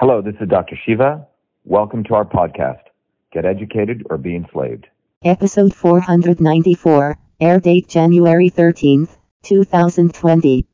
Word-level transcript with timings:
Hello, 0.00 0.22
this 0.22 0.36
is 0.40 0.48
Dr. 0.48 0.78
Shiva. 0.86 1.26
Welcome 1.64 2.04
to 2.04 2.14
our 2.14 2.24
podcast, 2.24 2.82
Get 3.32 3.44
Educated 3.44 4.06
or 4.08 4.16
Be 4.16 4.36
Enslaved. 4.36 4.86
Episode 5.24 5.74
494, 5.74 7.18
air 7.40 7.58
date 7.58 7.88
January 7.88 8.48
13th, 8.48 9.16
2020. 9.42 10.66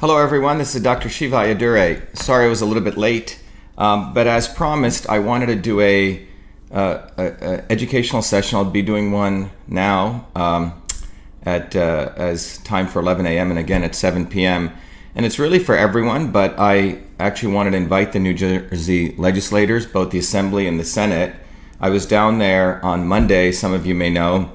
Hello, 0.00 0.16
everyone. 0.16 0.56
This 0.56 0.74
is 0.74 0.80
Dr. 0.80 1.10
Shiva 1.10 1.36
Ayyadurai. 1.36 2.16
Sorry 2.16 2.46
I 2.46 2.48
was 2.48 2.62
a 2.62 2.64
little 2.64 2.82
bit 2.82 2.96
late, 2.96 3.38
um, 3.76 4.14
but 4.14 4.26
as 4.26 4.48
promised, 4.48 5.06
I 5.10 5.18
wanted 5.18 5.46
to 5.48 5.56
do 5.56 5.82
a, 5.82 6.26
uh, 6.72 7.10
a, 7.18 7.24
a 7.26 7.64
educational 7.70 8.22
session. 8.22 8.56
I'll 8.56 8.64
be 8.64 8.80
doing 8.80 9.12
one 9.12 9.50
now 9.68 10.28
um, 10.34 10.82
at 11.46 11.74
uh, 11.74 12.12
as 12.16 12.58
time 12.58 12.88
for 12.88 12.98
11 12.98 13.24
a.m. 13.24 13.50
and 13.50 13.58
again 13.58 13.82
at 13.84 13.94
7 13.94 14.26
p.m. 14.26 14.72
And 15.14 15.24
it's 15.24 15.38
really 15.38 15.58
for 15.58 15.74
everyone, 15.74 16.30
but 16.32 16.58
I 16.58 16.98
actually 17.18 17.54
wanted 17.54 17.70
to 17.70 17.78
invite 17.78 18.12
the 18.12 18.18
New 18.18 18.34
Jersey 18.34 19.14
legislators, 19.16 19.86
both 19.86 20.10
the 20.10 20.18
Assembly 20.18 20.66
and 20.66 20.78
the 20.78 20.84
Senate. 20.84 21.34
I 21.80 21.88
was 21.88 22.04
down 22.04 22.38
there 22.38 22.84
on 22.84 23.06
Monday, 23.06 23.52
some 23.52 23.72
of 23.72 23.86
you 23.86 23.94
may 23.94 24.10
know, 24.10 24.50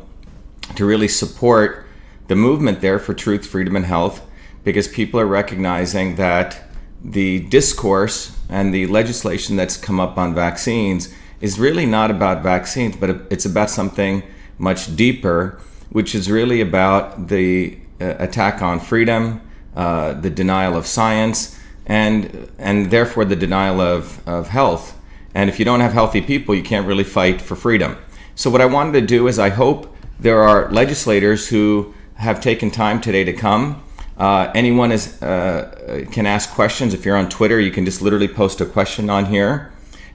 to 0.76 0.85
really 0.85 1.08
support 1.08 1.88
the 2.27 2.35
movement 2.35 2.82
there 2.82 2.99
for 2.99 3.13
truth, 3.13 3.48
freedom, 3.48 3.76
and 3.76 3.85
health 3.85 4.21
because 4.63 4.88
people 4.88 5.20
are 5.20 5.26
recognizing 5.26 6.16
that 6.16 6.62
the 7.04 7.40
discourse 7.40 8.38
and 8.49 8.73
the 8.73 8.85
legislation 8.88 9.55
that's 9.55 9.77
come 9.77 9.99
up 9.99 10.18
on 10.18 10.35
vaccines 10.35 11.13
is 11.40 11.60
really 11.60 11.85
not 11.85 12.12
about 12.12 12.44
vaccines, 12.44 12.96
but 12.96 13.10
it's 13.32 13.46
about 13.46 13.70
something 13.70 14.21
much 14.60 14.96
deeper, 14.96 15.60
which 15.91 16.16
is 16.16 16.30
really 16.30 16.62
about 16.62 17.27
the 17.27 17.77
uh, 17.99 18.16
attack 18.18 18.62
on 18.62 18.80
freedom, 18.80 19.41
uh, 19.76 20.13
the 20.13 20.30
denial 20.30 20.76
of 20.76 20.86
science, 20.88 21.59
and 21.86 22.49
and 22.57 22.91
therefore 22.91 23.26
the 23.26 23.35
denial 23.35 23.79
of, 23.79 24.27
of 24.27 24.49
health. 24.49 24.98
And 25.34 25.49
if 25.49 25.60
you 25.60 25.65
don't 25.65 25.80
have 25.80 25.93
healthy 25.93 26.21
people, 26.21 26.54
you 26.55 26.63
can't 26.63 26.88
really 26.88 27.04
fight 27.04 27.41
for 27.41 27.55
freedom. 27.55 27.98
So 28.35 28.49
what 28.49 28.62
I 28.62 28.65
wanted 28.65 28.93
to 28.99 29.02
do 29.02 29.27
is 29.27 29.40
I 29.40 29.49
hope 29.49 29.96
there 30.20 30.41
are 30.43 30.70
legislators 30.71 31.48
who 31.48 31.93
have 32.15 32.41
taken 32.41 32.70
time 32.70 32.99
today 33.02 33.24
to 33.24 33.34
come 33.34 33.82
uh, 34.21 34.52
anyone 34.54 34.91
is 34.91 35.20
uh, 35.24 36.05
can 36.12 36.27
ask 36.27 36.52
questions. 36.52 36.93
If 36.93 37.05
you're 37.05 37.18
on 37.18 37.27
Twitter, 37.27 37.60
you 37.60 37.71
can 37.71 37.85
just 37.85 38.04
literally 38.04 38.27
post 38.27 38.62
a 38.62 38.68
question 38.68 39.10
on 39.10 39.26
here, 39.26 39.71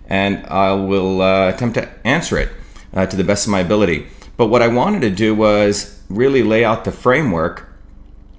and 0.09 0.47
I 0.47 0.72
will 0.75 1.20
uh, 1.22 1.48
attempt 1.48 1.75
to 1.75 1.89
answer 2.05 2.39
it 2.39 2.50
uh, 2.95 3.06
to 3.06 3.17
the 3.17 3.25
best 3.25 3.47
of 3.47 3.50
my 3.50 3.59
ability. 3.59 4.06
But 4.37 4.48
what 4.48 4.62
I 4.62 4.69
wanted 4.69 5.01
to 5.03 5.11
do 5.11 5.34
was 5.34 6.03
really 6.09 6.42
lay 6.42 6.65
out 6.65 6.84
the 6.84 6.92
framework 6.92 7.69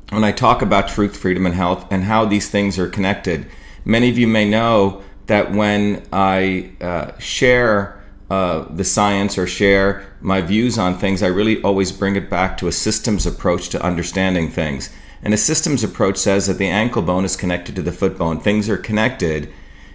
when 0.09 0.23
I 0.23 0.31
talk 0.31 0.62
about 0.62 0.88
truth, 0.88 1.17
freedom, 1.17 1.45
and 1.45 1.56
health, 1.56 1.86
and 1.92 2.04
how 2.04 2.26
these 2.26 2.50
things 2.50 2.80
are 2.80 2.88
connected. 2.88 3.48
Many 3.84 4.09
of 4.09 4.17
you 4.17 4.28
may 4.28 4.48
know 4.48 5.02
that 5.26 5.52
when 5.52 6.06
I 6.14 6.72
uh, 6.80 7.17
share 7.20 8.02
uh, 8.30 8.66
the 8.70 8.84
science 8.84 9.38
or 9.38 9.48
share 9.48 10.06
my 10.22 10.42
views 10.42 10.78
on 10.78 10.98
things, 10.98 11.23
I 11.23 11.28
really 11.28 11.62
always 11.62 11.92
bring 11.92 12.16
it 12.16 12.30
back 12.30 12.58
to 12.58 12.67
a 12.67 12.72
systems 12.72 13.26
approach 13.26 13.70
to 13.70 13.82
understanding 13.82 14.50
things. 14.50 14.89
And 15.23 15.34
a 15.34 15.38
systems 15.38 15.84
approach 15.84 16.17
says 16.17 16.48
that 16.48 16.58
the 16.58 16.67
ankle 16.67 17.02
bone 17.02 17.26
is 17.26 17.36
connected 17.36 17.76
to 17.76 17.82
the 17.82 17.92
foot 17.92 18.17
bone. 18.17 18.39
Things 18.39 18.70
are 18.70 18.78
connected, 18.78 19.52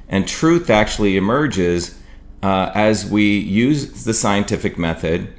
and 0.09 0.27
truth 0.27 0.69
actually 0.69 1.16
emerges 1.16 1.98
uh, 2.42 2.70
as 2.75 3.09
we 3.09 3.39
use 3.39 4.05
the 4.05 4.12
scientific 4.12 4.77
method 4.77 5.33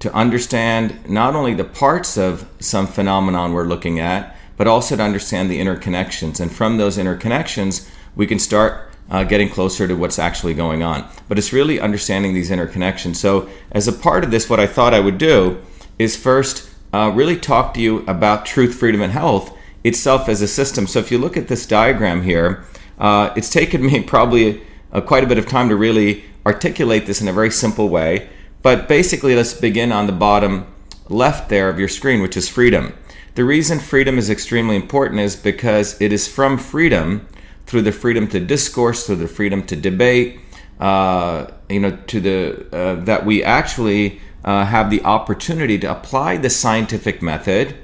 to 0.00 0.12
understand 0.12 1.08
not 1.08 1.34
only 1.34 1.54
the 1.54 1.64
parts 1.64 2.16
of 2.16 2.48
some 2.60 2.86
phenomenon 2.86 3.52
we're 3.52 3.64
looking 3.64 3.98
at, 3.98 4.36
but 4.56 4.66
also 4.66 4.96
to 4.96 5.02
understand 5.02 5.50
the 5.50 5.60
interconnections. 5.60 6.40
And 6.40 6.50
from 6.50 6.76
those 6.76 6.98
interconnections, 6.98 7.88
we 8.14 8.26
can 8.26 8.38
start 8.38 8.90
uh, 9.10 9.24
getting 9.24 9.48
closer 9.48 9.86
to 9.86 9.94
what's 9.94 10.18
actually 10.18 10.54
going 10.54 10.82
on. 10.82 11.08
But 11.28 11.38
it's 11.38 11.52
really 11.52 11.80
understanding 11.80 12.34
these 12.34 12.50
interconnections. 12.50 13.16
So, 13.16 13.48
as 13.72 13.86
a 13.86 13.92
part 13.92 14.24
of 14.24 14.30
this, 14.30 14.50
what 14.50 14.60
I 14.60 14.66
thought 14.66 14.94
I 14.94 15.00
would 15.00 15.18
do 15.18 15.62
is 15.98 16.16
first 16.16 16.68
uh, 16.92 17.12
really 17.14 17.36
talk 17.36 17.74
to 17.74 17.80
you 17.80 18.04
about 18.06 18.46
truth, 18.46 18.74
freedom, 18.74 19.02
and 19.02 19.12
health 19.12 19.56
itself 19.84 20.28
as 20.28 20.42
a 20.42 20.48
system. 20.48 20.86
So 20.86 20.98
if 20.98 21.10
you 21.10 21.18
look 21.18 21.36
at 21.36 21.48
this 21.48 21.66
diagram 21.66 22.22
here, 22.22 22.64
uh, 22.98 23.32
it's 23.36 23.50
taken 23.50 23.84
me 23.84 24.02
probably 24.14 24.62
uh, 24.92 25.00
quite 25.00 25.24
a 25.24 25.26
bit 25.26 25.38
of 25.38 25.46
time 25.46 25.68
to 25.68 25.76
really 25.76 26.24
articulate 26.44 27.06
this 27.06 27.20
in 27.20 27.28
a 27.28 27.32
very 27.32 27.50
simple 27.50 27.88
way. 27.88 28.28
But 28.66 28.88
basically, 28.88 29.36
let's 29.36 29.54
begin 29.54 29.92
on 29.92 30.08
the 30.08 30.12
bottom 30.12 30.66
left 31.08 31.50
there 31.50 31.68
of 31.68 31.78
your 31.78 31.86
screen, 31.86 32.20
which 32.20 32.36
is 32.36 32.48
freedom. 32.48 32.94
The 33.36 33.44
reason 33.44 33.78
freedom 33.78 34.18
is 34.18 34.28
extremely 34.28 34.74
important 34.74 35.20
is 35.20 35.36
because 35.36 35.96
it 36.00 36.12
is 36.12 36.26
from 36.26 36.58
freedom, 36.58 37.28
through 37.66 37.82
the 37.82 37.92
freedom 37.92 38.26
to 38.26 38.40
discourse, 38.40 39.06
through 39.06 39.22
the 39.22 39.28
freedom 39.28 39.64
to 39.66 39.76
debate, 39.76 40.40
uh, 40.80 41.46
you 41.68 41.78
know, 41.78 41.96
to 42.08 42.18
the 42.18 42.66
uh, 42.72 43.04
that 43.04 43.24
we 43.24 43.40
actually 43.44 44.20
uh, 44.44 44.64
have 44.64 44.90
the 44.90 45.00
opportunity 45.04 45.78
to 45.78 45.88
apply 45.88 46.36
the 46.36 46.50
scientific 46.50 47.22
method 47.22 47.76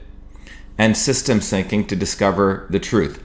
and 0.79 0.97
systems 0.97 1.49
thinking 1.49 1.87
to 1.87 1.95
discover 1.95 2.67
the 2.71 2.81
truth. 2.81 3.23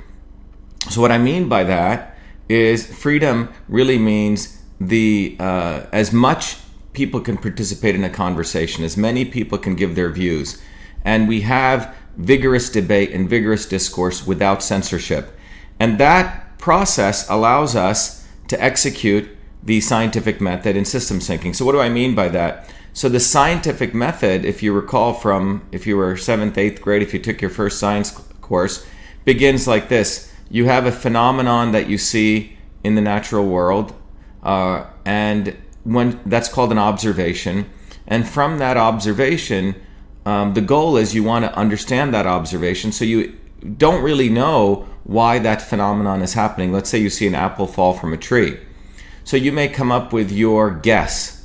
So, 0.92 1.02
what 1.02 1.12
I 1.12 1.18
mean 1.18 1.50
by 1.50 1.64
that 1.64 2.20
is 2.48 2.86
freedom 2.86 3.50
really 3.68 3.98
means 3.98 4.62
the 4.80 5.36
uh, 5.40 5.88
as 5.92 6.14
much 6.14 6.58
people 6.98 7.22
can 7.22 7.38
participate 7.38 7.94
in 7.94 8.04
a 8.04 8.10
conversation, 8.10 8.84
as 8.84 8.98
many 8.98 9.24
people 9.24 9.60
can 9.60 9.76
give 9.76 9.94
their 9.94 10.10
views, 10.10 10.60
and 11.06 11.28
we 11.28 11.42
have 11.42 11.94
vigorous 12.18 12.72
debate 12.72 13.12
and 13.12 13.30
vigorous 13.30 13.68
discourse 13.68 14.26
without 14.26 14.64
censorship. 14.64 15.38
And 15.80 16.00
that 16.00 16.58
process 16.58 17.30
allows 17.30 17.76
us 17.76 18.28
to 18.48 18.60
execute 18.62 19.30
the 19.62 19.80
scientific 19.80 20.42
method 20.42 20.76
in 20.76 20.86
systems 20.86 21.28
thinking. 21.28 21.54
So, 21.54 21.66
what 21.66 21.74
do 21.74 21.80
I 21.80 21.90
mean 21.90 22.16
by 22.16 22.30
that? 22.30 22.68
So 22.94 23.10
the 23.10 23.20
scientific 23.20 23.94
method, 23.94 24.44
if 24.44 24.64
you 24.64 24.74
recall 24.74 25.14
from 25.14 25.68
if 25.72 25.86
you 25.86 25.98
were 25.98 26.18
seventh, 26.18 26.58
eighth 26.58 26.82
grade, 26.82 27.04
if 27.04 27.14
you 27.14 27.20
took 27.20 27.42
your 27.42 27.52
first 27.52 27.78
science 27.80 28.10
course, 28.42 28.88
begins 29.24 29.68
like 29.68 29.88
this: 29.88 30.34
you 30.50 30.66
have 30.66 30.88
a 30.88 30.92
phenomenon 30.92 31.74
that 31.74 31.88
you 31.88 32.00
see 32.00 32.58
in 32.84 32.96
the 32.96 33.02
natural 33.02 33.46
world, 33.46 33.94
uh, 34.42 34.86
and 35.06 35.56
when 35.88 36.20
that's 36.26 36.50
called 36.50 36.72
an 36.72 36.78
observation, 36.78 37.70
and 38.08 38.28
from 38.28 38.58
that 38.60 38.78
observation, 38.78 39.76
um, 40.26 40.54
the 40.54 40.62
goal 40.62 40.98
is 40.98 41.16
you 41.16 41.24
want 41.24 41.46
to 41.46 41.56
understand 41.56 42.14
that 42.14 42.28
observation. 42.28 42.92
So 42.92 43.06
you 43.06 43.38
don't 43.78 44.04
really 44.04 44.30
know 44.30 44.88
why 45.04 45.40
that 45.40 45.62
phenomenon 45.62 46.22
is 46.22 46.34
happening. 46.34 46.72
Let's 46.72 46.90
say 46.90 47.00
you 47.00 47.10
see 47.10 47.28
an 47.28 47.36
apple 47.36 47.68
fall 47.68 47.94
from 47.94 48.14
a 48.14 48.18
tree. 48.18 48.60
So 49.24 49.38
you 49.38 49.52
may 49.52 49.68
come 49.68 49.92
up 49.92 50.14
with 50.14 50.32
your 50.32 50.72
guess 50.72 51.38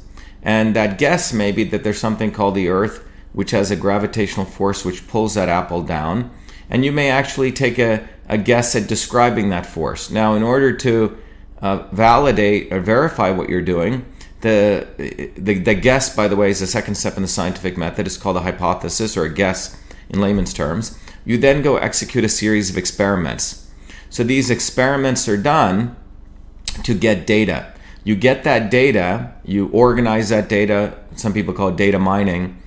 and 0.42 0.74
that 0.74 0.98
guess 0.98 1.32
may 1.32 1.52
be 1.52 1.64
that 1.64 1.84
there's 1.84 1.98
something 1.98 2.32
called 2.32 2.56
the 2.56 2.68
Earth, 2.68 3.06
which 3.32 3.52
has 3.52 3.70
a 3.70 3.76
gravitational 3.76 4.44
force 4.44 4.84
which 4.84 5.06
pulls 5.06 5.34
that 5.34 5.48
apple 5.48 5.82
down. 5.82 6.30
And 6.68 6.84
you 6.84 6.92
may 6.92 7.10
actually 7.10 7.52
take 7.52 7.78
a, 7.78 8.08
a 8.28 8.38
guess 8.38 8.74
at 8.74 8.88
describing 8.88 9.50
that 9.50 9.66
force. 9.66 10.10
Now, 10.10 10.34
in 10.34 10.42
order 10.42 10.72
to 10.78 11.16
uh, 11.60 11.86
validate 11.92 12.72
or 12.72 12.80
verify 12.80 13.30
what 13.30 13.48
you're 13.48 13.62
doing, 13.62 14.04
the, 14.42 14.86
the, 15.36 15.58
the 15.58 15.74
guess, 15.74 16.14
by 16.14 16.28
the 16.28 16.36
way, 16.36 16.50
is 16.50 16.60
the 16.60 16.66
second 16.66 16.96
step 16.96 17.16
in 17.16 17.22
the 17.22 17.28
scientific 17.28 17.76
method. 17.76 18.06
It's 18.06 18.16
called 18.16 18.36
a 18.36 18.40
hypothesis 18.40 19.16
or 19.16 19.24
a 19.24 19.32
guess 19.32 19.76
in 20.10 20.20
layman's 20.20 20.52
terms. 20.52 20.98
You 21.24 21.38
then 21.38 21.62
go 21.62 21.76
execute 21.76 22.24
a 22.24 22.28
series 22.28 22.68
of 22.68 22.76
experiments. 22.76 23.70
So 24.10 24.24
these 24.24 24.50
experiments 24.50 25.28
are 25.28 25.36
done 25.36 25.96
to 26.82 26.94
get 26.94 27.26
data. 27.26 27.72
You 28.04 28.16
get 28.16 28.42
that 28.44 28.70
data, 28.70 29.32
you 29.44 29.68
organize 29.68 30.28
that 30.30 30.48
data, 30.48 30.98
some 31.14 31.32
people 31.32 31.54
call 31.54 31.68
it 31.68 31.76
data 31.76 31.98
mining. 31.98 32.58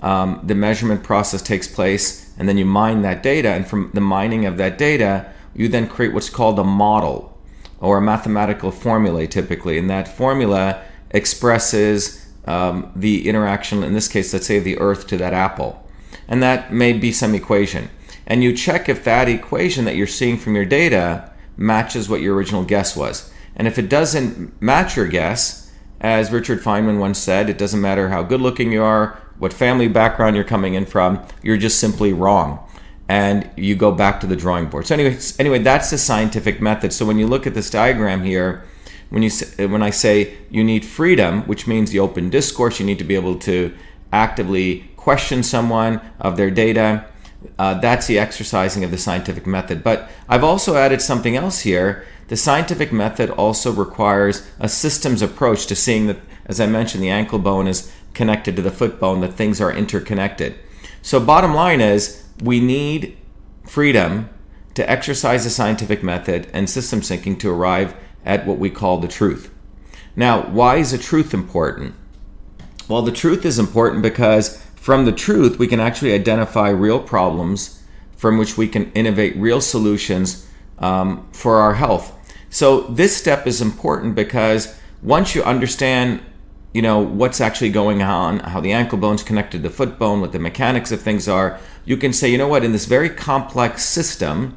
Um, 0.00 0.40
the 0.44 0.54
measurement 0.54 1.02
process 1.02 1.42
takes 1.42 1.66
place, 1.66 2.32
and 2.38 2.48
then 2.48 2.58
you 2.58 2.64
mine 2.64 3.02
that 3.02 3.22
data. 3.22 3.48
And 3.50 3.66
from 3.66 3.90
the 3.92 4.00
mining 4.00 4.46
of 4.46 4.56
that 4.58 4.78
data, 4.78 5.32
you 5.54 5.68
then 5.68 5.88
create 5.88 6.12
what's 6.12 6.30
called 6.30 6.58
a 6.58 6.64
model 6.64 7.36
or 7.80 7.98
a 7.98 8.02
mathematical 8.02 8.70
formula 8.70 9.26
typically. 9.26 9.78
And 9.78 9.90
that 9.90 10.06
formula 10.06 10.84
expresses 11.14 12.26
um, 12.46 12.92
the 12.94 13.26
interaction, 13.26 13.82
in 13.82 13.94
this 13.94 14.08
case, 14.08 14.34
let's 14.34 14.46
say 14.46 14.58
the 14.58 14.78
earth 14.78 15.06
to 15.06 15.16
that 15.16 15.32
apple. 15.32 15.82
And 16.28 16.42
that 16.42 16.72
may 16.72 16.92
be 16.92 17.12
some 17.12 17.34
equation. 17.34 17.88
And 18.26 18.42
you 18.42 18.54
check 18.54 18.88
if 18.88 19.04
that 19.04 19.28
equation 19.28 19.84
that 19.86 19.96
you're 19.96 20.06
seeing 20.06 20.36
from 20.36 20.54
your 20.54 20.64
data 20.64 21.30
matches 21.56 22.08
what 22.08 22.20
your 22.20 22.34
original 22.34 22.64
guess 22.64 22.96
was. 22.96 23.32
And 23.56 23.68
if 23.68 23.78
it 23.78 23.88
doesn't 23.88 24.60
match 24.60 24.96
your 24.96 25.06
guess, 25.06 25.72
as 26.00 26.32
Richard 26.32 26.60
Feynman 26.60 26.98
once 26.98 27.18
said, 27.18 27.48
it 27.48 27.58
doesn't 27.58 27.80
matter 27.80 28.08
how 28.08 28.22
good 28.22 28.40
looking 28.40 28.72
you 28.72 28.82
are, 28.82 29.18
what 29.38 29.52
family 29.52 29.88
background 29.88 30.36
you're 30.36 30.44
coming 30.44 30.74
in 30.74 30.86
from, 30.86 31.24
you're 31.42 31.56
just 31.56 31.78
simply 31.78 32.12
wrong. 32.12 32.58
And 33.08 33.48
you 33.56 33.76
go 33.76 33.92
back 33.92 34.20
to 34.20 34.26
the 34.26 34.36
drawing 34.36 34.66
board. 34.66 34.86
So 34.86 34.94
anyway, 34.94 35.18
anyway, 35.38 35.58
that's 35.58 35.90
the 35.90 35.98
scientific 35.98 36.60
method. 36.60 36.92
So 36.92 37.06
when 37.06 37.18
you 37.18 37.26
look 37.26 37.46
at 37.46 37.54
this 37.54 37.70
diagram 37.70 38.24
here, 38.24 38.64
when 39.14 39.22
you 39.22 39.30
when 39.68 39.80
I 39.80 39.90
say 39.90 40.36
you 40.50 40.64
need 40.64 40.84
freedom, 40.84 41.42
which 41.42 41.68
means 41.68 41.92
the 41.92 42.00
open 42.00 42.30
discourse, 42.30 42.80
you 42.80 42.84
need 42.84 42.98
to 42.98 43.04
be 43.04 43.14
able 43.14 43.38
to 43.50 43.72
actively 44.12 44.90
question 44.96 45.44
someone 45.44 46.00
of 46.18 46.36
their 46.36 46.50
data. 46.50 47.06
uh, 47.58 47.74
that's 47.74 48.08
the 48.08 48.18
exercising 48.18 48.82
of 48.82 48.90
the 48.90 48.98
scientific 48.98 49.46
method. 49.46 49.84
But 49.84 50.10
I've 50.28 50.42
also 50.42 50.74
added 50.74 51.00
something 51.00 51.36
else 51.36 51.60
here. 51.60 52.04
The 52.26 52.36
scientific 52.36 52.90
method 52.92 53.30
also 53.30 53.70
requires 53.70 54.50
a 54.58 54.68
systems 54.68 55.22
approach 55.22 55.66
to 55.66 55.76
seeing 55.76 56.08
that, 56.08 56.18
as 56.46 56.58
I 56.58 56.66
mentioned, 56.66 57.04
the 57.04 57.10
ankle 57.10 57.38
bone 57.38 57.68
is 57.68 57.92
connected 58.14 58.56
to 58.56 58.62
the 58.62 58.72
foot 58.72 58.98
bone, 58.98 59.20
that 59.20 59.34
things 59.34 59.60
are 59.60 59.72
interconnected. 59.72 60.56
So, 61.02 61.20
bottom 61.20 61.54
line 61.54 61.80
is 61.80 62.24
we 62.42 62.58
need 62.58 63.16
freedom 63.64 64.28
to 64.74 64.90
exercise 64.90 65.44
the 65.44 65.50
scientific 65.50 66.02
method 66.02 66.48
and 66.52 66.68
system 66.68 67.00
thinking 67.00 67.36
to 67.38 67.50
arrive 67.50 67.94
at 68.24 68.46
what 68.46 68.58
we 68.58 68.70
call 68.70 68.98
the 68.98 69.08
truth. 69.08 69.50
Now, 70.16 70.42
why 70.48 70.76
is 70.76 70.92
the 70.92 70.98
truth 70.98 71.34
important? 71.34 71.94
Well, 72.88 73.02
the 73.02 73.12
truth 73.12 73.44
is 73.44 73.58
important 73.58 74.02
because 74.02 74.62
from 74.76 75.06
the 75.06 75.12
truth, 75.12 75.58
we 75.58 75.66
can 75.66 75.80
actually 75.80 76.12
identify 76.12 76.68
real 76.68 77.00
problems 77.00 77.82
from 78.16 78.38
which 78.38 78.56
we 78.56 78.68
can 78.68 78.92
innovate 78.92 79.36
real 79.36 79.60
solutions 79.60 80.46
um, 80.78 81.26
for 81.32 81.56
our 81.56 81.74
health. 81.74 82.12
So 82.50 82.82
this 82.82 83.16
step 83.16 83.46
is 83.46 83.60
important 83.60 84.14
because 84.14 84.78
once 85.02 85.34
you 85.34 85.42
understand, 85.42 86.20
you 86.72 86.82
know, 86.82 87.00
what's 87.00 87.40
actually 87.40 87.70
going 87.70 88.02
on, 88.02 88.40
how 88.40 88.60
the 88.60 88.72
ankle 88.72 88.98
bone's 88.98 89.22
connected 89.22 89.62
to 89.62 89.68
the 89.68 89.74
foot 89.74 89.98
bone, 89.98 90.20
what 90.20 90.32
the 90.32 90.38
mechanics 90.38 90.92
of 90.92 91.00
things 91.00 91.28
are, 91.28 91.58
you 91.84 91.96
can 91.96 92.12
say, 92.12 92.30
you 92.30 92.38
know 92.38 92.48
what, 92.48 92.64
in 92.64 92.72
this 92.72 92.86
very 92.86 93.08
complex 93.10 93.82
system, 93.82 94.56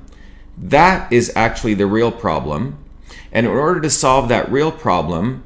that 0.57 1.11
is 1.11 1.31
actually 1.35 1.73
the 1.73 1.85
real 1.85 2.11
problem. 2.11 2.77
And 3.31 3.45
in 3.45 3.51
order 3.51 3.81
to 3.81 3.89
solve 3.89 4.29
that 4.29 4.51
real 4.51 4.71
problem, 4.71 5.43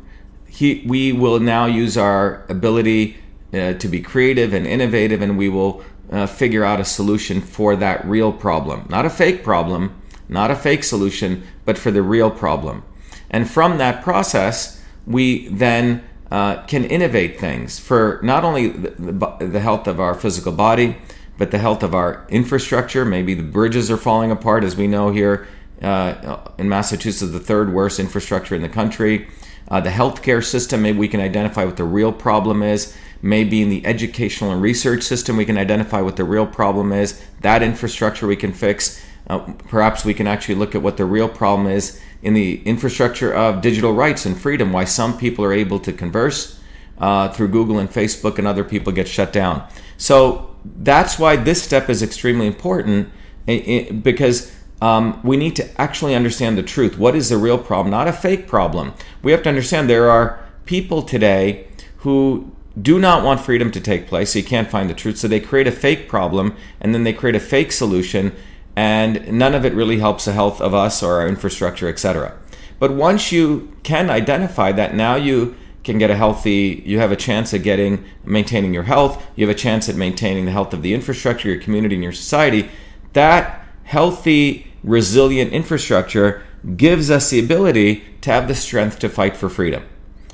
he, 0.47 0.83
we 0.85 1.11
will 1.11 1.39
now 1.39 1.65
use 1.65 1.97
our 1.97 2.45
ability 2.49 3.17
uh, 3.53 3.73
to 3.73 3.87
be 3.87 4.01
creative 4.01 4.53
and 4.53 4.67
innovative, 4.67 5.21
and 5.21 5.37
we 5.37 5.49
will 5.49 5.83
uh, 6.11 6.27
figure 6.27 6.63
out 6.63 6.79
a 6.79 6.85
solution 6.85 7.41
for 7.41 7.75
that 7.75 8.03
real 8.05 8.31
problem. 8.31 8.85
Not 8.89 9.05
a 9.05 9.09
fake 9.09 9.43
problem, 9.43 9.99
not 10.29 10.51
a 10.51 10.55
fake 10.55 10.83
solution, 10.83 11.43
but 11.65 11.77
for 11.77 11.91
the 11.91 12.01
real 12.01 12.29
problem. 12.29 12.83
And 13.29 13.49
from 13.49 13.77
that 13.77 14.03
process, 14.03 14.83
we 15.07 15.47
then 15.47 16.03
uh, 16.29 16.63
can 16.63 16.85
innovate 16.85 17.39
things 17.39 17.79
for 17.79 18.19
not 18.23 18.43
only 18.43 18.69
the, 18.69 19.35
the, 19.39 19.59
health 19.59 19.87
of 19.87 19.99
our 19.99 20.13
physical 20.13 20.51
body, 20.51 20.97
but 21.37 21.51
the 21.51 21.57
health 21.57 21.83
of 21.83 21.93
our 21.93 22.25
infrastructure. 22.29 23.03
Maybe 23.03 23.33
the 23.33 23.43
bridges 23.43 23.89
are 23.91 23.97
falling 23.97 24.31
apart, 24.31 24.63
as 24.63 24.75
we 24.75 24.87
know 24.87 25.11
here 25.11 25.47
in 25.81 26.69
Massachusetts, 26.69 27.31
the 27.31 27.39
third 27.39 27.73
worst 27.73 27.99
infrastructure 27.99 28.55
in 28.55 28.61
the 28.61 28.69
country. 28.69 29.27
Uh, 29.67 29.79
the 29.79 29.89
healthcare 29.89 30.43
system, 30.43 30.81
maybe 30.81 30.97
we 30.97 31.07
can 31.07 31.21
identify 31.21 31.63
what 31.63 31.77
the 31.77 31.83
real 31.83 32.11
problem 32.11 32.61
is. 32.61 32.95
Maybe 33.21 33.61
in 33.61 33.69
the 33.69 33.85
educational 33.85 34.51
and 34.51 34.61
research 34.61 35.03
system, 35.03 35.37
we 35.37 35.45
can 35.45 35.57
identify 35.57 36.01
what 36.01 36.17
the 36.17 36.23
real 36.23 36.45
problem 36.45 36.91
is. 36.91 37.23
That 37.41 37.63
infrastructure 37.63 38.27
we 38.27 38.35
can 38.35 38.51
fix. 38.51 39.01
Uh, 39.27 39.39
perhaps 39.69 40.03
we 40.03 40.13
can 40.13 40.27
actually 40.27 40.55
look 40.55 40.75
at 40.75 40.81
what 40.81 40.97
the 40.97 41.05
real 41.05 41.29
problem 41.29 41.67
is 41.67 42.01
in 42.21 42.33
the 42.33 42.61
infrastructure 42.63 43.33
of 43.33 43.61
digital 43.61 43.93
rights 43.93 44.25
and 44.25 44.39
freedom, 44.39 44.73
why 44.73 44.83
some 44.83 45.17
people 45.17 45.45
are 45.45 45.53
able 45.53 45.79
to 45.79 45.93
converse 45.93 46.59
uh, 46.97 47.29
through 47.29 47.47
Google 47.47 47.79
and 47.79 47.89
Facebook 47.89 48.37
and 48.37 48.47
other 48.47 48.63
people 48.63 48.91
get 48.91 49.07
shut 49.07 49.31
down. 49.31 49.67
So 49.97 50.55
that's 50.63 51.17
why 51.17 51.35
this 51.35 51.61
step 51.61 51.89
is 51.89 52.03
extremely 52.03 52.47
important 52.47 53.09
because 53.45 54.55
um, 54.81 55.21
we 55.23 55.37
need 55.37 55.55
to 55.57 55.81
actually 55.81 56.15
understand 56.15 56.57
the 56.57 56.63
truth. 56.63 56.97
What 56.97 57.15
is 57.15 57.29
the 57.29 57.37
real 57.37 57.59
problem, 57.59 57.91
not 57.91 58.07
a 58.07 58.13
fake 58.13 58.47
problem? 58.47 58.93
We 59.21 59.31
have 59.31 59.43
to 59.43 59.49
understand 59.49 59.89
there 59.89 60.09
are 60.09 60.43
people 60.65 61.03
today 61.03 61.67
who 61.97 62.51
do 62.81 62.99
not 62.99 63.23
want 63.23 63.41
freedom 63.41 63.69
to 63.71 63.79
take 63.79 64.07
place, 64.07 64.33
so 64.33 64.39
you 64.39 64.45
can't 64.45 64.71
find 64.71 64.89
the 64.89 64.95
truth. 64.95 65.17
So 65.17 65.27
they 65.27 65.39
create 65.39 65.67
a 65.67 65.71
fake 65.71 66.09
problem 66.09 66.55
and 66.79 66.93
then 66.93 67.03
they 67.03 67.13
create 67.13 67.35
a 67.35 67.39
fake 67.39 67.71
solution, 67.71 68.33
and 68.75 69.31
none 69.31 69.53
of 69.53 69.65
it 69.65 69.73
really 69.73 69.99
helps 69.99 70.25
the 70.25 70.33
health 70.33 70.59
of 70.59 70.73
us 70.73 71.03
or 71.03 71.21
our 71.21 71.27
infrastructure, 71.27 71.87
etc. 71.87 72.37
But 72.79 72.93
once 72.93 73.31
you 73.31 73.71
can 73.83 74.09
identify 74.09 74.71
that, 74.71 74.95
now 74.95 75.15
you 75.15 75.55
can 75.83 75.97
get 75.97 76.09
a 76.11 76.15
healthy 76.15 76.83
you 76.85 76.99
have 76.99 77.11
a 77.11 77.15
chance 77.15 77.53
at 77.55 77.63
getting 77.63 78.03
maintaining 78.23 78.71
your 78.71 78.83
health 78.83 79.25
you 79.35 79.47
have 79.47 79.55
a 79.55 79.59
chance 79.59 79.89
at 79.89 79.95
maintaining 79.95 80.45
the 80.45 80.51
health 80.51 80.75
of 80.75 80.83
the 80.83 80.93
infrastructure 80.93 81.49
your 81.49 81.59
community 81.59 81.95
and 81.95 82.03
your 82.03 82.13
society 82.13 82.69
that 83.13 83.65
healthy 83.83 84.70
resilient 84.83 85.53
infrastructure 85.53 86.43
gives 86.75 87.09
us 87.09 87.29
the 87.29 87.39
ability 87.39 88.03
to 88.21 88.31
have 88.31 88.47
the 88.47 88.55
strength 88.55 88.99
to 88.99 89.09
fight 89.09 89.35
for 89.35 89.49
freedom. 89.49 89.83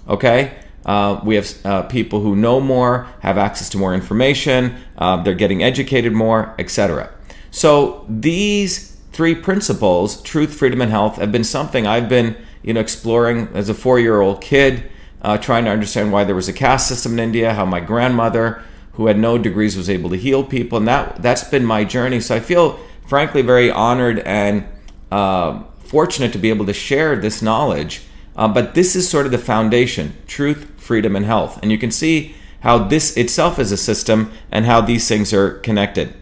Okay? 0.08 0.58
Uh, 0.86 1.20
we 1.24 1.36
have 1.36 1.66
uh, 1.66 1.84
people 1.84 2.22
who 2.22 2.36
know 2.36 2.62
more, 2.62 3.08
have 3.20 3.38
access 3.38 3.70
to 3.70 3.78
more 3.78 3.94
information, 3.94 4.76
uh, 4.98 5.22
they're 5.22 5.34
getting 5.34 5.62
educated 5.62 6.14
more, 6.14 6.56
etc. 6.58 7.12
So 7.52 8.06
these 8.08 8.96
three 9.12 9.36
principles, 9.36 10.22
truth, 10.22 10.54
freedom, 10.54 10.82
and 10.82 10.92
health, 10.92 11.18
have 11.18 11.32
been 11.32 11.44
something 11.44 11.86
I've 11.86 12.08
been 12.08 12.38
you 12.64 12.74
know, 12.74 12.80
exploring 12.80 13.50
as 13.54 13.68
a 13.68 13.74
four-year-old 13.74 14.42
kid, 14.42 14.90
uh, 15.22 15.38
trying 15.38 15.66
to 15.66 15.72
understand 15.72 16.12
why 16.12 16.24
there 16.24 16.36
was 16.36 16.48
a 16.48 16.54
caste 16.54 16.88
system 16.88 17.14
in 17.14 17.20
India, 17.20 17.54
how 17.54 17.66
my 17.66 17.80
grandmother, 17.80 18.62
who 18.94 19.08
had 19.08 19.18
no 19.18 19.38
degrees, 19.38 19.76
was 19.76 19.90
able 19.90 20.10
to 20.10 20.18
heal 20.18 20.44
people, 20.44 20.78
and 20.78 20.88
that 20.88 21.22
that's 21.22 21.44
been 21.44 21.66
my 21.66 21.84
journey. 21.84 22.20
So 22.20 22.36
I 22.36 22.40
feel 22.40 22.80
frankly 23.08 23.42
very 23.42 23.72
honored 23.72 24.20
and 24.20 24.68
uh, 25.12 25.64
fortunate 25.80 26.34
to 26.34 26.38
be 26.38 26.50
able 26.50 26.66
to 26.66 26.74
share 26.74 27.16
this 27.16 27.42
knowledge. 27.42 28.04
Uh, 28.36 28.48
but 28.48 28.76
this 28.76 28.96
is 28.96 29.10
sort 29.10 29.26
of 29.26 29.32
the 29.32 29.38
foundation 29.38 30.16
truth, 30.28 30.70
freedom, 30.78 31.16
and 31.16 31.26
health. 31.26 31.60
And 31.62 31.72
you 31.72 31.78
can 31.78 31.90
see 31.90 32.36
how 32.60 32.78
this 32.78 33.18
itself 33.18 33.58
is 33.58 33.72
a 33.72 33.78
system 33.78 34.32
and 34.52 34.66
how 34.66 34.82
these 34.82 35.08
things 35.08 35.34
are 35.34 35.60
connected. 35.60 36.14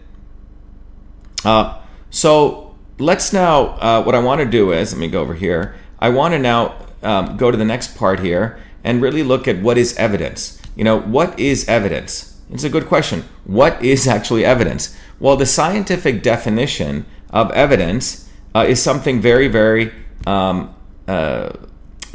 Uh, 1.44 1.80
so 2.10 2.76
let's 3.00 3.34
now, 3.34 3.78
uh, 3.80 4.04
what 4.04 4.16
I 4.16 4.20
want 4.20 4.40
to 4.42 4.46
do 4.46 4.72
is, 4.72 4.94
let 4.94 5.00
me 5.00 5.08
go 5.08 5.22
over 5.22 5.34
here. 5.34 5.76
I 6.00 6.10
want 6.10 6.34
to 6.34 6.40
now 6.40 6.76
um, 7.04 7.38
go 7.38 7.52
to 7.52 7.58
the 7.58 7.66
next 7.66 7.98
part 7.98 8.20
here 8.20 8.60
and 8.84 9.02
really 9.02 9.24
look 9.24 9.48
at 9.48 9.62
what 9.62 9.78
is 9.78 9.96
evidence. 9.98 10.62
You 10.76 10.84
know, 10.84 11.00
what 11.00 11.40
is 11.40 11.68
evidence? 11.68 12.40
It's 12.52 12.64
a 12.64 12.70
good 12.70 12.86
question. 12.86 13.24
What 13.46 13.84
is 13.84 14.08
actually 14.08 14.46
evidence? 14.46 14.96
Well, 15.19 15.38
the 15.38 15.45
scientific 15.45 16.21
definition 16.21 17.06
of 17.29 17.51
evidence 17.51 18.29
uh, 18.53 18.65
is 18.67 18.81
something 18.81 19.21
very, 19.21 19.47
very, 19.47 19.91
um, 20.25 20.75
uh, 21.07 21.51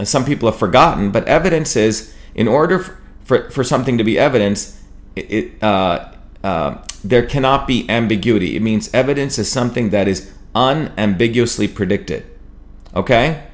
some 0.02 0.24
people 0.24 0.50
have 0.50 0.58
forgotten, 0.58 1.10
but 1.10 1.26
evidence 1.26 1.76
is, 1.76 2.14
in 2.34 2.48
order 2.48 2.78
for, 2.78 2.98
for, 3.24 3.50
for 3.50 3.64
something 3.64 3.98
to 3.98 4.04
be 4.04 4.18
evidence, 4.18 4.82
it, 5.16 5.62
uh, 5.62 6.12
uh 6.44 6.78
there 7.02 7.24
cannot 7.24 7.66
be 7.66 7.88
ambiguity. 7.88 8.56
It 8.56 8.62
means 8.62 8.92
evidence 8.92 9.38
is 9.38 9.50
something 9.50 9.90
that 9.90 10.06
is 10.06 10.32
unambiguously 10.54 11.68
predicted. 11.68 12.26
Okay? 12.94 13.46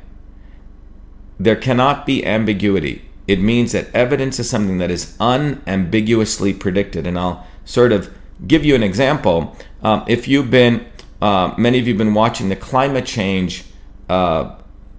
There 1.39 1.57
cannot 1.57 2.07
be 2.07 2.25
ambiguity. 2.25 3.05
It 3.29 3.41
means 3.41 3.73
that 3.73 3.95
evidence 3.95 4.39
is 4.39 4.49
something 4.49 4.79
that 4.79 4.91
is 4.91 5.17
unambiguously 5.21 6.55
predicted. 6.55 7.07
And 7.07 7.19
I'll 7.19 7.47
sort 7.65 7.93
of 7.93 8.16
give 8.47 8.65
you 8.65 8.75
an 8.75 8.83
example. 8.83 9.57
Um, 9.83 10.05
if 10.09 10.29
you've 10.29 10.51
been, 10.51 10.87
uh, 11.23 11.55
many 11.57 11.79
of 11.79 11.87
you 11.87 11.95
have 11.95 11.99
been 11.99 12.15
watching 12.15 12.49
the 12.49 12.57
climate 12.57 13.07
change, 13.07 13.65
uh, 14.09 14.57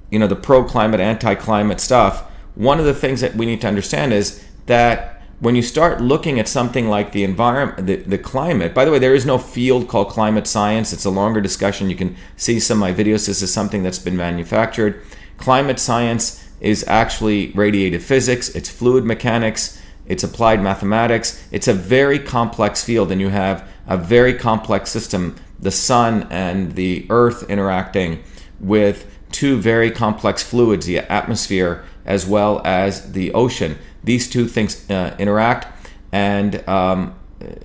you 0.10 0.20
know, 0.20 0.28
the 0.28 0.36
pro 0.36 0.64
climate, 0.64 1.00
anti 1.00 1.36
climate 1.36 1.80
stuff, 1.80 2.24
one 2.56 2.80
of 2.80 2.86
the 2.86 2.94
things 2.94 3.22
that 3.22 3.36
we 3.36 3.46
need 3.46 3.62
to 3.62 3.68
understand 3.68 4.14
is 4.14 4.44
that 4.66 5.22
when 5.40 5.56
you 5.56 5.62
start 5.62 6.02
looking 6.02 6.40
at 6.40 6.48
something 6.48 6.90
like 6.90 7.12
the 7.12 7.24
environment, 7.24 7.86
the, 7.86 7.98
the 7.98 8.18
climate, 8.18 8.74
by 8.74 8.84
the 8.84 8.92
way, 8.92 8.98
there 8.98 9.14
is 9.14 9.26
no 9.26 9.38
field 9.38 9.88
called 9.88 10.10
climate 10.10 10.48
science. 10.48 10.92
It's 10.92 11.06
a 11.06 11.12
longer 11.12 11.42
discussion. 11.42 11.92
You 11.92 11.96
can 11.96 12.16
see 12.38 12.60
some 12.60 12.82
of 12.82 12.90
my 12.90 12.92
videos. 12.92 13.28
This 13.28 13.44
is 13.44 13.54
something 13.54 13.84
that's 13.84 14.00
been 14.00 14.18
manufactured. 14.18 15.04
Climate 15.38 15.80
science 15.80 16.44
is 16.60 16.84
actually 16.88 17.52
radiative 17.54 18.02
physics, 18.02 18.50
it's 18.50 18.70
fluid 18.70 19.06
mechanics, 19.06 19.80
it's 20.08 20.24
applied 20.24 20.62
mathematics. 20.62 21.46
It's 21.52 21.68
a 21.68 21.74
very 21.74 22.20
complex 22.20 22.84
field, 22.84 23.12
and 23.12 23.22
you 23.22 23.30
have 23.30 23.68
a 23.88 23.98
very 23.98 24.34
complex 24.34 24.90
system 24.90 25.36
the 25.60 25.72
sun 25.72 26.28
and 26.30 26.74
the 26.74 27.06
earth 27.10 27.50
interacting 27.50 28.24
with 28.60 29.12
two 29.32 29.60
very 29.60 29.92
complex 29.92 30.44
fluids, 30.44 30.86
the 30.86 31.00
atmosphere 31.12 31.84
as 32.06 32.26
well 32.26 32.62
as 32.64 33.12
the 33.12 33.34
ocean. 33.34 33.78
These 34.04 34.30
two 34.30 34.48
things 34.48 34.90
uh, 34.90 35.16
interact, 35.20 35.68
and 36.12 36.68
um, 36.70 37.16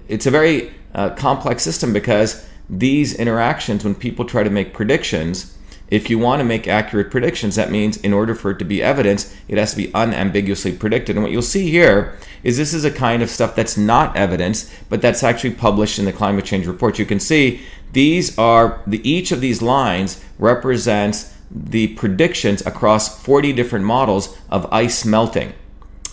it's 0.09 0.27
a 0.27 0.31
very 0.31 0.73
uh, 0.95 1.11
complex 1.11 1.63
system 1.63 1.93
because 1.93 2.47
these 2.69 3.15
interactions, 3.15 3.85
when 3.85 3.95
people 3.95 4.25
try 4.25 4.43
to 4.43 4.51
make 4.51 4.75
predictions, 4.75 5.57
if 5.93 6.09
you 6.09 6.19
want 6.19 6.41
to 6.41 6.45
make 6.45 6.67
accurate 6.67 7.11
predictions, 7.11 7.55
that 7.57 7.71
means 7.71 7.99
in 7.99 8.15
order 8.15 8.35
for 8.35 8.53
it 8.53 8.59
to 8.59 8.65
be 8.65 8.83
evidence, 8.83 9.37
it 9.47 9.59
has 9.59 9.73
to 9.73 9.77
be 9.77 9.93
unambiguously 9.93 10.73
predicted. 10.73 11.17
And 11.17 11.23
what 11.23 11.31
you'll 11.31 11.43
see 11.43 11.71
here 11.71 12.17
is 12.43 12.57
this 12.57 12.73
is 12.73 12.87
a 12.87 12.91
kind 12.91 13.23
of 13.23 13.29
stuff 13.29 13.55
that's 13.55 13.77
not 13.77 14.17
evidence, 14.17 14.75
but 14.89 15.03
that's 15.03 15.23
actually 15.23 15.53
published 15.53 15.99
in 15.99 16.07
the 16.07 16.13
climate 16.13 16.47
change 16.47 16.67
report. 16.67 16.99
You 16.99 17.05
can 17.05 17.21
see 17.21 17.61
these 17.93 18.39
are 18.39 18.81
the 18.87 19.07
each 19.07 19.33
of 19.33 19.43
these 19.43 19.61
lines 19.61 20.25
represents 20.39 21.37
the 21.51 21.89
predictions 21.89 22.65
across 22.65 23.23
40 23.23 23.53
different 23.53 23.85
models 23.85 24.35
of 24.49 24.73
ice 24.73 25.05
melting. 25.05 25.53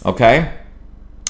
Okay, 0.05 0.55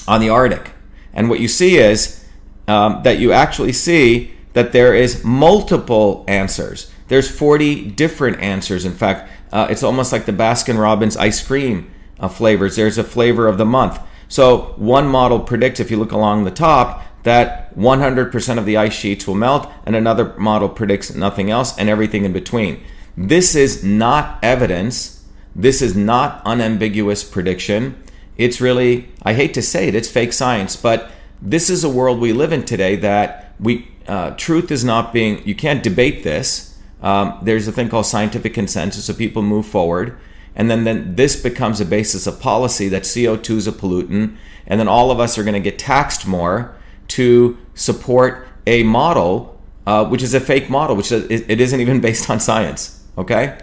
on 0.08 0.20
the 0.20 0.28
Arctic, 0.28 0.72
and 1.12 1.30
what 1.30 1.38
you 1.38 1.46
see 1.46 1.76
is 1.78 2.24
um, 2.66 3.04
that 3.04 3.20
you 3.20 3.30
actually 3.30 3.72
see 3.72 4.32
that 4.54 4.72
there 4.72 4.92
is 4.92 5.22
multiple 5.22 6.24
answers. 6.26 6.90
There's 7.10 7.28
40 7.28 7.90
different 7.90 8.38
answers. 8.38 8.84
In 8.84 8.92
fact, 8.92 9.28
uh, 9.52 9.66
it's 9.68 9.82
almost 9.82 10.12
like 10.12 10.26
the 10.26 10.32
Baskin 10.32 10.78
Robbins 10.80 11.16
ice 11.16 11.44
cream 11.44 11.90
uh, 12.20 12.28
flavors. 12.28 12.76
There's 12.76 12.98
a 12.98 13.04
flavor 13.04 13.48
of 13.48 13.58
the 13.58 13.64
month. 13.64 13.98
So 14.28 14.74
one 14.76 15.08
model 15.08 15.40
predicts, 15.40 15.80
if 15.80 15.90
you 15.90 15.96
look 15.96 16.12
along 16.12 16.44
the 16.44 16.52
top, 16.52 17.02
that 17.24 17.74
100% 17.76 18.58
of 18.58 18.64
the 18.64 18.76
ice 18.76 18.92
sheets 18.92 19.26
will 19.26 19.34
melt, 19.34 19.68
and 19.84 19.96
another 19.96 20.36
model 20.38 20.68
predicts 20.68 21.12
nothing 21.12 21.50
else 21.50 21.76
and 21.76 21.88
everything 21.88 22.24
in 22.24 22.32
between. 22.32 22.80
This 23.16 23.56
is 23.56 23.82
not 23.82 24.38
evidence. 24.40 25.24
This 25.52 25.82
is 25.82 25.96
not 25.96 26.40
unambiguous 26.44 27.24
prediction. 27.24 28.00
It's 28.36 28.60
really, 28.60 29.08
I 29.24 29.34
hate 29.34 29.52
to 29.54 29.62
say 29.62 29.88
it, 29.88 29.96
it's 29.96 30.08
fake 30.08 30.32
science, 30.32 30.76
but 30.76 31.10
this 31.42 31.70
is 31.70 31.82
a 31.82 31.88
world 31.88 32.20
we 32.20 32.32
live 32.32 32.52
in 32.52 32.64
today 32.64 32.94
that 32.96 33.52
we 33.58 33.88
uh, 34.06 34.30
truth 34.36 34.70
is 34.70 34.84
not 34.84 35.12
being, 35.12 35.44
you 35.44 35.56
can't 35.56 35.82
debate 35.82 36.22
this. 36.22 36.69
Um, 37.02 37.38
there's 37.42 37.66
a 37.66 37.72
thing 37.72 37.88
called 37.88 38.06
scientific 38.06 38.54
consensus, 38.54 39.04
so 39.06 39.14
people 39.14 39.42
move 39.42 39.66
forward. 39.66 40.18
And 40.54 40.70
then, 40.70 40.84
then 40.84 41.14
this 41.16 41.40
becomes 41.40 41.80
a 41.80 41.84
basis 41.84 42.26
of 42.26 42.40
policy 42.40 42.88
that 42.88 43.02
CO2 43.02 43.56
is 43.56 43.66
a 43.66 43.72
pollutant. 43.72 44.36
And 44.66 44.78
then 44.78 44.88
all 44.88 45.10
of 45.10 45.20
us 45.20 45.38
are 45.38 45.44
going 45.44 45.54
to 45.54 45.60
get 45.60 45.78
taxed 45.78 46.26
more 46.26 46.76
to 47.08 47.56
support 47.74 48.46
a 48.66 48.82
model, 48.82 49.60
uh, 49.86 50.04
which 50.06 50.22
is 50.22 50.34
a 50.34 50.40
fake 50.40 50.68
model, 50.68 50.96
which 50.96 51.10
is, 51.10 51.30
it 51.30 51.60
isn't 51.60 51.80
even 51.80 52.00
based 52.08 52.28
on 52.28 52.40
science. 52.40 53.04
Okay? 53.16 53.58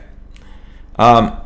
Um, 0.98 1.40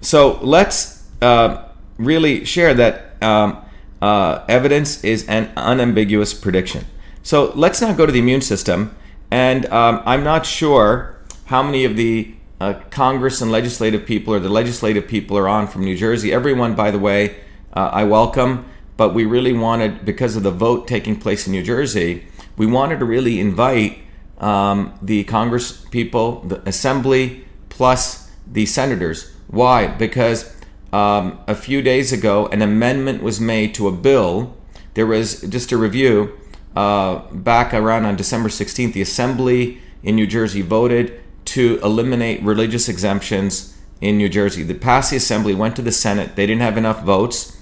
so 0.00 0.38
let's 0.42 1.06
uh, 1.20 1.68
really 1.98 2.44
share 2.44 2.74
that 2.74 3.22
um, 3.22 3.62
uh, 4.00 4.44
evidence 4.48 5.04
is 5.04 5.26
an 5.28 5.50
unambiguous 5.56 6.32
prediction. 6.32 6.86
So 7.22 7.52
let's 7.54 7.80
now 7.80 7.92
go 7.92 8.06
to 8.06 8.12
the 8.12 8.18
immune 8.18 8.40
system. 8.40 8.96
And 9.30 9.66
um, 9.66 10.02
I'm 10.04 10.24
not 10.24 10.46
sure 10.46 11.16
how 11.46 11.62
many 11.62 11.84
of 11.84 11.96
the 11.96 12.34
uh, 12.60 12.74
Congress 12.90 13.40
and 13.40 13.50
legislative 13.50 14.04
people 14.04 14.34
or 14.34 14.40
the 14.40 14.48
legislative 14.48 15.06
people 15.06 15.36
are 15.38 15.48
on 15.48 15.66
from 15.66 15.84
New 15.84 15.96
Jersey. 15.96 16.32
Everyone, 16.32 16.74
by 16.74 16.90
the 16.90 16.98
way, 16.98 17.36
uh, 17.74 17.90
I 17.92 18.04
welcome, 18.04 18.66
but 18.96 19.14
we 19.14 19.24
really 19.24 19.52
wanted, 19.52 20.04
because 20.04 20.36
of 20.36 20.42
the 20.42 20.50
vote 20.50 20.88
taking 20.88 21.16
place 21.16 21.46
in 21.46 21.52
New 21.52 21.62
Jersey, 21.62 22.24
we 22.56 22.66
wanted 22.66 22.98
to 22.98 23.04
really 23.04 23.40
invite 23.40 23.98
um, 24.38 24.98
the 25.00 25.24
Congress 25.24 25.84
people, 25.86 26.40
the 26.42 26.66
Assembly, 26.68 27.44
plus 27.68 28.30
the 28.46 28.66
senators. 28.66 29.32
Why? 29.48 29.86
Because 29.86 30.54
um, 30.92 31.38
a 31.46 31.54
few 31.54 31.82
days 31.82 32.12
ago, 32.12 32.46
an 32.48 32.62
amendment 32.62 33.22
was 33.22 33.40
made 33.40 33.74
to 33.76 33.88
a 33.88 33.92
bill. 33.92 34.56
There 34.94 35.06
was, 35.06 35.42
just 35.42 35.72
a 35.72 35.76
review, 35.76 36.38
uh, 36.76 37.18
back 37.32 37.74
around 37.74 38.04
on 38.04 38.16
December 38.16 38.48
16th, 38.48 38.92
the 38.92 39.02
Assembly 39.02 39.80
in 40.02 40.16
New 40.16 40.26
Jersey 40.26 40.62
voted 40.62 41.20
to 41.46 41.80
eliminate 41.82 42.42
religious 42.42 42.88
exemptions 42.88 43.76
in 44.00 44.16
New 44.16 44.28
Jersey. 44.28 44.62
The 44.62 44.74
passed 44.74 45.10
the 45.10 45.16
assembly, 45.16 45.54
went 45.54 45.76
to 45.76 45.82
the 45.82 45.92
Senate. 45.92 46.36
They 46.36 46.46
didn't 46.46 46.62
have 46.62 46.78
enough 46.78 47.02
votes. 47.02 47.56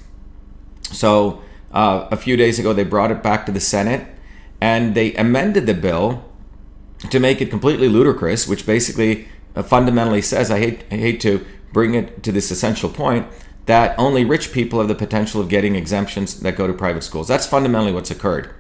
So 0.83 1.43
uh, 1.73 2.09
a 2.11 2.17
few 2.17 2.37
days 2.37 2.59
ago, 2.59 2.73
they 2.73 2.85
brought 2.85 3.11
it 3.11 3.23
back 3.23 3.47
to 3.47 3.53
the 3.53 3.61
Senate 3.61 4.07
and 4.61 4.95
they 4.95 5.15
amended 5.15 5.67
the 5.67 5.75
bill 5.75 6.25
to 7.11 7.21
make 7.21 7.41
it 7.41 7.51
completely 7.51 7.89
ludicrous, 7.89 8.49
which 8.49 8.67
basically 8.67 9.29
uh, 9.55 9.63
fundamentally 9.63 10.23
says 10.23 10.51
I 10.51 10.59
hate, 10.59 10.85
I 10.91 10.97
hate 10.97 11.21
to 11.21 11.45
bring 11.73 11.95
it 11.95 12.23
to 12.25 12.33
this 12.33 12.51
essential 12.51 12.89
point 12.89 13.27
that 13.67 13.99
only 13.99 14.25
rich 14.25 14.53
people 14.53 14.79
have 14.79 14.89
the 14.89 14.95
potential 14.95 15.41
of 15.41 15.49
getting 15.49 15.77
exemptions 15.77 16.41
that 16.41 16.57
go 16.57 16.67
to 16.67 16.73
private 16.73 17.03
schools. 17.03 17.29
That's 17.29 17.47
fundamentally 17.47 17.93
what's 17.93 18.11
occurred. 18.11 18.51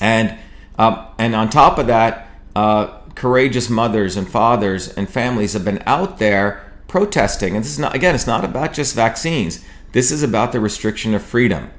And, 0.00 0.38
um, 0.78 1.06
and 1.18 1.34
on 1.34 1.50
top 1.50 1.78
of 1.78 1.86
that, 1.86 2.28
uh, 2.54 2.98
courageous 3.14 3.68
mothers 3.70 4.16
and 4.16 4.28
fathers 4.28 4.88
and 4.88 5.08
families 5.08 5.54
have 5.54 5.64
been 5.64 5.82
out 5.86 6.18
there 6.18 6.72
protesting. 6.86 7.56
And 7.56 7.64
this 7.64 7.72
is 7.72 7.78
not, 7.78 7.94
again, 7.94 8.14
it's 8.14 8.26
not 8.26 8.44
about 8.44 8.72
just 8.72 8.94
vaccines. 8.94 9.64
This 9.92 10.10
is 10.10 10.22
about 10.22 10.52
the 10.52 10.60
restriction 10.60 11.14
of 11.14 11.22
freedom 11.22 11.70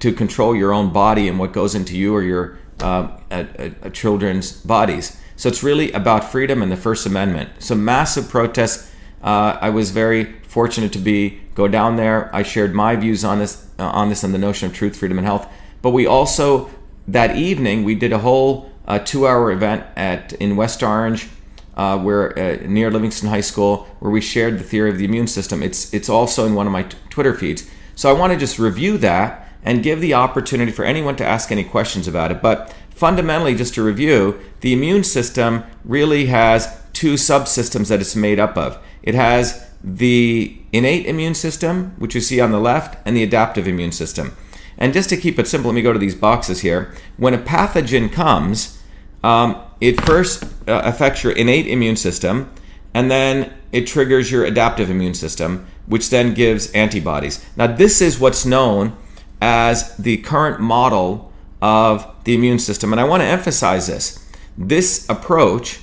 to 0.00 0.12
control 0.12 0.56
your 0.56 0.72
own 0.72 0.92
body 0.92 1.28
and 1.28 1.38
what 1.38 1.52
goes 1.52 1.74
into 1.74 1.96
you 1.96 2.14
or 2.14 2.22
your 2.22 2.58
uh, 2.80 3.08
a, 3.30 3.72
a 3.82 3.90
children's 3.90 4.52
bodies. 4.52 5.20
So 5.36 5.48
it's 5.48 5.62
really 5.62 5.92
about 5.92 6.24
freedom 6.24 6.62
and 6.62 6.72
the 6.72 6.76
First 6.76 7.06
Amendment. 7.06 7.50
So 7.58 7.74
massive 7.74 8.28
protests. 8.28 8.92
Uh, 9.22 9.58
I 9.60 9.70
was 9.70 9.90
very 9.90 10.34
fortunate 10.42 10.92
to 10.92 10.98
be 10.98 11.40
go 11.54 11.68
down 11.68 11.96
there. 11.96 12.34
I 12.34 12.42
shared 12.42 12.74
my 12.74 12.96
views 12.96 13.24
on 13.24 13.38
this 13.38 13.66
uh, 13.78 13.84
on 13.84 14.08
this 14.08 14.24
and 14.24 14.32
the 14.32 14.38
notion 14.38 14.68
of 14.68 14.74
truth, 14.74 14.96
freedom, 14.96 15.18
and 15.18 15.26
health. 15.26 15.46
But 15.82 15.90
we 15.90 16.06
also 16.06 16.70
that 17.08 17.36
evening 17.36 17.84
we 17.84 17.94
did 17.94 18.12
a 18.12 18.18
whole 18.18 18.70
a 18.86 19.00
two-hour 19.00 19.50
event 19.50 19.84
at 19.96 20.32
in 20.34 20.56
West 20.56 20.82
Orange, 20.82 21.28
uh, 21.76 21.98
where 21.98 22.38
uh, 22.38 22.66
near 22.66 22.90
Livingston 22.90 23.28
High 23.28 23.40
School, 23.40 23.88
where 23.98 24.10
we 24.10 24.20
shared 24.20 24.58
the 24.58 24.64
theory 24.64 24.90
of 24.90 24.98
the 24.98 25.04
immune 25.04 25.26
system. 25.26 25.62
It's 25.62 25.92
it's 25.92 26.08
also 26.08 26.46
in 26.46 26.54
one 26.54 26.66
of 26.66 26.72
my 26.72 26.84
t- 26.84 26.96
Twitter 27.10 27.34
feeds. 27.34 27.68
So 27.94 28.10
I 28.10 28.12
want 28.18 28.32
to 28.32 28.38
just 28.38 28.58
review 28.58 28.98
that 28.98 29.48
and 29.64 29.82
give 29.82 30.00
the 30.00 30.14
opportunity 30.14 30.70
for 30.70 30.84
anyone 30.84 31.16
to 31.16 31.24
ask 31.24 31.50
any 31.50 31.64
questions 31.64 32.06
about 32.06 32.30
it. 32.30 32.40
But 32.40 32.72
fundamentally, 32.90 33.54
just 33.54 33.74
to 33.74 33.82
review, 33.82 34.38
the 34.60 34.72
immune 34.72 35.02
system 35.02 35.64
really 35.84 36.26
has 36.26 36.80
two 36.92 37.14
subsystems 37.14 37.88
that 37.88 38.00
it's 38.00 38.14
made 38.14 38.38
up 38.38 38.56
of. 38.56 38.78
It 39.02 39.14
has 39.14 39.68
the 39.82 40.58
innate 40.72 41.06
immune 41.06 41.34
system, 41.34 41.94
which 41.98 42.14
you 42.14 42.20
see 42.20 42.40
on 42.40 42.52
the 42.52 42.60
left, 42.60 42.98
and 43.04 43.16
the 43.16 43.22
adaptive 43.22 43.66
immune 43.66 43.92
system. 43.92 44.36
And 44.78 44.92
just 44.92 45.08
to 45.08 45.16
keep 45.16 45.38
it 45.38 45.46
simple, 45.46 45.70
let 45.70 45.74
me 45.74 45.82
go 45.82 45.92
to 45.92 45.98
these 45.98 46.14
boxes 46.14 46.60
here. 46.60 46.94
When 47.16 47.34
a 47.34 47.38
pathogen 47.38 48.12
comes, 48.12 48.82
um, 49.22 49.60
it 49.80 50.00
first 50.02 50.44
uh, 50.68 50.82
affects 50.84 51.24
your 51.24 51.32
innate 51.32 51.66
immune 51.66 51.96
system, 51.96 52.50
and 52.94 53.10
then 53.10 53.52
it 53.72 53.86
triggers 53.86 54.30
your 54.30 54.44
adaptive 54.44 54.90
immune 54.90 55.14
system, 55.14 55.66
which 55.86 56.10
then 56.10 56.34
gives 56.34 56.70
antibodies. 56.72 57.44
Now, 57.56 57.66
this 57.66 58.00
is 58.00 58.18
what's 58.18 58.44
known 58.44 58.96
as 59.40 59.96
the 59.96 60.18
current 60.18 60.60
model 60.60 61.32
of 61.60 62.06
the 62.24 62.34
immune 62.34 62.58
system. 62.58 62.92
And 62.92 63.00
I 63.00 63.04
want 63.04 63.22
to 63.22 63.26
emphasize 63.26 63.86
this. 63.86 64.24
This 64.56 65.08
approach 65.08 65.80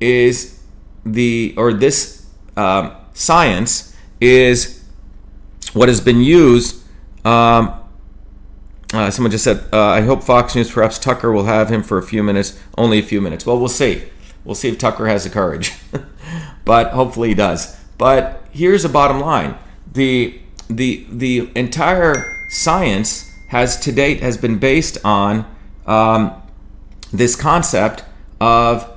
is 0.00 0.60
the, 1.04 1.54
or 1.56 1.72
this 1.72 2.26
um, 2.56 2.92
science 3.14 3.96
is 4.20 4.84
what 5.72 5.88
has 5.88 6.00
been 6.00 6.20
used 6.20 6.82
um, 7.24 7.79
uh, 8.92 9.10
someone 9.10 9.30
just 9.30 9.44
said, 9.44 9.64
uh, 9.72 9.86
I 9.86 10.00
hope 10.00 10.24
Fox 10.24 10.54
News, 10.54 10.70
perhaps 10.70 10.98
Tucker 10.98 11.30
will 11.30 11.44
have 11.44 11.68
him 11.68 11.82
for 11.82 11.98
a 11.98 12.02
few 12.02 12.22
minutes, 12.22 12.58
only 12.76 12.98
a 12.98 13.02
few 13.02 13.20
minutes. 13.20 13.46
Well, 13.46 13.58
we'll 13.58 13.68
see. 13.68 14.02
We'll 14.44 14.56
see 14.56 14.68
if 14.68 14.78
Tucker 14.78 15.06
has 15.06 15.24
the 15.24 15.30
courage. 15.30 15.72
but 16.64 16.90
hopefully 16.92 17.28
he 17.28 17.34
does. 17.34 17.76
But 17.98 18.42
here's 18.50 18.82
the 18.82 18.88
bottom 18.88 19.20
line. 19.20 19.56
The, 19.92 20.40
the, 20.68 21.06
the 21.08 21.50
entire 21.54 22.36
science 22.48 23.30
has 23.48 23.78
to 23.80 23.92
date 23.92 24.20
has 24.20 24.36
been 24.36 24.58
based 24.58 24.98
on 25.04 25.44
um, 25.86 26.42
this 27.12 27.36
concept 27.36 28.04
of 28.40 28.90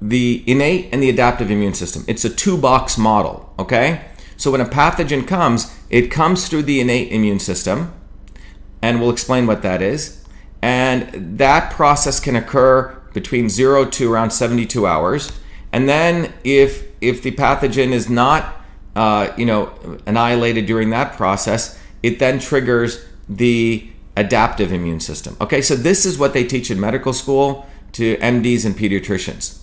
the 0.00 0.44
innate 0.46 0.88
and 0.92 1.02
the 1.02 1.10
adaptive 1.10 1.50
immune 1.50 1.74
system. 1.74 2.04
It's 2.06 2.24
a 2.24 2.30
two 2.30 2.56
box 2.56 2.96
model, 2.96 3.52
okay? 3.58 4.04
So 4.36 4.50
when 4.52 4.60
a 4.60 4.66
pathogen 4.66 5.26
comes, 5.26 5.76
it 5.90 6.10
comes 6.10 6.48
through 6.48 6.62
the 6.62 6.80
innate 6.80 7.12
immune 7.12 7.40
system 7.40 7.92
and 8.82 9.00
we'll 9.00 9.10
explain 9.10 9.46
what 9.46 9.62
that 9.62 9.82
is. 9.82 10.24
And 10.62 11.38
that 11.38 11.72
process 11.72 12.20
can 12.20 12.36
occur 12.36 12.96
between 13.12 13.48
0 13.48 13.86
to 13.86 14.12
around 14.12 14.30
72 14.30 14.86
hours. 14.86 15.32
And 15.72 15.88
then 15.88 16.32
if 16.44 16.84
if 17.00 17.22
the 17.22 17.30
pathogen 17.32 17.92
is 17.92 18.10
not 18.10 18.56
uh, 18.94 19.32
you 19.36 19.46
know 19.46 19.72
annihilated 20.06 20.66
during 20.66 20.90
that 20.90 21.16
process, 21.16 21.78
it 22.02 22.18
then 22.18 22.38
triggers 22.38 23.04
the 23.28 23.88
adaptive 24.16 24.72
immune 24.72 25.00
system. 25.00 25.36
Okay, 25.40 25.62
so 25.62 25.76
this 25.76 26.04
is 26.04 26.18
what 26.18 26.34
they 26.34 26.44
teach 26.44 26.70
in 26.70 26.80
medical 26.80 27.12
school 27.12 27.66
to 27.92 28.16
MDs 28.16 28.66
and 28.66 28.76
pediatricians. 28.76 29.60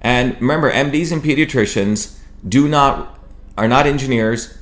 And 0.00 0.34
remember, 0.40 0.70
MDs 0.70 1.12
and 1.12 1.22
pediatricians 1.22 2.18
do 2.46 2.68
not 2.68 3.18
are 3.58 3.68
not 3.68 3.86
engineers. 3.86 4.56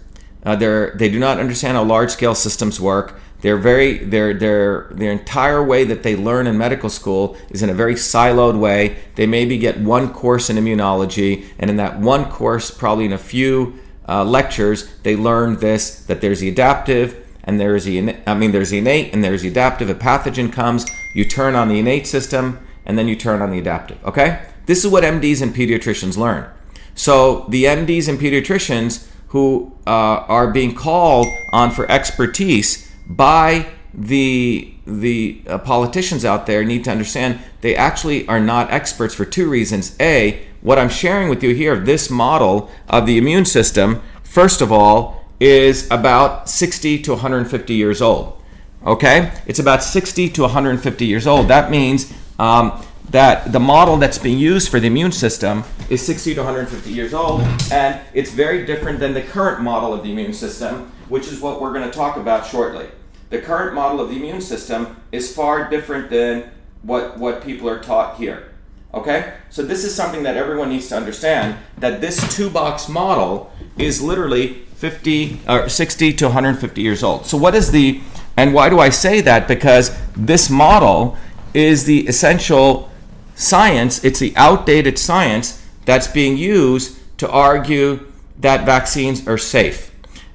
Uh, 0.44 0.56
they 0.56 1.08
do 1.08 1.18
not 1.18 1.38
understand 1.38 1.76
how 1.76 1.82
large 1.84 2.10
scale 2.10 2.34
systems 2.34 2.80
work. 2.80 3.20
They're 3.40 3.56
very 3.56 3.98
their 3.98 4.34
their 4.34 4.88
their 4.90 5.12
entire 5.12 5.62
way 5.62 5.84
that 5.84 6.02
they 6.02 6.16
learn 6.16 6.46
in 6.46 6.58
medical 6.58 6.90
school 6.90 7.36
is 7.50 7.62
in 7.62 7.70
a 7.70 7.74
very 7.74 7.94
siloed 7.94 8.58
way. 8.58 8.96
They 9.14 9.26
maybe 9.26 9.58
get 9.58 9.78
one 9.78 10.12
course 10.12 10.50
in 10.50 10.56
immunology, 10.56 11.46
and 11.58 11.70
in 11.70 11.76
that 11.76 12.00
one 12.00 12.24
course, 12.30 12.70
probably 12.70 13.04
in 13.04 13.12
a 13.12 13.18
few 13.18 13.78
uh, 14.08 14.24
lectures, 14.24 14.92
they 15.02 15.14
learn 15.14 15.58
this 15.58 16.04
that 16.06 16.20
there's 16.20 16.40
the 16.40 16.48
adaptive 16.48 17.24
and 17.44 17.60
there's 17.60 17.84
the 17.84 18.16
I 18.26 18.34
mean 18.34 18.50
there's 18.50 18.70
the 18.70 18.78
innate 18.78 19.14
and 19.14 19.22
there's 19.22 19.42
the 19.42 19.48
adaptive. 19.48 19.88
A 19.88 19.94
pathogen 19.94 20.52
comes, 20.52 20.86
you 21.14 21.24
turn 21.24 21.54
on 21.54 21.68
the 21.68 21.78
innate 21.78 22.08
system, 22.08 22.58
and 22.84 22.98
then 22.98 23.06
you 23.06 23.14
turn 23.14 23.40
on 23.40 23.50
the 23.50 23.58
adaptive. 23.58 24.04
Okay, 24.04 24.42
this 24.66 24.84
is 24.84 24.90
what 24.90 25.04
MDs 25.04 25.42
and 25.42 25.54
pediatricians 25.54 26.16
learn. 26.16 26.50
So 26.96 27.46
the 27.48 27.64
MDs 27.64 28.08
and 28.08 28.18
pediatricians 28.18 29.06
who 29.28 29.76
uh, 29.86 29.90
are 29.90 30.50
being 30.50 30.74
called 30.74 31.28
on 31.52 31.70
for 31.70 31.88
expertise 31.88 32.87
by 33.08 33.66
the 33.94 34.72
the 34.86 35.42
uh, 35.46 35.58
politicians 35.58 36.24
out 36.24 36.46
there 36.46 36.64
need 36.64 36.84
to 36.84 36.90
understand 36.90 37.38
they 37.60 37.76
actually 37.76 38.26
are 38.26 38.40
not 38.40 38.70
experts 38.70 39.14
for 39.14 39.24
two 39.24 39.48
reasons. 39.48 39.96
A, 40.00 40.46
what 40.62 40.78
I'm 40.78 40.88
sharing 40.88 41.28
with 41.28 41.42
you 41.42 41.54
here, 41.54 41.78
this 41.78 42.08
model 42.08 42.70
of 42.88 43.04
the 43.06 43.18
immune 43.18 43.44
system, 43.44 44.02
first 44.22 44.60
of 44.60 44.72
all, 44.72 45.24
is 45.40 45.90
about 45.90 46.48
60 46.48 47.02
to 47.02 47.12
150 47.12 47.74
years 47.74 48.00
old. 48.00 48.40
Okay, 48.86 49.32
it's 49.46 49.58
about 49.58 49.82
60 49.82 50.30
to 50.30 50.42
150 50.42 51.04
years 51.04 51.26
old. 51.26 51.48
That 51.48 51.70
means 51.70 52.12
um, 52.38 52.82
that 53.10 53.52
the 53.52 53.60
model 53.60 53.96
that's 53.96 54.18
being 54.18 54.38
used 54.38 54.70
for 54.70 54.80
the 54.80 54.86
immune 54.86 55.12
system 55.12 55.64
is 55.90 56.04
60 56.04 56.34
to 56.34 56.40
150 56.40 56.90
years 56.90 57.12
old, 57.12 57.42
and 57.72 58.00
it's 58.14 58.30
very 58.30 58.64
different 58.64 59.00
than 59.00 59.14
the 59.14 59.22
current 59.22 59.62
model 59.62 59.92
of 59.92 60.02
the 60.02 60.12
immune 60.12 60.32
system, 60.32 60.90
which 61.08 61.26
is 61.28 61.40
what 61.40 61.60
we're 61.60 61.72
going 61.72 61.84
to 61.84 61.90
talk 61.90 62.16
about 62.16 62.46
shortly. 62.46 62.86
The 63.30 63.40
current 63.40 63.74
model 63.74 64.00
of 64.00 64.08
the 64.08 64.16
immune 64.16 64.40
system 64.40 64.96
is 65.12 65.34
far 65.34 65.68
different 65.68 66.10
than 66.10 66.50
what, 66.82 67.18
what 67.18 67.42
people 67.42 67.68
are 67.68 67.80
taught 67.80 68.16
here. 68.16 68.52
Okay? 68.94 69.34
So, 69.50 69.62
this 69.62 69.84
is 69.84 69.94
something 69.94 70.22
that 70.22 70.36
everyone 70.36 70.70
needs 70.70 70.88
to 70.88 70.96
understand 70.96 71.58
that 71.78 72.00
this 72.00 72.34
two 72.34 72.48
box 72.48 72.88
model 72.88 73.52
is 73.76 74.00
literally 74.00 74.54
50 74.76 75.40
or 75.48 75.68
60 75.68 76.12
to 76.14 76.24
150 76.26 76.80
years 76.80 77.02
old. 77.02 77.26
So, 77.26 77.36
what 77.36 77.54
is 77.54 77.70
the, 77.70 78.00
and 78.36 78.54
why 78.54 78.70
do 78.70 78.78
I 78.78 78.88
say 78.88 79.20
that? 79.20 79.46
Because 79.46 79.96
this 80.16 80.48
model 80.48 81.18
is 81.52 81.84
the 81.84 82.06
essential 82.08 82.90
science, 83.34 84.02
it's 84.04 84.20
the 84.20 84.32
outdated 84.36 84.98
science 84.98 85.64
that's 85.84 86.08
being 86.08 86.36
used 86.36 86.98
to 87.18 87.30
argue 87.30 88.06
that 88.38 88.64
vaccines 88.64 89.26
are 89.26 89.38
safe. 89.38 89.87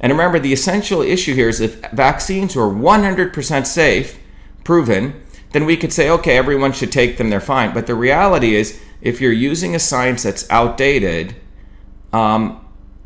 And 0.03 0.11
remember, 0.11 0.37
the 0.37 0.51
essential 0.51 1.01
issue 1.01 1.33
here 1.33 1.47
is 1.47 1.61
if 1.61 1.79
vaccines 1.91 2.57
were 2.57 2.67
100% 2.67 3.65
safe, 3.65 4.19
proven, 4.65 5.21
then 5.53 5.65
we 5.65 5.77
could 5.77 5.93
say, 5.93 6.09
okay, 6.09 6.35
everyone 6.35 6.73
should 6.73 6.91
take 6.91 7.17
them, 7.17 7.29
they're 7.29 7.39
fine. 7.39 7.73
But 7.73 7.87
the 7.87 7.95
reality 7.95 8.53
is, 8.55 8.81
if 9.01 9.21
you're 9.21 9.31
using 9.31 9.75
a 9.75 9.79
science 9.79 10.23
that's 10.23 10.49
outdated, 10.49 11.37
um, 12.11 12.65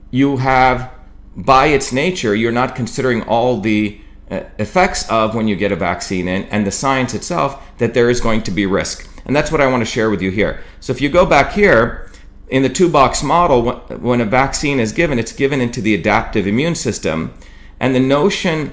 you 0.10 0.38
have, 0.38 0.92
by 1.36 1.68
its 1.68 1.94
nature, 1.94 2.34
you're 2.34 2.52
not 2.52 2.76
considering 2.76 3.22
all 3.24 3.62
the 3.62 4.02
uh, 4.32 4.42
effects 4.58 5.08
of 5.12 5.36
when 5.36 5.48
you 5.48 5.56
get 5.56 5.72
a 5.72 5.76
vaccine 5.76 6.28
in 6.28 6.46
and 6.46 6.66
the 6.66 6.72
science 6.72 7.14
itself 7.14 7.78
that 7.78 7.94
there 7.94 8.10
is 8.10 8.20
going 8.20 8.42
to 8.42 8.52
be 8.52 8.66
risk. 8.66 9.08
And 9.26 9.36
that's 9.36 9.52
what 9.52 9.62
I 9.62 9.68
want 9.68 9.82
to 9.82 9.86
share 9.86 10.10
with 10.10 10.22
you 10.24 10.32
here. 10.32 10.64
So 10.80 10.92
if 10.92 11.00
you 11.00 11.10
go 11.10 11.28
back 11.28 11.54
here, 11.54 12.07
in 12.50 12.64
the 12.64 12.70
two 12.70 12.90
box 12.90 13.24
model, 13.24 13.72
when 14.00 14.22
a 14.22 14.26
vaccine 14.26 14.80
is 14.80 14.92
given, 14.92 15.20
it's 15.20 15.34
given 15.34 15.60
into 15.60 15.82
the 15.82 15.94
adaptive 15.94 16.48
immune 16.48 16.76
system. 16.76 17.34
And 17.80 17.94
the 17.94 18.00
notion 18.00 18.72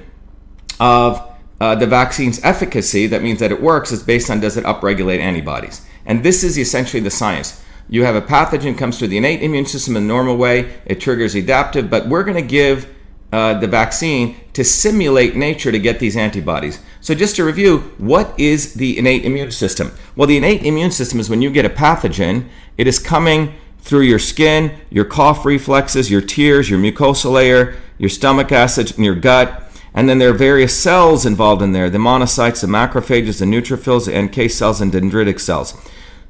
of 0.79 1.35
uh, 1.61 1.75
the 1.75 1.87
vaccine's 1.87 2.43
efficacy, 2.45 3.07
that 3.09 3.23
means 3.23 3.41
that 3.41 3.51
it 3.51 3.61
works, 3.61 3.91
is 3.91 4.03
based 4.03 4.31
on 4.31 4.41
does 4.41 4.57
it 4.57 4.65
upregulate 4.65 5.19
antibodies. 5.19 5.87
And 6.07 6.23
this 6.23 6.45
is 6.45 6.59
essentially 6.59 7.03
the 7.03 7.11
science. 7.11 7.63
You 7.89 8.05
have 8.05 8.15
a 8.15 8.23
pathogen 8.23 8.79
comes 8.79 8.99
through 8.99 9.09
the 9.09 9.19
innate 9.19 9.43
immune 9.43 9.67
system 9.67 9.97
in 9.97 10.05
a 10.05 10.07
normal 10.07 10.37
way, 10.37 10.75
it 10.87 11.01
triggers 11.01 11.35
adaptive, 11.35 11.91
but 11.91 12.09
we're 12.09 12.25
going 12.25 12.37
to 12.37 12.49
give 12.49 12.89
uh, 13.33 13.59
the 13.59 13.67
vaccine 13.67 14.37
to 14.53 14.63
simulate 14.63 15.35
nature 15.35 15.73
to 15.73 15.79
get 15.79 15.99
these 15.99 16.17
antibodies. 16.17 16.81
So, 17.01 17.15
just 17.15 17.35
to 17.37 17.45
review, 17.45 17.79
what 17.99 18.33
is 18.39 18.75
the 18.75 18.97
innate 18.97 19.25
immune 19.25 19.51
system? 19.51 19.93
Well, 20.15 20.29
the 20.29 20.37
innate 20.37 20.63
immune 20.63 20.93
system 20.93 21.19
is 21.19 21.29
when 21.29 21.43
you 21.43 21.51
get 21.51 21.65
a 21.65 21.71
pathogen, 21.71 22.49
it 22.79 22.87
is 22.87 22.99
coming 22.99 23.55
through 23.85 24.01
your 24.01 24.19
skin, 24.19 24.75
your 24.89 25.05
cough 25.05 25.45
reflexes, 25.45 26.11
your 26.11 26.23
tears, 26.23 26.71
your 26.71 26.79
mucosal 26.79 27.33
layer, 27.33 27.77
your 27.99 28.09
stomach 28.09 28.51
acid, 28.51 28.95
and 28.97 29.05
your 29.05 29.15
gut. 29.15 29.63
And 29.93 30.09
then 30.09 30.19
there 30.19 30.31
are 30.31 30.35
various 30.35 30.77
cells 30.77 31.27
involved 31.27 31.61
in 31.61 31.73
there 31.73 31.91
the 31.91 31.99
monocytes, 31.99 32.63
the 32.63 32.67
macrophages, 32.67 33.39
the 33.39 33.45
neutrophils, 33.45 34.07
the 34.07 34.21
NK 34.21 34.51
cells, 34.51 34.81
and 34.81 34.91
dendritic 34.91 35.39
cells. 35.39 35.75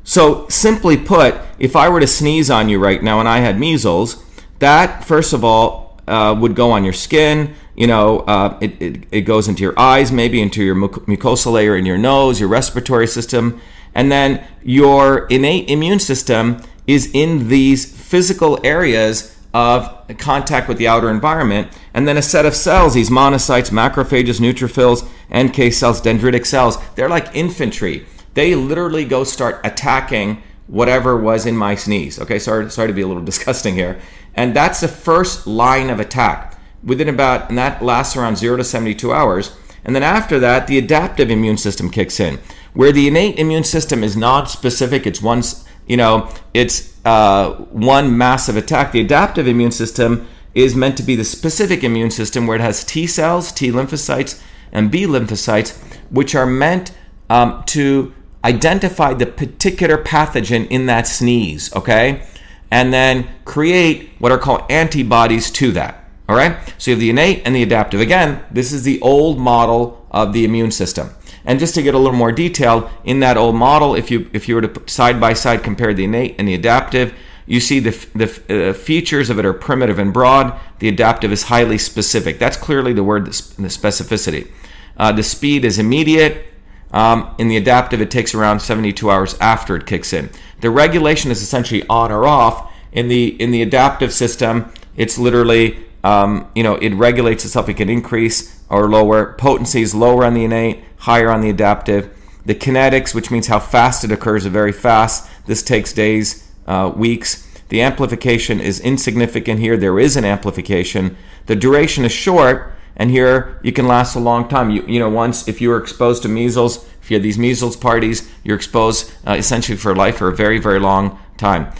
So, 0.03 0.47
simply 0.49 0.97
put, 0.97 1.37
if 1.59 1.77
I 1.77 1.89
were 1.89 2.01
to 2.01 2.09
sneeze 2.09 2.51
on 2.51 2.69
you 2.69 2.79
right 2.79 3.03
now 3.03 3.21
and 3.21 3.29
I 3.29 3.39
had 3.39 3.59
measles, 3.59 4.23
that, 4.59 5.05
first 5.05 5.33
of 5.33 5.45
all, 5.45 5.99
uh, 6.09 6.37
would 6.39 6.55
go 6.57 6.73
on 6.73 6.83
your 6.85 6.93
skin, 6.93 7.55
you 7.77 7.87
know, 7.87 8.19
uh, 8.21 8.59
it, 8.61 8.83
it, 8.83 9.05
it, 9.11 9.21
goes 9.23 9.49
into 9.49 9.63
your 9.63 9.79
eyes, 9.79 10.13
maybe 10.13 10.43
into 10.43 10.63
your 10.63 10.75
mucosal 10.75 11.53
layer 11.53 11.77
in 11.77 11.87
your 11.87 11.97
nose, 11.97 12.39
your 12.39 12.49
respiratory 12.51 13.07
system, 13.07 13.59
and 13.95 14.13
then 14.13 14.47
your 14.63 15.27
innate 15.29 15.71
immune 15.71 15.99
system 15.99 16.61
is 16.87 17.11
in 17.13 17.49
these 17.49 17.85
physical 17.85 18.59
areas 18.65 19.37
of 19.55 20.09
contact 20.19 20.69
with 20.69 20.79
the 20.79 20.89
outer 20.89 21.11
environment, 21.11 21.69
and 21.95 22.09
then 22.09 22.17
a 22.17 22.23
set 22.23 22.45
of 22.45 22.55
cells, 22.55 22.95
these 22.95 23.09
monocytes, 23.09 23.71
macrophages, 23.71 24.41
neutrophils, 24.41 25.09
NK 25.33 25.73
cells, 25.73 26.01
dendritic 26.01 26.45
cells, 26.45 26.77
they're 26.97 27.09
like 27.09 27.35
infantry. 27.35 28.05
They 28.35 28.57
literally 28.57 29.05
go 29.05 29.23
start 29.23 29.61
attacking 29.65 30.43
whatever 30.67 31.17
was 31.17 31.47
in 31.47 31.57
my 31.57 31.77
sneeze. 31.77 32.19
Okay, 32.19 32.39
sorry, 32.39 32.69
sorry 32.71 32.89
to 32.89 32.95
be 32.95 33.03
a 33.03 33.07
little 33.07 33.23
disgusting 33.33 33.75
here. 33.75 34.01
And 34.35 34.55
that's 34.55 34.81
the 34.81 34.89
first 34.89 35.47
line 35.47 35.89
of 35.89 36.01
attack 36.01 36.59
within 36.83 37.09
about, 37.09 37.49
and 37.49 37.57
that 37.57 37.83
lasts 37.83 38.17
around 38.17 38.37
0 38.37 38.57
to 38.57 38.65
72 38.65 39.13
hours. 39.13 39.57
And 39.85 39.95
then 39.95 40.03
after 40.03 40.39
that, 40.41 40.67
the 40.67 40.79
adaptive 40.79 41.31
immune 41.31 41.59
system 41.59 41.91
kicks 41.91 42.19
in, 42.19 42.39
where 42.73 42.93
the 42.93 43.07
innate 43.07 43.39
immune 43.39 43.65
system 43.65 44.03
is 44.03 44.17
not 44.17 44.51
specific. 44.51 45.07
It's 45.07 45.23
one, 45.23 45.43
you 45.87 45.97
know, 45.97 46.31
it's 46.53 46.95
uh, 47.05 47.53
one 47.71 48.17
massive 48.17 48.57
attack. 48.57 48.93
The 48.93 49.01
adaptive 49.01 49.47
immune 49.47 49.73
system 49.73 50.27
is 50.55 50.75
meant 50.75 50.97
to 50.97 51.03
be 51.03 51.17
the 51.17 51.25
specific 51.25 51.83
immune 51.83 52.11
system 52.11 52.47
where 52.47 52.57
it 52.57 52.61
has 52.61 52.85
T 52.85 53.07
cells, 53.07 53.53
T 53.53 53.71
lymphocytes, 53.71 54.41
and 54.73 54.91
B 54.91 55.05
lymphocytes, 55.05 55.77
which 56.11 56.35
are 56.35 56.47
meant 56.47 56.93
um, 57.29 57.63
to 57.67 58.15
identify 58.45 59.15
the 59.15 59.27
particular 59.27 59.99
pathogen 59.99 60.69
in 60.69 60.87
that 60.87 61.07
sneeze, 61.07 61.75
okay? 61.75 62.27
And 62.71 62.93
then 62.93 63.29
create 63.45 64.11
what 64.19 64.33
are 64.33 64.39
called 64.39 64.63
antibodies 64.71 65.51
to 65.53 65.73
that. 65.73 66.05
All 66.29 66.37
right? 66.37 66.57
So 66.79 66.91
you 66.91 66.95
have 66.95 67.01
the 67.01 67.11
innate 67.11 67.43
and 67.45 67.55
the 67.55 67.63
adaptive. 67.63 68.01
Again, 68.01 68.43
this 68.51 68.73
is 68.73 68.83
the 68.83 69.01
old 69.01 69.39
model 69.39 70.07
of 70.11 70.33
the 70.33 70.45
immune 70.45 70.71
system. 70.71 71.11
And 71.45 71.59
just 71.59 71.75
to 71.75 71.83
get 71.83 71.95
a 71.95 71.99
little 71.99 72.17
more 72.17 72.33
detailed, 72.33 72.89
in 73.05 73.21
that 73.21 73.37
old 73.37 73.55
model, 73.55 73.95
if 73.95 74.11
you 74.11 74.31
if 74.33 74.49
you 74.49 74.55
were 74.55 74.63
to 74.63 74.83
side 74.89 75.21
by 75.21 75.35
side 75.35 75.63
compare 75.63 75.93
the 75.93 76.05
innate 76.05 76.37
and 76.39 76.49
the 76.49 76.55
adaptive, 76.55 77.15
you 77.47 77.61
see 77.61 77.81
the, 77.81 77.91
the 78.15 78.71
uh, 78.71 78.73
features 78.73 79.29
of 79.29 79.39
it 79.39 79.45
are 79.45 79.53
primitive 79.53 79.99
and 79.99 80.13
broad. 80.13 80.59
The 80.79 80.89
adaptive 80.89 81.33
is 81.33 81.45
highly 81.45 81.77
specific. 81.77 82.39
That's 82.39 82.57
clearly 82.57 82.95
the 82.95 83.05
word, 83.05 83.27
the 83.27 83.31
specificity. 83.31 84.51
Uh, 84.97 85.13
the 85.13 85.23
speed 85.23 85.65
is 85.65 85.79
immediate. 85.79 86.47
Um, 86.93 87.35
in 87.39 87.49
the 87.49 87.57
adaptive, 87.57 88.01
it 88.01 88.11
takes 88.11 88.35
around 88.35 88.61
72 88.61 89.11
hours 89.11 89.37
after 89.41 89.77
it 89.77 89.85
kicks 89.85 90.13
in. 90.13 90.31
The 90.61 90.71
regulation 90.71 91.31
is 91.31 91.43
essentially 91.43 91.85
on 91.89 92.13
or 92.13 92.25
off. 92.25 92.73
In 92.93 93.09
the 93.09 93.41
in 93.43 93.51
the 93.51 93.61
adaptive 93.61 94.13
system, 94.13 94.73
it's 94.97 95.19
literally 95.19 95.85
um, 96.05 96.51
you 96.55 96.63
know, 96.63 96.77
it 96.77 96.91
regulates 96.91 97.45
itself. 97.45 97.69
It 97.69 97.75
can 97.75 97.89
increase 97.89 98.54
or 98.69 98.89
lower. 98.89 99.35
Potency 99.35 99.83
is 99.83 99.95
lower 99.95 100.25
on 100.25 100.35
the 100.35 100.45
innate, 100.45 100.83
higher 100.99 101.31
on 101.31 101.41
the 101.41 101.51
adaptive. 101.51 102.11
The 102.45 102.55
kinetics, 102.55 103.15
which 103.15 103.31
means 103.31 103.47
how 103.47 103.59
fast 103.59 104.05
it 104.05 104.13
occurs, 104.13 104.45
are 104.47 104.51
very 104.51 104.73
fast. 104.73 105.29
This 105.47 105.63
takes 105.63 105.93
days, 105.93 106.51
uh, 106.67 106.93
weeks. 106.95 107.49
The 107.69 107.81
amplification 107.81 108.61
is 108.61 108.81
insignificant 108.81 109.61
here. 109.61 109.77
There 109.77 109.99
is 109.99 110.17
an 110.17 110.25
amplification. 110.25 111.17
The 111.47 111.57
duration 111.57 112.05
is 112.05 112.13
short, 112.13 112.75
and 112.97 113.11
here 113.11 113.59
you 113.63 113.73
can 113.73 113.89
last 113.89 114.15
a 114.15 114.21
long 114.21 114.49
time. 114.49 114.71
You, 114.71 114.85
you 114.87 114.99
know, 114.99 115.09
once 115.09 115.49
if 115.49 115.61
you 115.61 115.71
were 115.71 115.79
exposed 115.79 116.23
to 116.23 116.29
measles, 116.29 116.85
if 117.03 117.11
you 117.11 117.17
had 117.17 117.23
these 117.23 117.39
measles 117.39 117.77
parties, 117.77 118.31
you're 118.45 118.57
exposed 118.57 119.13
uh, 119.27 119.33
essentially 119.33 119.79
for 119.79 119.97
life 119.97 120.19
for 120.19 120.29
a 120.29 120.37
very, 120.37 120.59
very 120.59 120.79
long 120.79 121.19
time 121.37 121.73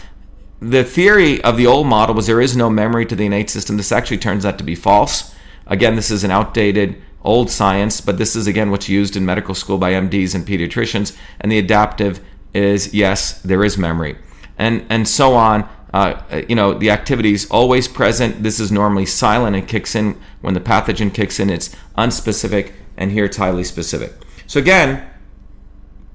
the 0.61 0.83
theory 0.83 1.43
of 1.43 1.57
the 1.57 1.67
old 1.67 1.87
model 1.87 2.15
was 2.15 2.27
there 2.27 2.41
is 2.41 2.55
no 2.55 2.69
memory 2.69 3.05
to 3.05 3.15
the 3.15 3.25
innate 3.25 3.49
system. 3.49 3.77
This 3.77 3.91
actually 3.91 4.17
turns 4.17 4.45
out 4.45 4.57
to 4.57 4.63
be 4.63 4.75
false. 4.75 5.34
Again, 5.67 5.95
this 5.95 6.11
is 6.11 6.23
an 6.23 6.31
outdated 6.31 7.01
old 7.23 7.49
science, 7.49 8.01
but 8.01 8.17
this 8.17 8.35
is 8.35 8.47
again 8.47 8.71
what's 8.71 8.87
used 8.87 9.15
in 9.15 9.25
medical 9.25 9.55
school 9.55 9.77
by 9.77 9.93
MDs 9.93 10.35
and 10.35 10.45
pediatricians. 10.45 11.17
And 11.41 11.51
the 11.51 11.57
adaptive 11.57 12.23
is 12.53 12.93
yes, 12.93 13.41
there 13.41 13.63
is 13.63 13.77
memory, 13.77 14.17
and 14.57 14.85
and 14.89 15.07
so 15.07 15.33
on. 15.33 15.67
Uh, 15.93 16.21
you 16.49 16.55
know, 16.55 16.73
the 16.73 16.89
activity 16.89 17.33
is 17.33 17.49
always 17.49 17.87
present. 17.87 18.43
This 18.43 18.59
is 18.59 18.69
normally 18.69 19.05
silent 19.05 19.55
and 19.55 19.65
kicks 19.65 19.95
in 19.95 20.19
when 20.41 20.53
the 20.53 20.59
pathogen 20.59 21.13
kicks 21.13 21.39
in. 21.39 21.49
It's 21.49 21.73
unspecific, 21.97 22.73
and 22.97 23.11
here 23.11 23.25
it's 23.25 23.37
highly 23.37 23.63
specific. 23.63 24.13
So 24.45 24.59
again, 24.59 25.07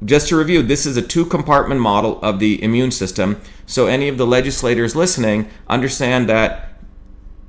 just 0.04 0.28
to 0.28 0.36
review, 0.36 0.62
this 0.62 0.86
is 0.86 0.96
a 0.96 1.02
two 1.02 1.26
compartment 1.26 1.80
model 1.80 2.20
of 2.22 2.38
the 2.38 2.62
immune 2.62 2.90
system. 2.90 3.40
So, 3.66 3.86
any 3.86 4.08
of 4.08 4.18
the 4.18 4.26
legislators 4.26 4.96
listening 4.96 5.48
understand 5.68 6.28
that 6.28 6.69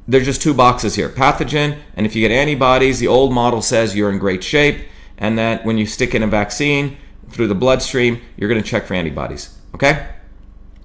there's 0.07 0.25
just 0.25 0.41
two 0.41 0.53
boxes 0.53 0.95
here 0.95 1.09
pathogen, 1.09 1.79
and 1.95 2.05
if 2.05 2.15
you 2.15 2.27
get 2.27 2.31
antibodies, 2.31 2.99
the 2.99 3.07
old 3.07 3.33
model 3.33 3.61
says 3.61 3.95
you're 3.95 4.09
in 4.09 4.19
great 4.19 4.43
shape, 4.43 4.87
and 5.17 5.37
that 5.37 5.65
when 5.65 5.77
you 5.77 5.85
stick 5.85 6.15
in 6.15 6.23
a 6.23 6.27
vaccine 6.27 6.97
through 7.29 7.47
the 7.47 7.55
bloodstream, 7.55 8.21
you're 8.37 8.49
going 8.49 8.61
to 8.61 8.67
check 8.67 8.85
for 8.85 8.93
antibodies. 8.93 9.57
Okay? 9.75 10.07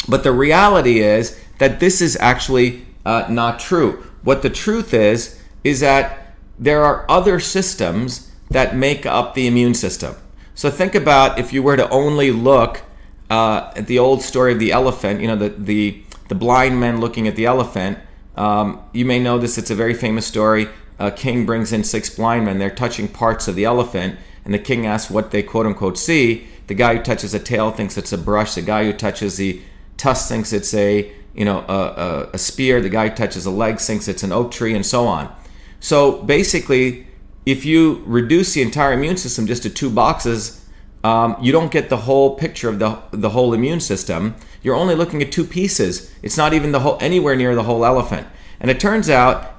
But 0.08 0.22
the 0.22 0.32
reality 0.32 1.00
is 1.00 1.42
that 1.58 1.80
this 1.80 2.00
is 2.00 2.16
actually 2.20 2.86
uh, 3.04 3.26
not 3.28 3.58
true. 3.58 4.04
What 4.22 4.42
the 4.42 4.50
truth 4.50 4.92
is, 4.92 5.40
is 5.64 5.80
that 5.80 6.34
there 6.58 6.84
are 6.84 7.04
other 7.08 7.40
systems 7.40 8.30
that 8.50 8.76
make 8.76 9.06
up 9.06 9.34
the 9.34 9.46
immune 9.46 9.74
system. 9.74 10.14
So 10.54 10.70
think 10.70 10.94
about 10.94 11.38
if 11.38 11.52
you 11.52 11.62
were 11.62 11.76
to 11.76 11.88
only 11.90 12.30
look 12.30 12.82
uh, 13.28 13.72
at 13.76 13.86
the 13.86 13.98
old 13.98 14.22
story 14.22 14.52
of 14.52 14.58
the 14.58 14.72
elephant, 14.72 15.20
you 15.20 15.26
know, 15.26 15.36
the, 15.36 15.48
the, 15.50 16.02
the 16.28 16.34
blind 16.34 16.78
men 16.78 17.00
looking 17.00 17.26
at 17.26 17.36
the 17.36 17.46
elephant. 17.46 17.98
Um, 18.36 18.82
you 18.92 19.04
may 19.04 19.18
know 19.18 19.38
this, 19.38 19.58
it's 19.58 19.70
a 19.70 19.74
very 19.74 19.94
famous 19.94 20.26
story. 20.26 20.68
A 20.98 21.10
king 21.10 21.46
brings 21.46 21.72
in 21.72 21.84
six 21.84 22.14
blind 22.14 22.44
men, 22.44 22.58
they're 22.58 22.70
touching 22.70 23.08
parts 23.08 23.48
of 23.48 23.54
the 23.54 23.64
elephant, 23.64 24.18
and 24.44 24.54
the 24.54 24.58
king 24.58 24.86
asks 24.86 25.10
what 25.10 25.30
they 25.30 25.42
quote 25.42 25.66
unquote 25.66 25.98
see. 25.98 26.46
The 26.66 26.74
guy 26.74 26.96
who 26.96 27.02
touches 27.02 27.34
a 27.34 27.38
tail 27.38 27.70
thinks 27.70 27.96
it's 27.96 28.12
a 28.12 28.18
brush, 28.18 28.54
the 28.54 28.62
guy 28.62 28.84
who 28.84 28.92
touches 28.92 29.36
the 29.36 29.60
tusk 29.96 30.28
thinks 30.28 30.52
it's 30.52 30.74
a 30.74 31.12
you 31.34 31.44
know 31.44 31.64
a, 31.68 31.72
a, 31.72 32.30
a 32.34 32.38
spear, 32.38 32.80
the 32.80 32.88
guy 32.88 33.08
who 33.08 33.14
touches 33.14 33.46
a 33.46 33.50
leg 33.50 33.78
thinks 33.78 34.08
it's 34.08 34.22
an 34.22 34.32
oak 34.32 34.50
tree, 34.50 34.74
and 34.74 34.84
so 34.84 35.06
on. 35.06 35.34
So 35.80 36.22
basically, 36.22 37.06
if 37.44 37.64
you 37.64 38.02
reduce 38.06 38.54
the 38.54 38.62
entire 38.62 38.94
immune 38.94 39.16
system 39.16 39.46
just 39.46 39.62
to 39.62 39.70
two 39.70 39.90
boxes, 39.90 40.65
um, 41.06 41.36
you 41.40 41.52
don't 41.52 41.70
get 41.70 41.88
the 41.88 41.98
whole 41.98 42.34
picture 42.34 42.68
of 42.68 42.80
the, 42.80 42.98
the 43.12 43.30
whole 43.30 43.54
immune 43.54 43.78
system. 43.78 44.34
You're 44.60 44.74
only 44.74 44.96
looking 44.96 45.22
at 45.22 45.30
two 45.30 45.44
pieces. 45.44 46.12
It's 46.20 46.36
not 46.36 46.52
even 46.52 46.72
the 46.72 46.80
whole 46.80 46.98
anywhere 47.00 47.36
near 47.36 47.54
the 47.54 47.62
whole 47.62 47.84
elephant. 47.84 48.26
And 48.58 48.72
it 48.72 48.80
turns 48.80 49.08
out 49.08 49.54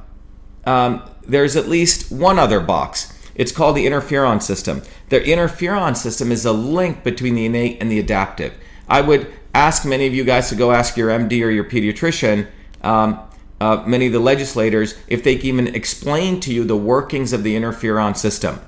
um, 0.66 1.10
there's 1.26 1.56
at 1.56 1.70
least 1.70 2.12
one 2.12 2.38
other 2.38 2.60
box. 2.60 3.18
It's 3.34 3.54
called 3.54 3.78
the 3.78 3.86
interferon 3.86 4.42
system. 4.42 4.82
The 5.08 5.22
interferon 5.22 5.96
system 5.96 6.34
is 6.34 6.44
a 6.44 6.52
link 6.52 7.06
between 7.06 7.36
the 7.36 7.46
innate 7.46 7.78
and 7.80 7.90
the 7.90 8.00
adaptive. 8.00 8.54
I 8.90 9.00
would 9.00 9.32
ask 9.54 9.86
many 9.86 10.06
of 10.06 10.14
you 10.14 10.26
guys 10.26 10.50
to 10.50 10.56
go 10.56 10.74
ask 10.74 10.98
your 10.98 11.10
MD 11.10 11.46
or 11.46 11.50
your 11.50 11.64
pediatrician 11.64 12.48
um, 12.82 13.22
uh, 13.62 13.84
many 13.88 14.08
of 14.08 14.14
the 14.14 14.20
legislators 14.20 14.96
if 15.08 15.24
they 15.24 15.36
can 15.38 15.46
even 15.46 15.68
explain 15.76 16.42
to 16.42 16.54
you 16.54 16.66
the 16.66 16.76
workings 16.76 17.32
of 17.32 17.44
the 17.44 17.56
interferon 17.56 18.18
system. 18.18 18.60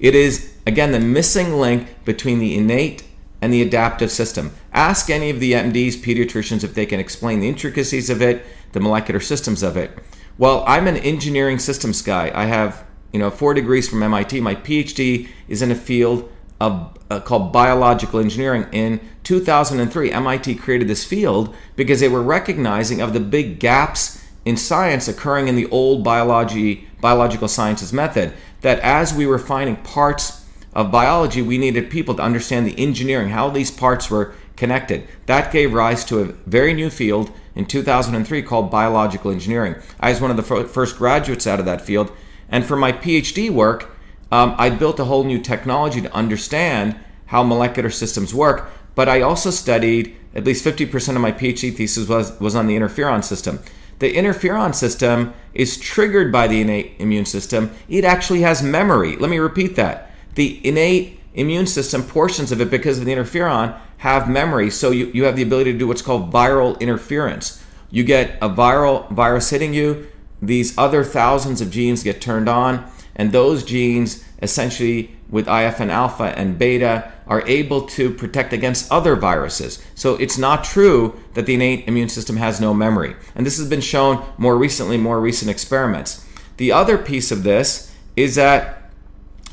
It 0.00 0.14
is, 0.14 0.51
again, 0.66 0.92
the 0.92 1.00
missing 1.00 1.54
link 1.54 2.04
between 2.04 2.38
the 2.38 2.56
innate 2.56 3.04
and 3.40 3.52
the 3.52 3.62
adaptive 3.62 4.10
system. 4.10 4.52
Ask 4.72 5.10
any 5.10 5.28
of 5.28 5.40
the 5.40 5.52
MDs, 5.52 5.96
pediatricians, 5.96 6.62
if 6.62 6.74
they 6.74 6.86
can 6.86 7.00
explain 7.00 7.40
the 7.40 7.48
intricacies 7.48 8.08
of 8.08 8.22
it, 8.22 8.46
the 8.72 8.80
molecular 8.80 9.20
systems 9.20 9.62
of 9.62 9.76
it. 9.76 9.98
Well, 10.38 10.64
I'm 10.66 10.86
an 10.86 10.96
engineering 10.96 11.58
systems 11.58 12.00
guy. 12.02 12.30
I 12.34 12.46
have, 12.46 12.84
you 13.12 13.18
know, 13.18 13.30
four 13.30 13.52
degrees 13.52 13.88
from 13.88 14.02
MIT. 14.02 14.40
My 14.40 14.54
PhD 14.54 15.28
is 15.48 15.60
in 15.60 15.70
a 15.70 15.74
field 15.74 16.30
of, 16.60 16.96
uh, 17.10 17.20
called 17.20 17.52
biological 17.52 18.20
engineering. 18.20 18.66
In 18.72 19.00
2003, 19.24 20.12
MIT 20.12 20.54
created 20.54 20.88
this 20.88 21.04
field 21.04 21.54
because 21.74 22.00
they 22.00 22.08
were 22.08 22.22
recognizing 22.22 23.00
of 23.00 23.12
the 23.12 23.20
big 23.20 23.58
gaps 23.58 24.22
in 24.44 24.56
science 24.56 25.08
occurring 25.08 25.48
in 25.48 25.56
the 25.56 25.68
old 25.70 26.02
biology 26.02 26.88
biological 27.00 27.48
sciences 27.48 27.92
method 27.92 28.32
that 28.60 28.78
as 28.80 29.12
we 29.12 29.26
were 29.26 29.38
finding 29.38 29.76
parts 29.76 30.41
of 30.72 30.90
biology 30.90 31.42
we 31.42 31.58
needed 31.58 31.90
people 31.90 32.14
to 32.14 32.22
understand 32.22 32.66
the 32.66 32.78
engineering 32.78 33.30
how 33.30 33.48
these 33.48 33.70
parts 33.70 34.10
were 34.10 34.34
connected 34.56 35.06
that 35.26 35.52
gave 35.52 35.72
rise 35.72 36.04
to 36.04 36.20
a 36.20 36.24
very 36.24 36.72
new 36.72 36.90
field 36.90 37.30
in 37.54 37.66
2003 37.66 38.42
called 38.42 38.70
biological 38.70 39.30
engineering 39.30 39.74
i 40.00 40.10
was 40.10 40.20
one 40.20 40.30
of 40.30 40.36
the 40.36 40.64
first 40.64 40.96
graduates 40.96 41.46
out 41.46 41.60
of 41.60 41.66
that 41.66 41.80
field 41.80 42.10
and 42.48 42.64
for 42.64 42.76
my 42.76 42.92
phd 42.92 43.50
work 43.50 43.90
um, 44.30 44.54
i 44.58 44.70
built 44.70 45.00
a 45.00 45.04
whole 45.04 45.24
new 45.24 45.40
technology 45.40 46.00
to 46.00 46.12
understand 46.14 46.96
how 47.26 47.42
molecular 47.42 47.90
systems 47.90 48.34
work 48.34 48.70
but 48.94 49.08
i 49.08 49.20
also 49.20 49.50
studied 49.50 50.16
at 50.34 50.44
least 50.44 50.64
50% 50.64 51.14
of 51.14 51.20
my 51.20 51.32
phd 51.32 51.76
thesis 51.76 52.08
was, 52.08 52.38
was 52.40 52.54
on 52.54 52.66
the 52.66 52.76
interferon 52.76 53.22
system 53.22 53.58
the 54.02 54.12
interferon 54.14 54.74
system 54.74 55.32
is 55.54 55.78
triggered 55.78 56.32
by 56.32 56.48
the 56.48 56.60
innate 56.60 56.96
immune 56.98 57.24
system. 57.24 57.70
It 57.88 58.04
actually 58.04 58.40
has 58.40 58.60
memory. 58.60 59.14
Let 59.14 59.30
me 59.30 59.38
repeat 59.38 59.76
that. 59.76 60.10
The 60.34 60.66
innate 60.66 61.20
immune 61.34 61.66
system, 61.66 62.02
portions 62.02 62.52
of 62.52 62.60
it, 62.60 62.70
because 62.70 62.98
of 62.98 63.04
the 63.04 63.12
interferon, 63.12 63.78
have 63.98 64.28
memory. 64.28 64.70
So 64.70 64.90
you, 64.90 65.06
you 65.14 65.24
have 65.24 65.36
the 65.36 65.42
ability 65.42 65.72
to 65.72 65.78
do 65.78 65.86
what's 65.86 66.02
called 66.02 66.32
viral 66.32 66.78
interference. 66.80 67.62
You 67.90 68.04
get 68.04 68.38
a 68.42 68.48
viral 68.48 69.10
virus 69.10 69.50
hitting 69.50 69.74
you, 69.74 70.08
these 70.40 70.76
other 70.76 71.04
thousands 71.04 71.60
of 71.60 71.70
genes 71.70 72.02
get 72.02 72.20
turned 72.20 72.48
on, 72.48 72.90
and 73.14 73.30
those 73.30 73.62
genes 73.62 74.24
essentially 74.42 75.16
with 75.30 75.46
IFN 75.46 75.88
alpha 75.88 76.36
and 76.36 76.58
beta 76.58 77.12
are 77.26 77.46
able 77.46 77.82
to 77.86 78.12
protect 78.12 78.52
against 78.52 78.90
other 78.90 79.14
viruses. 79.14 79.82
So 79.94 80.16
it's 80.16 80.36
not 80.36 80.64
true 80.64 81.18
that 81.34 81.46
the 81.46 81.54
innate 81.54 81.86
immune 81.86 82.08
system 82.08 82.36
has 82.36 82.60
no 82.60 82.74
memory. 82.74 83.14
And 83.34 83.46
this 83.46 83.58
has 83.58 83.68
been 83.68 83.80
shown 83.80 84.24
more 84.36 84.58
recently, 84.58 84.98
more 84.98 85.20
recent 85.20 85.50
experiments. 85.50 86.26
The 86.56 86.72
other 86.72 86.98
piece 86.98 87.30
of 87.30 87.44
this 87.44 87.94
is 88.16 88.34
that 88.34 88.81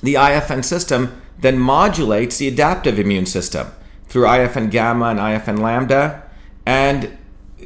the 0.02 0.16
IFN 0.16 0.64
system 0.64 1.22
then 1.40 1.58
modulates 1.58 2.38
the 2.38 2.48
adaptive 2.48 3.00
immune 3.00 3.26
system 3.26 3.68
through 4.08 4.26
IFN 4.26 4.72
gamma 4.72 5.06
and 5.08 5.20
IFN 5.20 5.60
lambda. 5.60 6.24
And 6.66 7.18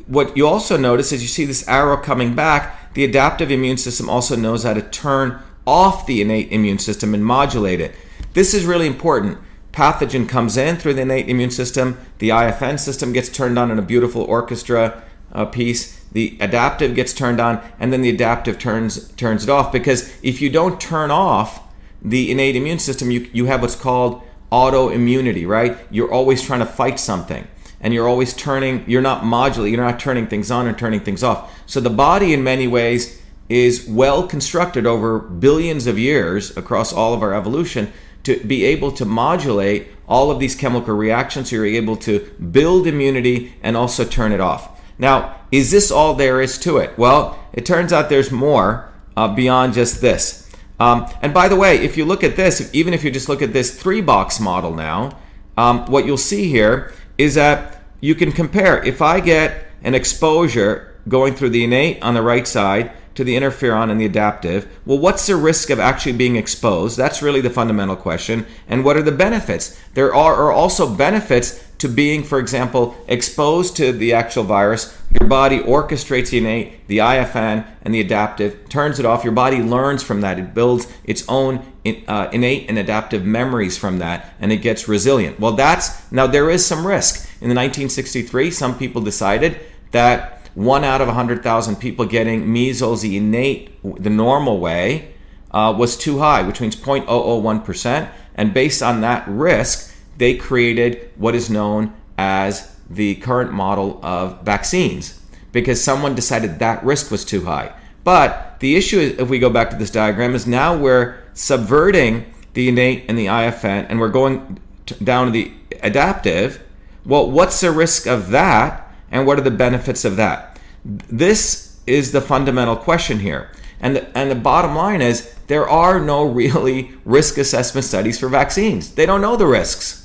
what 0.07 0.35
you 0.35 0.47
also 0.47 0.77
notice 0.77 1.11
is 1.11 1.21
you 1.21 1.27
see 1.27 1.45
this 1.45 1.67
arrow 1.67 1.97
coming 1.97 2.35
back, 2.35 2.93
the 2.93 3.03
adaptive 3.03 3.51
immune 3.51 3.77
system 3.77 4.09
also 4.09 4.35
knows 4.35 4.63
how 4.63 4.73
to 4.73 4.81
turn 4.81 5.39
off 5.65 6.05
the 6.05 6.21
innate 6.21 6.51
immune 6.51 6.79
system 6.79 7.13
and 7.13 7.25
modulate 7.25 7.79
it. 7.79 7.95
This 8.33 8.53
is 8.53 8.65
really 8.65 8.87
important. 8.87 9.37
Pathogen 9.71 10.29
comes 10.29 10.57
in 10.57 10.75
through 10.75 10.93
the 10.93 11.01
innate 11.01 11.29
immune 11.29 11.49
system, 11.49 11.97
the 12.19 12.29
IFN 12.29 12.79
system 12.79 13.11
gets 13.11 13.29
turned 13.29 13.57
on 13.57 13.71
in 13.71 13.79
a 13.79 13.83
beautiful 13.83 14.21
orchestra 14.23 15.01
uh, 15.31 15.45
piece, 15.45 16.03
the 16.11 16.37
adaptive 16.39 16.93
gets 16.93 17.11
turned 17.11 17.39
on, 17.39 17.59
and 17.79 17.91
then 17.91 18.01
the 18.01 18.09
adaptive 18.09 18.59
turns 18.59 19.07
turns 19.13 19.43
it 19.43 19.49
off. 19.49 19.71
Because 19.71 20.15
if 20.21 20.41
you 20.41 20.49
don't 20.51 20.79
turn 20.79 21.09
off 21.09 21.62
the 22.03 22.31
innate 22.31 22.55
immune 22.55 22.79
system, 22.79 23.09
you, 23.11 23.29
you 23.33 23.45
have 23.45 23.61
what's 23.61 23.75
called 23.75 24.21
autoimmunity, 24.51 25.47
right? 25.47 25.77
You're 25.89 26.11
always 26.11 26.41
trying 26.43 26.59
to 26.59 26.65
fight 26.65 26.99
something 26.99 27.47
and 27.81 27.93
you're 27.93 28.07
always 28.07 28.33
turning, 28.33 28.83
you're 28.87 29.01
not 29.01 29.25
modulating, 29.25 29.75
you're 29.75 29.85
not 29.85 29.99
turning 29.99 30.27
things 30.27 30.49
on 30.51 30.67
and 30.67 30.77
turning 30.77 31.01
things 31.01 31.23
off. 31.23 31.51
So 31.65 31.79
the 31.79 31.89
body, 31.89 32.33
in 32.33 32.43
many 32.43 32.67
ways, 32.67 33.21
is 33.49 33.87
well 33.87 34.25
constructed 34.25 34.85
over 34.85 35.19
billions 35.19 35.85
of 35.85 35.99
years 35.99 36.55
across 36.55 36.93
all 36.93 37.13
of 37.13 37.21
our 37.21 37.33
evolution 37.33 37.91
to 38.23 38.39
be 38.45 38.63
able 38.63 38.91
to 38.93 39.05
modulate 39.05 39.87
all 40.07 40.31
of 40.31 40.39
these 40.39 40.55
chemical 40.55 40.95
reactions 40.95 41.49
so 41.49 41.57
you're 41.57 41.65
able 41.65 41.97
to 41.97 42.19
build 42.51 42.87
immunity 42.87 43.53
and 43.61 43.75
also 43.75 44.05
turn 44.05 44.31
it 44.31 44.39
off. 44.39 44.81
Now, 44.97 45.35
is 45.51 45.71
this 45.71 45.91
all 45.91 46.13
there 46.13 46.41
is 46.41 46.57
to 46.59 46.77
it? 46.77 46.97
Well, 46.97 47.37
it 47.51 47.65
turns 47.65 47.91
out 47.91 48.09
there's 48.09 48.31
more 48.31 48.89
uh, 49.17 49.27
beyond 49.27 49.73
just 49.73 49.99
this. 49.99 50.42
Um, 50.79 51.07
and 51.21 51.33
by 51.33 51.47
the 51.47 51.55
way, 51.55 51.77
if 51.77 51.97
you 51.97 52.05
look 52.05 52.23
at 52.23 52.36
this, 52.36 52.69
even 52.73 52.93
if 52.93 53.03
you 53.03 53.12
just 53.12 53.29
look 53.29 53.41
at 53.41 53.53
this 53.53 53.79
three 53.79 54.01
box 54.01 54.39
model 54.39 54.73
now, 54.73 55.17
um, 55.57 55.86
what 55.86 56.05
you'll 56.05 56.17
see 56.17 56.49
here 56.49 56.93
is 57.17 57.36
that 57.36 57.81
you 58.01 58.15
can 58.15 58.31
compare. 58.31 58.83
If 58.83 59.01
I 59.01 59.19
get 59.19 59.67
an 59.83 59.93
exposure 59.93 60.95
going 61.07 61.36
through 61.36 61.49
the 61.49 61.63
innate 61.63 62.01
on 62.01 62.13
the 62.13 62.21
right 62.21 62.47
side 62.47 62.91
to 63.15 63.23
the 63.23 63.36
interferon 63.36 63.91
and 63.91 63.99
the 63.99 64.05
adaptive. 64.05 64.67
Well, 64.86 64.97
what's 64.97 65.27
the 65.27 65.36
risk 65.36 65.69
of 65.69 65.79
actually 65.79 66.13
being 66.13 66.36
exposed? 66.36 66.97
That's 66.97 67.21
really 67.21 67.41
the 67.41 67.49
fundamental 67.49 67.95
question. 67.95 68.45
And 68.67 68.83
what 68.83 68.97
are 68.97 69.03
the 69.03 69.12
benefits? 69.12 69.79
There 69.93 70.13
are, 70.15 70.33
are 70.36 70.51
also 70.51 70.93
benefits 70.93 71.63
to 71.77 71.88
being, 71.88 72.23
for 72.23 72.39
example, 72.39 72.95
exposed 73.07 73.75
to 73.77 73.91
the 73.91 74.13
actual 74.13 74.43
virus. 74.43 74.97
Your 75.19 75.30
body 75.30 75.60
orchestrates 75.60 76.32
the 76.32 76.39
innate, 76.39 76.88
the 76.88 76.97
IFN, 76.97 77.65
and 77.82 77.93
the 77.93 78.02
adaptive, 78.02 78.67
turns 78.69 78.99
it 78.99 79.06
off. 79.06 79.23
Your 79.23 79.34
body 79.34 79.62
learns 79.62 80.04
from 80.04 80.21
that. 80.21 80.39
It 80.39 80.54
builds 80.54 80.91
its 81.04 81.23
own 81.28 81.65
uh, 82.08 82.30
innate 82.32 82.69
and 82.69 82.78
adaptive 82.78 83.23
memories 83.23 83.78
from 83.78 83.99
that, 83.99 84.34
and 84.39 84.52
it 84.52 84.58
gets 84.58 84.88
resilient. 84.88 85.39
Well, 85.39 85.54
that's 85.54 86.12
now 86.12 86.28
there 86.28 86.49
is 86.49 86.65
some 86.65 86.86
risk. 86.86 87.26
In 87.41 87.49
the 87.49 87.56
1963, 87.56 88.52
some 88.52 88.78
people 88.78 89.02
decided 89.02 89.60
that 89.91 90.49
one 90.56 90.84
out 90.84 91.02
of 91.02 91.08
100,000 91.08 91.76
people 91.78 92.06
getting 92.06 92.52
measles, 92.52 93.02
the 93.02 93.17
innate, 93.17 93.71
the 94.02 94.10
normal 94.10 94.60
way, 94.60 95.13
uh, 95.52 95.73
was 95.78 95.97
too 95.97 96.19
high, 96.19 96.41
which 96.41 96.62
means 96.62 96.76
0.001%. 96.76 98.10
And 98.36 98.54
based 98.54 98.82
on 98.82 99.02
that 99.02 99.28
risk, 99.28 99.95
they 100.17 100.36
created 100.36 101.12
what 101.15 101.36
is 101.36 101.49
known 101.49 101.93
as 102.17 102.72
the 102.95 103.15
current 103.15 103.51
model 103.51 103.99
of 104.03 104.41
vaccines 104.41 105.21
because 105.51 105.84
someone 105.84 106.15
decided 106.15 106.60
that 106.60 106.84
risk 106.84 107.12
was 107.12 107.23
too 107.23 107.45
high. 107.45 107.73
But 108.03 108.58
the 108.60 108.75
issue, 108.75 108.99
is, 108.99 109.19
if 109.19 109.29
we 109.29 109.39
go 109.39 109.49
back 109.49 109.69
to 109.69 109.75
this 109.75 109.91
diagram, 109.91 110.36
is 110.36 110.47
now 110.47 110.75
we're 110.75 111.17
subverting 111.34 112.34
the 112.53 112.69
innate 112.69 113.06
and 113.08 113.17
the 113.17 113.27
IFN 113.27 113.88
and 113.89 113.99
we're 113.99 114.10
going 114.10 114.60
down 115.03 115.27
to 115.27 115.32
the 115.32 115.51
adaptive. 115.82 116.62
Well, 117.06 117.29
what's 117.29 117.62
the 117.62 117.71
risk 117.71 118.08
of 118.08 118.29
that? 118.32 118.84
and 119.13 119.27
what 119.27 119.38
are 119.38 119.43
the 119.43 119.51
benefits 119.51 120.03
of 120.03 120.17
that? 120.17 120.60
This 120.84 121.79
is 121.86 122.12
the 122.12 122.19
fundamental 122.19 122.75
question 122.75 123.19
here. 123.19 123.51
And 123.79 123.95
the, 123.95 124.17
and 124.17 124.32
the 124.32 124.36
bottom 124.36 124.75
line 124.75 125.01
is 125.01 125.36
there 125.47 125.69
are 125.69 125.99
no 125.99 126.25
really 126.41 126.91
risk 127.06 127.38
assessment 127.38 127.86
studies 127.86 128.19
for 128.19 128.27
vaccines. 128.27 128.95
They 128.95 129.06
don't 129.06 129.21
know 129.21 129.38
the 129.38 129.45
risks. 129.45 130.02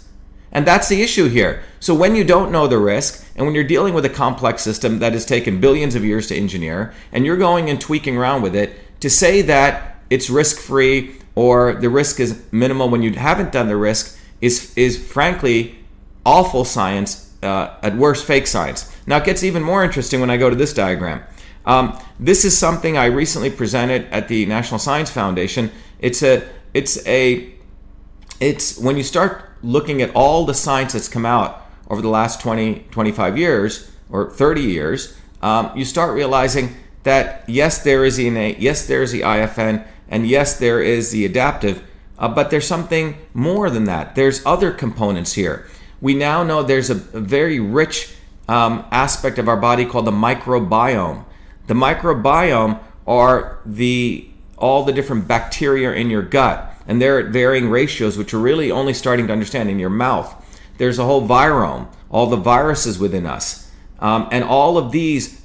And 0.50 0.66
that's 0.66 0.88
the 0.88 1.02
issue 1.02 1.28
here. 1.28 1.62
So 1.80 1.94
when 1.94 2.16
you 2.16 2.24
don't 2.24 2.50
know 2.50 2.66
the 2.66 2.78
risk, 2.78 3.26
and 3.36 3.44
when 3.46 3.54
you're 3.54 3.64
dealing 3.64 3.94
with 3.94 4.04
a 4.04 4.10
complex 4.10 4.62
system 4.62 4.98
that 5.00 5.12
has 5.12 5.26
taken 5.26 5.60
billions 5.60 5.94
of 5.94 6.04
years 6.04 6.26
to 6.28 6.36
engineer, 6.36 6.94
and 7.12 7.26
you're 7.26 7.36
going 7.36 7.68
and 7.70 7.80
tweaking 7.80 8.16
around 8.16 8.42
with 8.42 8.56
it, 8.56 9.00
to 9.00 9.10
say 9.10 9.42
that 9.42 10.02
it's 10.10 10.30
risk 10.30 10.58
free 10.58 11.16
or 11.34 11.74
the 11.74 11.90
risk 11.90 12.18
is 12.18 12.42
minimal 12.50 12.88
when 12.88 13.02
you 13.02 13.12
haven't 13.12 13.52
done 13.52 13.68
the 13.68 13.76
risk 13.76 14.18
is 14.40 14.76
is 14.76 14.98
frankly 14.98 15.78
awful 16.24 16.64
science 16.64 17.32
uh, 17.42 17.74
at 17.82 17.96
worst 17.96 18.24
fake 18.24 18.46
science. 18.46 18.94
Now 19.06 19.18
it 19.18 19.24
gets 19.24 19.44
even 19.44 19.62
more 19.62 19.84
interesting 19.84 20.20
when 20.20 20.30
I 20.30 20.36
go 20.36 20.50
to 20.50 20.56
this 20.56 20.72
diagram. 20.72 21.22
Um, 21.64 21.98
this 22.18 22.44
is 22.44 22.56
something 22.56 22.96
I 22.96 23.06
recently 23.06 23.50
presented 23.50 24.06
at 24.06 24.28
the 24.28 24.46
National 24.46 24.78
Science 24.78 25.10
Foundation. 25.10 25.70
It's 25.98 26.22
a 26.22 26.42
it's 26.74 27.06
a 27.06 27.52
it's 28.40 28.78
when 28.78 28.96
you 28.96 29.02
start 29.02 29.47
looking 29.62 30.02
at 30.02 30.14
all 30.14 30.44
the 30.44 30.54
science 30.54 30.92
that's 30.92 31.08
come 31.08 31.26
out 31.26 31.66
over 31.88 32.02
the 32.02 32.08
last 32.08 32.40
20 32.40 32.86
25 32.90 33.38
years 33.38 33.90
or 34.10 34.30
30 34.30 34.60
years 34.62 35.16
um, 35.42 35.70
you 35.76 35.84
start 35.84 36.14
realizing 36.14 36.76
that 37.02 37.44
yes 37.48 37.82
there 37.82 38.04
is 38.04 38.16
the 38.16 38.26
innate 38.26 38.58
yes 38.58 38.86
there 38.86 39.02
is 39.02 39.12
the 39.12 39.22
ifn 39.22 39.84
and 40.08 40.26
yes 40.26 40.58
there 40.58 40.80
is 40.80 41.10
the 41.10 41.24
adaptive 41.24 41.82
uh, 42.18 42.28
but 42.28 42.50
there's 42.50 42.66
something 42.66 43.16
more 43.32 43.70
than 43.70 43.84
that. 43.84 44.14
There's 44.14 44.44
other 44.44 44.72
components 44.72 45.34
here. 45.34 45.66
We 46.00 46.14
now 46.14 46.42
know 46.42 46.62
there's 46.62 46.90
a, 46.90 46.96
a 47.16 47.20
very 47.20 47.60
rich 47.60 48.14
um, 48.48 48.84
aspect 48.90 49.38
of 49.38 49.48
our 49.48 49.56
body 49.56 49.84
called 49.84 50.06
the 50.06 50.10
microbiome. 50.12 51.24
The 51.66 51.74
microbiome 51.74 52.80
are 53.06 53.60
the 53.64 54.28
all 54.58 54.84
the 54.84 54.92
different 54.92 55.26
bacteria 55.28 55.92
in 55.92 56.10
your 56.10 56.22
gut 56.22 56.74
and 56.88 57.00
they're 57.00 57.20
at 57.20 57.26
varying 57.26 57.68
ratios, 57.68 58.16
which 58.16 58.32
we're 58.32 58.40
really 58.40 58.70
only 58.70 58.94
starting 58.94 59.26
to 59.26 59.32
understand 59.32 59.68
in 59.68 59.78
your 59.78 59.90
mouth. 59.90 60.34
There's 60.78 60.98
a 60.98 61.04
whole 61.04 61.28
virome, 61.28 61.86
all 62.10 62.26
the 62.26 62.36
viruses 62.36 62.98
within 62.98 63.26
us. 63.26 63.70
Um, 64.00 64.28
and 64.32 64.42
all 64.42 64.78
of 64.78 64.90
these 64.90 65.42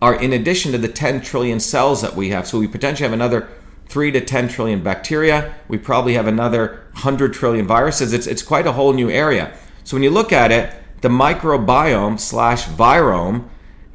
are 0.00 0.14
in 0.14 0.32
addition 0.32 0.72
to 0.72 0.78
the 0.78 0.88
10 0.88 1.20
trillion 1.20 1.60
cells 1.60 2.00
that 2.00 2.16
we 2.16 2.30
have. 2.30 2.46
So 2.46 2.58
we 2.58 2.66
potentially 2.66 3.04
have 3.04 3.12
another 3.12 3.48
3 3.88 4.10
to 4.12 4.20
10 4.22 4.48
trillion 4.48 4.82
bacteria. 4.82 5.54
We 5.68 5.76
probably 5.76 6.14
have 6.14 6.26
another 6.26 6.86
100 6.92 7.34
trillion 7.34 7.66
viruses. 7.66 8.14
It's, 8.14 8.26
it's 8.26 8.42
quite 8.42 8.66
a 8.66 8.72
whole 8.72 8.94
new 8.94 9.10
area. 9.10 9.52
So 9.84 9.96
when 9.96 10.02
you 10.02 10.10
look 10.10 10.32
at 10.32 10.50
it, 10.50 10.74
the 11.02 11.08
microbiome 11.08 12.18
slash 12.18 12.64
virome 12.66 13.48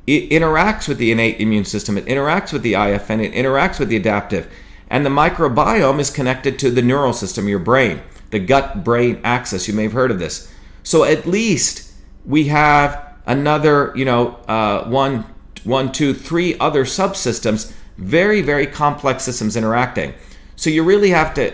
it 0.08 0.30
interacts 0.30 0.88
with 0.88 0.98
the 0.98 1.12
innate 1.12 1.40
immune 1.40 1.66
system. 1.66 1.98
It 1.98 2.06
interacts 2.06 2.54
with 2.54 2.62
the 2.62 2.74
IFN. 2.74 3.24
It 3.24 3.34
interacts 3.34 3.80
with 3.80 3.90
the 3.90 3.96
adaptive. 3.96 4.52
And 4.90 5.06
the 5.06 5.10
microbiome 5.10 6.00
is 6.00 6.12
connected 6.12 6.60
to 6.60 6.70
the 6.70 6.82
neural 6.82 7.14
system, 7.14 7.48
your 7.48 7.60
brain, 7.60 8.02
the 8.30 8.40
gut 8.40 8.84
brain 8.84 9.20
axis. 9.24 9.68
You 9.68 9.74
may 9.74 9.84
have 9.84 9.94
heard 9.94 10.12
of 10.12 10.20
this. 10.20 10.52
So 10.84 11.04
at 11.04 11.26
least 11.26 11.92
we 12.24 12.46
have 12.46 13.16
another, 13.26 13.92
you 13.96 14.06
know, 14.06 14.38
uh, 14.48 14.88
one, 14.88 15.26
one, 15.64 15.92
two, 15.92 16.14
three 16.14 16.58
other 16.60 16.86
subsystems, 16.86 17.74
very, 17.98 18.42
very 18.42 18.68
complex 18.68 19.24
systems 19.24 19.56
interacting. 19.56 20.14
So 20.56 20.70
you 20.70 20.84
really 20.84 21.10
have 21.10 21.34
to 21.36 21.54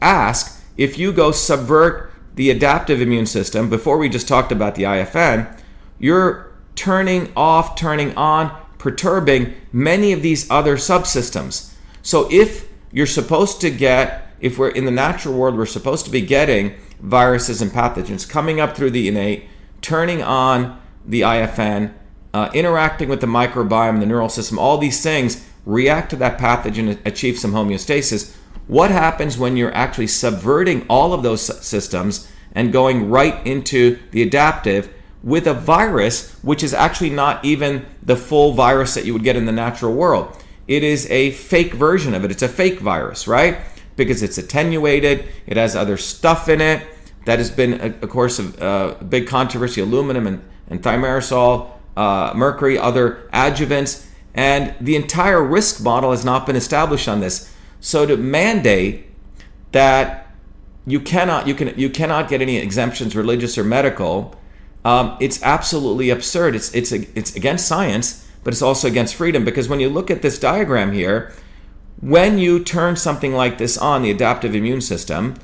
ask 0.00 0.60
if 0.76 0.98
you 0.98 1.12
go 1.12 1.30
subvert 1.30 2.12
the 2.34 2.50
adaptive 2.50 3.00
immune 3.00 3.26
system, 3.26 3.70
before 3.70 3.96
we 3.96 4.08
just 4.08 4.26
talked 4.26 4.50
about 4.50 4.74
the 4.74 4.82
IFN, 4.82 5.56
you're 6.00 6.53
turning 6.74 7.32
off, 7.36 7.76
turning 7.76 8.16
on, 8.16 8.56
perturbing 8.78 9.54
many 9.72 10.12
of 10.12 10.22
these 10.22 10.50
other 10.50 10.76
subsystems. 10.76 11.74
So 12.02 12.28
if 12.30 12.68
you're 12.92 13.06
supposed 13.06 13.60
to 13.62 13.70
get, 13.70 14.34
if 14.40 14.58
we're 14.58 14.68
in 14.68 14.84
the 14.84 14.90
natural 14.90 15.34
world, 15.34 15.56
we're 15.56 15.66
supposed 15.66 16.04
to 16.04 16.10
be 16.10 16.20
getting 16.20 16.74
viruses 17.00 17.62
and 17.62 17.70
pathogens 17.70 18.28
coming 18.28 18.60
up 18.60 18.76
through 18.76 18.90
the 18.90 19.08
innate, 19.08 19.48
turning 19.80 20.22
on 20.22 20.80
the 21.04 21.22
IFN, 21.22 21.92
uh, 22.32 22.50
interacting 22.52 23.08
with 23.08 23.20
the 23.20 23.26
microbiome, 23.26 24.00
the 24.00 24.06
neural 24.06 24.28
system, 24.28 24.58
all 24.58 24.78
these 24.78 25.02
things 25.02 25.48
react 25.66 26.10
to 26.10 26.16
that 26.16 26.38
pathogen, 26.38 26.98
achieve 27.06 27.38
some 27.38 27.52
homeostasis. 27.52 28.36
What 28.66 28.90
happens 28.90 29.38
when 29.38 29.56
you're 29.56 29.74
actually 29.74 30.06
subverting 30.06 30.86
all 30.88 31.12
of 31.12 31.22
those 31.22 31.42
systems 31.64 32.30
and 32.52 32.72
going 32.72 33.10
right 33.10 33.44
into 33.46 33.98
the 34.10 34.22
adaptive 34.22 34.93
with 35.24 35.48
a 35.48 35.54
virus, 35.54 36.32
which 36.42 36.62
is 36.62 36.72
actually 36.72 37.10
not 37.10 37.44
even 37.44 37.84
the 38.02 38.14
full 38.14 38.52
virus 38.52 38.94
that 38.94 39.04
you 39.04 39.12
would 39.12 39.24
get 39.24 39.34
in 39.34 39.46
the 39.46 39.52
natural 39.52 39.92
world? 39.92 40.36
it 40.66 40.82
is 40.82 41.10
a 41.10 41.32
fake 41.32 41.74
version 41.74 42.14
of 42.14 42.24
it. 42.24 42.30
It's 42.30 42.42
a 42.42 42.48
fake 42.48 42.80
virus, 42.80 43.28
right? 43.28 43.58
Because 43.96 44.22
it's 44.22 44.38
attenuated, 44.38 45.28
it 45.46 45.56
has 45.56 45.76
other 45.76 45.96
stuff 45.96 46.48
in 46.48 46.60
it. 46.60 46.86
That 47.26 47.38
has 47.38 47.50
been, 47.50 47.80
a, 47.80 47.86
of 47.86 48.10
course, 48.10 48.38
a, 48.38 48.98
a, 49.00 49.04
big 49.04 49.26
controversy 49.26 49.80
aluminum 49.80 50.26
and, 50.26 50.44
and 50.68 50.82
thimerosal, 50.82 51.70
uh, 51.96 52.32
mercury, 52.34 52.78
other 52.78 53.28
adjuvants. 53.32 54.06
And 54.34 54.74
the 54.80 54.96
entire 54.96 55.42
risk 55.42 55.82
model 55.82 56.10
has 56.10 56.24
not 56.24 56.44
been 56.46 56.56
established 56.56 57.08
on 57.08 57.20
this. 57.20 57.50
So 57.80 58.04
to 58.04 58.16
mandate 58.16 59.06
that 59.72 60.32
you 60.86 61.00
cannot 61.00 61.46
you 61.46 61.54
can 61.54 61.78
you 61.78 61.88
cannot 61.88 62.28
get 62.28 62.42
any 62.42 62.56
exemptions, 62.58 63.16
religious 63.16 63.56
or 63.56 63.64
medical, 63.64 64.38
um, 64.84 65.16
it's 65.20 65.42
absolutely 65.42 66.10
absurd. 66.10 66.54
It's 66.54 66.74
it's 66.74 66.92
it's 66.92 67.34
against 67.36 67.66
science 67.66 68.24
but 68.44 68.52
it's 68.52 68.62
also 68.62 68.86
against 68.86 69.14
freedom 69.16 69.44
because 69.44 69.68
when 69.68 69.80
you 69.80 69.88
look 69.88 70.10
at 70.10 70.22
this 70.22 70.38
diagram 70.38 70.92
here, 70.92 71.32
when 72.00 72.38
you 72.38 72.62
turn 72.62 72.94
something 72.94 73.32
like 73.32 73.56
this 73.56 73.78
on, 73.78 74.02
the 74.02 74.10
adaptive 74.10 74.54
immune 74.54 74.82
system, 74.82 75.34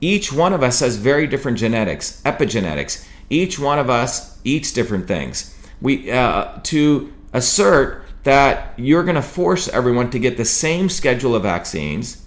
each 0.00 0.32
one 0.32 0.52
of 0.52 0.62
us 0.62 0.80
has 0.80 0.96
very 0.96 1.26
different 1.26 1.58
genetics, 1.58 2.22
epigenetics. 2.22 3.06
Each 3.28 3.58
one 3.58 3.78
of 3.78 3.90
us 3.90 4.38
eats 4.44 4.72
different 4.72 5.08
things. 5.08 5.50
We 5.80 6.10
uh, 6.10 6.60
to 6.64 7.12
assert 7.32 8.04
that 8.22 8.74
you're 8.76 9.02
going 9.02 9.16
to 9.16 9.22
force 9.22 9.68
everyone 9.68 10.10
to 10.10 10.18
get 10.18 10.36
the 10.36 10.44
same 10.44 10.88
schedule 10.88 11.34
of 11.34 11.42
vaccines, 11.42 12.24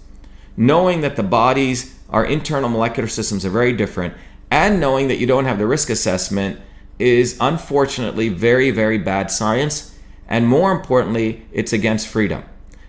knowing 0.56 1.00
that 1.00 1.16
the 1.16 1.22
bodies, 1.22 1.98
our 2.10 2.24
internal 2.24 2.68
molecular 2.68 3.08
systems 3.08 3.46
are 3.46 3.50
very 3.50 3.72
different, 3.72 4.14
and 4.50 4.80
knowing 4.80 5.08
that 5.08 5.18
you 5.18 5.26
don't 5.26 5.44
have 5.44 5.58
the 5.58 5.66
risk 5.66 5.90
assessment 5.90 6.60
is 6.98 7.36
unfortunately 7.40 8.28
very, 8.28 8.70
very 8.70 8.98
bad 8.98 9.30
science 9.30 9.94
and 10.28 10.46
more 10.46 10.70
importantly, 10.72 11.46
it's 11.52 11.72
against 11.72 12.06
freedom. 12.06 12.44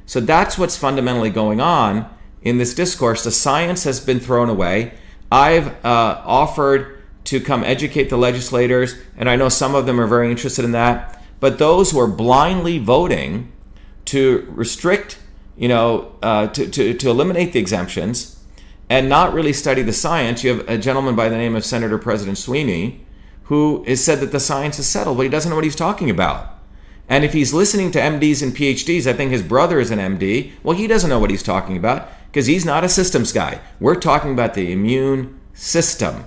So 0.06 0.20
that's 0.20 0.58
what's 0.58 0.78
fundamentally 0.78 1.30
going 1.30 1.62
on 1.62 2.10
in 2.42 2.58
this 2.58 2.74
discourse. 2.74 3.24
The 3.24 3.32
science 3.32 3.86
has 3.86 4.00
been 4.00 4.20
thrown 4.20 4.50
away. 4.50 4.94
I've 5.32 5.68
uh, 5.86 6.22
offered 6.26 7.02
to 7.26 7.40
come 7.40 7.64
educate 7.64 8.10
the 8.10 8.18
legislators, 8.18 8.96
and 9.16 9.30
I 9.30 9.36
know 9.36 9.50
some 9.50 9.76
of 9.76 9.86
them 9.86 10.00
are 10.02 10.08
very 10.08 10.30
interested 10.30 10.66
in 10.66 10.74
that. 10.74 11.24
But 11.40 11.60
those 11.60 11.92
who 11.92 12.00
are 12.00 12.08
blindly 12.08 12.80
voting 12.80 13.52
to 14.06 14.46
restrict, 14.50 15.20
you 15.56 15.70
know, 15.70 16.16
uh, 16.22 16.48
to, 16.48 16.68
to, 16.68 16.94
to 16.94 17.10
eliminate 17.10 17.54
the 17.54 17.60
exemptions 17.60 18.39
and 18.90 19.08
not 19.08 19.34
really 19.34 19.54
study 19.54 19.82
the 19.84 19.94
science, 19.94 20.44
you 20.44 20.56
have 20.56 20.68
a 20.70 20.78
gentleman 20.78 21.16
by 21.16 21.30
the 21.30 21.38
name 21.38 21.56
of 21.56 21.64
Senator 21.64 21.98
President 21.98 22.38
Sweeney 22.38 23.06
who 23.44 23.84
has 23.86 24.04
said 24.04 24.20
that 24.20 24.32
the 24.32 24.40
science 24.40 24.78
is 24.78 24.88
settled, 24.88 25.18
but 25.18 25.24
he 25.24 25.30
doesn't 25.30 25.50
know 25.50 25.56
what 25.56 25.64
he's 25.64 25.76
talking 25.76 26.10
about. 26.10 26.60
And 27.10 27.26
if 27.26 27.34
he's 27.34 27.52
listening 27.52 27.90
to 27.92 28.00
MDs 28.00 28.44
and 28.44 28.56
PhDs, 28.56 29.08
I 29.08 29.14
think 29.14 29.32
his 29.32 29.42
brother 29.42 29.80
is 29.80 29.90
an 29.90 29.98
MD. 29.98 30.52
Well, 30.62 30.78
he 30.78 30.86
doesn't 30.86 31.10
know 31.10 31.18
what 31.18 31.32
he's 31.32 31.42
talking 31.42 31.76
about 31.76 32.08
because 32.28 32.46
he's 32.46 32.64
not 32.64 32.84
a 32.84 32.90
systems 32.90 33.34
guy. 33.34 33.60
We're 33.80 33.96
talking 33.96 34.32
about 34.32 34.54
the 34.54 34.72
immune 34.72 35.40
system. 35.56 36.26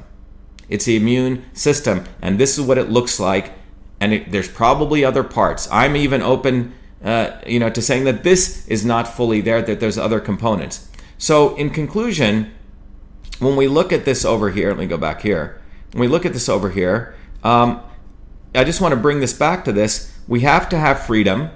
It's 0.68 0.84
the 0.84 0.96
immune 0.96 1.44
system, 1.52 2.04
and 2.20 2.40
this 2.40 2.58
is 2.58 2.66
what 2.66 2.78
it 2.78 2.90
looks 2.90 3.20
like. 3.20 3.52
And 4.00 4.12
it, 4.12 4.32
there's 4.32 4.50
probably 4.50 5.04
other 5.04 5.22
parts. 5.22 5.68
I'm 5.70 5.94
even 5.94 6.22
open, 6.22 6.74
uh, 7.04 7.38
you 7.46 7.60
know, 7.60 7.70
to 7.70 7.80
saying 7.80 8.02
that 8.04 8.24
this 8.24 8.66
is 8.66 8.84
not 8.84 9.06
fully 9.06 9.40
there. 9.40 9.62
That 9.62 9.78
there's 9.78 9.98
other 9.98 10.18
components. 10.18 10.90
So, 11.22 11.54
in 11.54 11.70
conclusion, 11.70 12.52
when 13.38 13.54
we 13.54 13.68
look 13.68 13.92
at 13.92 14.04
this 14.04 14.24
over 14.24 14.50
here, 14.50 14.70
let 14.70 14.78
me 14.78 14.86
go 14.86 14.96
back 14.96 15.22
here. 15.22 15.62
When 15.92 16.00
we 16.00 16.08
look 16.08 16.26
at 16.26 16.32
this 16.32 16.48
over 16.48 16.68
here, 16.68 17.14
um, 17.44 17.80
I 18.56 18.64
just 18.64 18.80
want 18.80 18.90
to 18.90 18.96
bring 18.96 19.20
this 19.20 19.32
back 19.32 19.64
to 19.66 19.72
this 19.72 20.18
we 20.26 20.40
have 20.40 20.68
to 20.70 20.76
have 20.76 21.06
freedom 21.06 21.50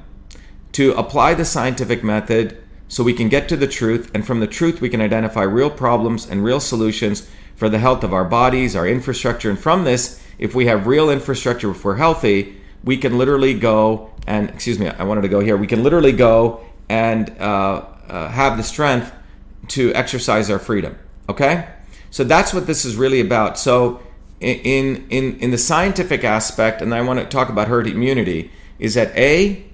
to 0.70 0.92
apply 0.92 1.34
the 1.34 1.44
scientific 1.44 2.04
method 2.04 2.62
so 2.86 3.02
we 3.02 3.12
can 3.12 3.28
get 3.28 3.48
to 3.48 3.56
the 3.56 3.66
truth, 3.66 4.08
and 4.14 4.24
from 4.24 4.38
the 4.38 4.46
truth, 4.46 4.80
we 4.80 4.88
can 4.88 5.00
identify 5.00 5.42
real 5.42 5.70
problems 5.70 6.30
and 6.30 6.44
real 6.44 6.60
solutions 6.60 7.28
for 7.56 7.68
the 7.68 7.80
health 7.80 8.04
of 8.04 8.14
our 8.14 8.24
bodies, 8.24 8.76
our 8.76 8.86
infrastructure. 8.86 9.50
And 9.50 9.58
from 9.58 9.82
this, 9.82 10.22
if 10.38 10.54
we 10.54 10.66
have 10.66 10.86
real 10.86 11.10
infrastructure, 11.10 11.72
if 11.72 11.84
we're 11.84 11.96
healthy, 11.96 12.60
we 12.84 12.96
can 12.96 13.18
literally 13.18 13.58
go 13.58 14.12
and, 14.28 14.48
excuse 14.48 14.78
me, 14.78 14.86
I 14.86 15.02
wanted 15.02 15.22
to 15.22 15.28
go 15.28 15.40
here, 15.40 15.56
we 15.56 15.66
can 15.66 15.82
literally 15.82 16.12
go 16.12 16.64
and 16.88 17.30
uh, 17.40 17.84
uh, 18.08 18.28
have 18.28 18.56
the 18.56 18.62
strength 18.62 19.10
to 19.68 19.92
exercise 19.94 20.50
our 20.50 20.58
freedom. 20.58 20.98
Okay? 21.28 21.68
So 22.10 22.24
that's 22.24 22.54
what 22.54 22.66
this 22.66 22.84
is 22.84 22.96
really 22.96 23.20
about. 23.20 23.58
So, 23.58 24.00
in, 24.38 25.06
in, 25.08 25.38
in 25.38 25.50
the 25.50 25.58
scientific 25.58 26.22
aspect, 26.22 26.82
and 26.82 26.94
I 26.94 27.00
want 27.00 27.18
to 27.20 27.24
talk 27.24 27.48
about 27.48 27.68
herd 27.68 27.86
immunity, 27.86 28.50
is 28.78 28.94
that 28.94 29.16
A, 29.16 29.64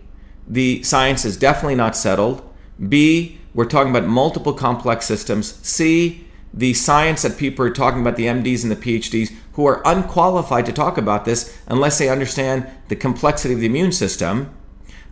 the 0.46 0.82
science 0.84 1.24
is 1.24 1.36
definitely 1.36 1.74
not 1.74 1.96
settled. 1.96 2.48
B, 2.88 3.38
we're 3.54 3.66
talking 3.66 3.90
about 3.90 4.08
multiple 4.08 4.52
complex 4.52 5.06
systems. 5.06 5.54
C, 5.66 6.26
the 6.54 6.74
science 6.74 7.22
that 7.22 7.38
people 7.38 7.64
are 7.64 7.70
talking 7.70 8.00
about, 8.00 8.16
the 8.16 8.26
MDs 8.26 8.62
and 8.62 8.70
the 8.70 8.76
PhDs, 8.76 9.34
who 9.54 9.66
are 9.66 9.82
unqualified 9.84 10.66
to 10.66 10.72
talk 10.72 10.96
about 10.98 11.24
this 11.24 11.56
unless 11.66 11.98
they 11.98 12.08
understand 12.08 12.66
the 12.88 12.96
complexity 12.96 13.54
of 13.54 13.60
the 13.60 13.66
immune 13.66 13.92
system, 13.92 14.54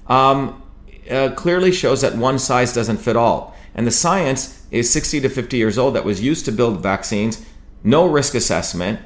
um, 0.07 0.63
uh, 1.11 1.31
clearly 1.37 1.73
shows 1.73 2.01
that 2.03 2.17
one 2.17 2.39
size 2.39 2.73
doesn't 2.73 2.99
fit 2.99 3.17
all. 3.17 3.57
And 3.75 3.87
the 3.87 3.91
science 3.91 4.60
is 4.71 4.91
60 4.91 5.21
to 5.21 5.29
50 5.29 5.57
years 5.57 5.79
old 5.79 5.95
that 5.95 6.05
was 6.05 6.21
used 6.21 6.45
to 6.45 6.53
build 6.53 6.83
vaccines, 6.83 7.45
no 7.83 8.07
risk 8.07 8.35
assessment, 8.35 9.01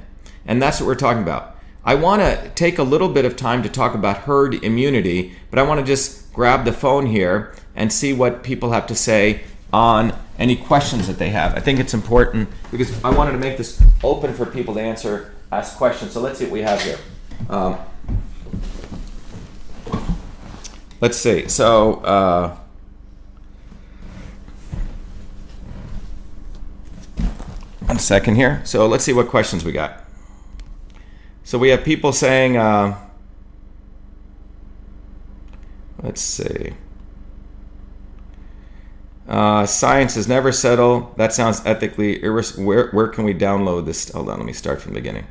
and 0.47 0.61
that's 0.61 0.81
what 0.81 0.87
we're 0.87 0.95
talking 0.95 1.23
about. 1.23 1.57
I 1.85 1.95
want 1.95 2.23
to 2.23 2.51
take 2.55 2.79
a 2.79 2.83
little 2.83 3.09
bit 3.09 3.25
of 3.25 3.37
time 3.37 3.63
to 3.63 3.69
talk 3.69 3.95
about 3.95 4.19
herd 4.19 4.55
immunity, 4.65 5.35
but 5.51 5.59
I 5.59 5.63
want 5.63 5.81
to 5.81 5.87
just 5.87 6.33
grab 6.33 6.65
the 6.65 6.73
phone 6.73 7.07
here 7.07 7.55
and 7.77 7.93
see 7.93 8.13
what 8.13 8.43
people 8.43 8.73
have 8.73 8.87
to 8.87 8.95
say 8.95 9.43
on 9.73 10.17
any 10.39 10.57
questions 10.57 11.07
that 11.09 11.19
they 11.19 11.31
have. 11.31 11.55
I 11.55 11.61
think 11.61 11.81
it's 11.81 11.95
important 11.95 12.49
because 12.71 13.03
I 13.05 13.11
wanted 13.11 13.33
to 13.33 13.39
make 13.39 13.59
this 13.59 13.83
open 14.03 14.33
for 14.33 14.47
people 14.47 14.75
to 14.75 14.81
answer, 14.81 15.35
ask 15.53 15.77
questions. 15.77 16.13
So 16.13 16.21
let's 16.21 16.39
see 16.39 16.45
what 16.45 16.53
we 16.53 16.63
have 16.63 16.81
here. 16.81 16.99
Um, 17.51 17.79
let's 21.01 21.19
see. 21.19 21.49
So, 21.49 21.95
uh, 21.97 22.57
one 27.87 27.99
second 27.99 28.37
here. 28.37 28.61
So 28.65 28.87
let's 28.87 29.05
see 29.05 29.13
what 29.13 29.29
questions 29.29 29.65
we 29.65 29.73
got. 29.73 30.05
So 31.43 31.59
we 31.59 31.69
have 31.69 31.85
people 31.85 32.13
saying, 32.13 32.57
uh, 32.57 32.99
let's 36.03 36.21
see. 36.21 36.73
Uh, 39.29 39.67
science 39.67 40.17
is 40.17 40.29
never 40.29 40.53
settled. 40.53 41.17
That 41.17 41.33
sounds 41.33 41.65
ethically 41.65 42.19
irres- 42.21 42.63
where, 42.63 42.91
where 42.91 43.09
can 43.09 43.25
we 43.25 43.35
download 43.35 43.87
this? 43.87 44.11
Hold 44.11 44.29
on, 44.29 44.39
let 44.39 44.47
me 44.47 44.53
start 44.53 44.81
from 44.81 44.93
the 44.95 45.01
beginning. 45.01 45.27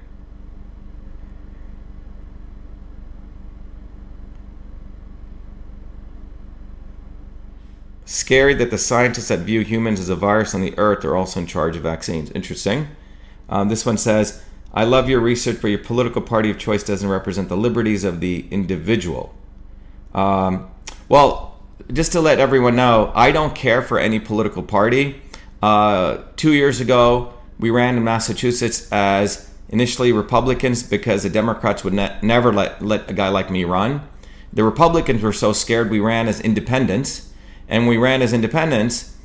Scary 8.14 8.54
that 8.54 8.70
the 8.70 8.78
scientists 8.78 9.30
that 9.30 9.40
view 9.40 9.62
humans 9.62 10.00
as 10.00 10.08
a 10.08 10.16
virus 10.16 10.54
on 10.54 10.62
the 10.62 10.78
earth 10.78 11.04
are 11.04 11.16
also 11.16 11.40
in 11.40 11.48
charge 11.48 11.76
of 11.76 11.82
vaccines. 11.82 12.30
Interesting. 12.30 12.90
Um, 13.50 13.70
this 13.70 13.88
one 13.88 13.98
says, 13.98 14.44
I 14.72 14.84
love 14.84 15.10
your 15.10 15.20
research, 15.20 15.58
but 15.60 15.70
your 15.70 15.80
political 15.80 16.22
party 16.22 16.52
of 16.52 16.60
choice 16.60 16.84
doesn't 16.84 17.10
represent 17.10 17.50
the 17.50 17.58
liberties 17.58 18.04
of 18.04 18.20
the 18.20 18.46
individual. 18.52 19.34
Um, 20.14 20.70
well, 21.10 21.60
just 21.92 22.12
to 22.12 22.22
let 22.22 22.38
everyone 22.38 22.76
know, 22.76 23.12
I 23.16 23.32
don't 23.32 23.56
care 23.56 23.82
for 23.82 23.98
any 23.98 24.20
political 24.20 24.62
party. 24.62 25.20
Uh, 25.64 26.20
two 26.36 26.54
years 26.54 26.80
ago, 26.80 27.34
we 27.58 27.72
ran 27.72 27.98
in 27.98 28.04
Massachusetts 28.04 28.92
as 28.92 29.50
initially 29.70 30.12
Republicans 30.12 30.84
because 30.84 31.24
the 31.24 31.32
Democrats 31.32 31.84
would 31.84 31.94
ne- 31.94 32.16
never 32.22 32.54
let, 32.54 32.80
let 32.80 33.10
a 33.10 33.14
guy 33.14 33.30
like 33.30 33.50
me 33.50 33.64
run. 33.64 34.08
The 34.54 34.64
Republicans 34.64 35.24
were 35.24 35.34
so 35.34 35.52
scared 35.52 35.90
we 35.90 36.00
ran 36.00 36.28
as 36.28 36.40
independents 36.40 37.32
and 37.68 37.88
we 37.88 37.98
ran 37.98 38.22
as 38.22 38.34
independents, 38.34 39.16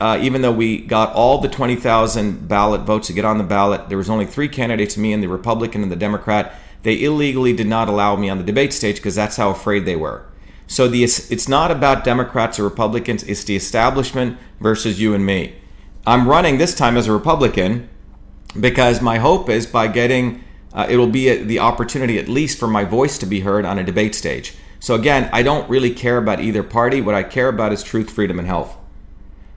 uh, 0.00 0.18
even 0.20 0.42
though 0.42 0.52
we 0.52 0.78
got 0.78 1.12
all 1.14 1.38
the 1.38 1.48
20,000 1.48 2.46
ballot 2.48 2.82
votes 2.82 3.08
to 3.08 3.12
get 3.12 3.24
on 3.24 3.38
the 3.38 3.44
ballot, 3.44 3.88
there 3.88 3.98
was 3.98 4.10
only 4.10 4.26
three 4.26 4.48
candidates, 4.48 4.96
me 4.96 5.12
and 5.12 5.22
the 5.22 5.28
Republican 5.28 5.82
and 5.82 5.90
the 5.90 5.96
Democrat. 5.96 6.54
They 6.82 7.02
illegally 7.02 7.52
did 7.52 7.66
not 7.66 7.88
allow 7.88 8.14
me 8.16 8.28
on 8.28 8.38
the 8.38 8.44
debate 8.44 8.72
stage 8.72 8.96
because 8.96 9.14
that's 9.14 9.36
how 9.36 9.50
afraid 9.50 9.84
they 9.84 9.96
were. 9.96 10.26
So 10.66 10.88
the, 10.88 11.02
it's 11.04 11.48
not 11.48 11.70
about 11.70 12.04
Democrats 12.04 12.58
or 12.58 12.64
Republicans, 12.64 13.22
it's 13.24 13.44
the 13.44 13.56
establishment 13.56 14.38
versus 14.60 15.00
you 15.00 15.14
and 15.14 15.24
me. 15.24 15.56
I'm 16.06 16.28
running 16.28 16.58
this 16.58 16.74
time 16.74 16.96
as 16.96 17.06
a 17.06 17.12
Republican 17.12 17.88
because 18.58 19.00
my 19.00 19.18
hope 19.18 19.48
is 19.48 19.66
by 19.66 19.88
getting, 19.88 20.44
uh, 20.72 20.86
it'll 20.88 21.08
be 21.08 21.28
a, 21.28 21.42
the 21.42 21.58
opportunity 21.58 22.18
at 22.18 22.28
least 22.28 22.58
for 22.58 22.68
my 22.68 22.84
voice 22.84 23.18
to 23.18 23.26
be 23.26 23.40
heard 23.40 23.64
on 23.64 23.78
a 23.78 23.84
debate 23.84 24.14
stage. 24.14 24.54
So 24.84 24.94
again, 24.94 25.30
I 25.32 25.42
don't 25.42 25.66
really 25.70 25.94
care 25.94 26.18
about 26.18 26.40
either 26.40 26.62
party. 26.62 27.00
What 27.00 27.14
I 27.14 27.22
care 27.22 27.48
about 27.48 27.72
is 27.72 27.82
truth, 27.82 28.10
freedom, 28.10 28.38
and 28.38 28.46
health. 28.46 28.76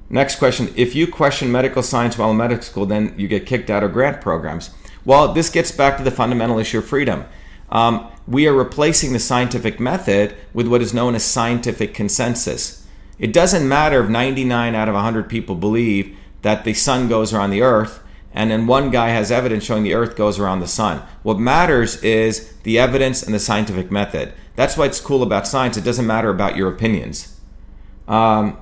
Next 0.10 0.40
question. 0.40 0.74
If 0.78 0.96
you 0.96 1.06
question 1.06 1.52
medical 1.52 1.84
science 1.84 2.18
while 2.18 2.32
in 2.32 2.38
medical 2.38 2.64
school, 2.64 2.86
then 2.86 3.14
you 3.18 3.28
get 3.28 3.46
kicked 3.46 3.70
out 3.70 3.84
of 3.84 3.92
grant 3.92 4.22
programs. 4.22 4.70
Well, 5.04 5.34
this 5.34 5.50
gets 5.50 5.70
back 5.70 5.98
to 5.98 6.04
the 6.06 6.12
fundamental 6.12 6.60
issue 6.60 6.78
of 6.78 6.86
freedom. 6.86 7.26
Um, 7.70 8.10
we 8.26 8.48
are 8.48 8.54
replacing 8.54 9.12
the 9.12 9.20
scientific 9.20 9.82
method 9.82 10.34
with 10.54 10.70
what 10.70 10.82
is 10.82 10.94
known 10.94 11.14
as 11.14 11.26
scientific 11.26 11.94
consensus. 11.94 12.88
It 13.20 13.34
doesn't 13.34 13.68
matter 13.68 14.02
if 14.02 14.10
99 14.10 14.76
out 14.76 14.88
of 14.88 14.96
100 14.96 15.28
people 15.28 15.56
believe 15.56 16.18
that 16.42 16.64
the 16.64 16.74
sun 16.74 17.10
goes 17.10 17.34
around 17.34 17.50
the 17.50 17.64
earth 17.64 18.02
and 18.34 18.52
then 18.52 18.68
one 18.68 18.92
guy 18.92 19.10
has 19.10 19.32
evidence 19.32 19.64
showing 19.64 19.84
the 19.84 19.96
earth 19.96 20.16
goes 20.16 20.38
around 20.38 20.60
the 20.60 20.68
sun. 20.68 21.02
What 21.24 21.40
matters 21.40 22.02
is 22.04 22.54
the 22.64 22.78
evidence 22.78 23.24
and 23.24 23.34
the 23.34 23.40
scientific 23.40 23.90
method. 23.90 24.32
That's 24.58 24.76
why 24.76 24.88
it's 24.88 25.00
cool 25.00 25.22
about 25.22 25.48
science. 25.48 25.78
It 25.78 25.84
doesn't 25.84 26.08
matter 26.08 26.32
about 26.32 26.58
your 26.58 26.68
opinions. 26.68 27.40
Um, 28.08 28.58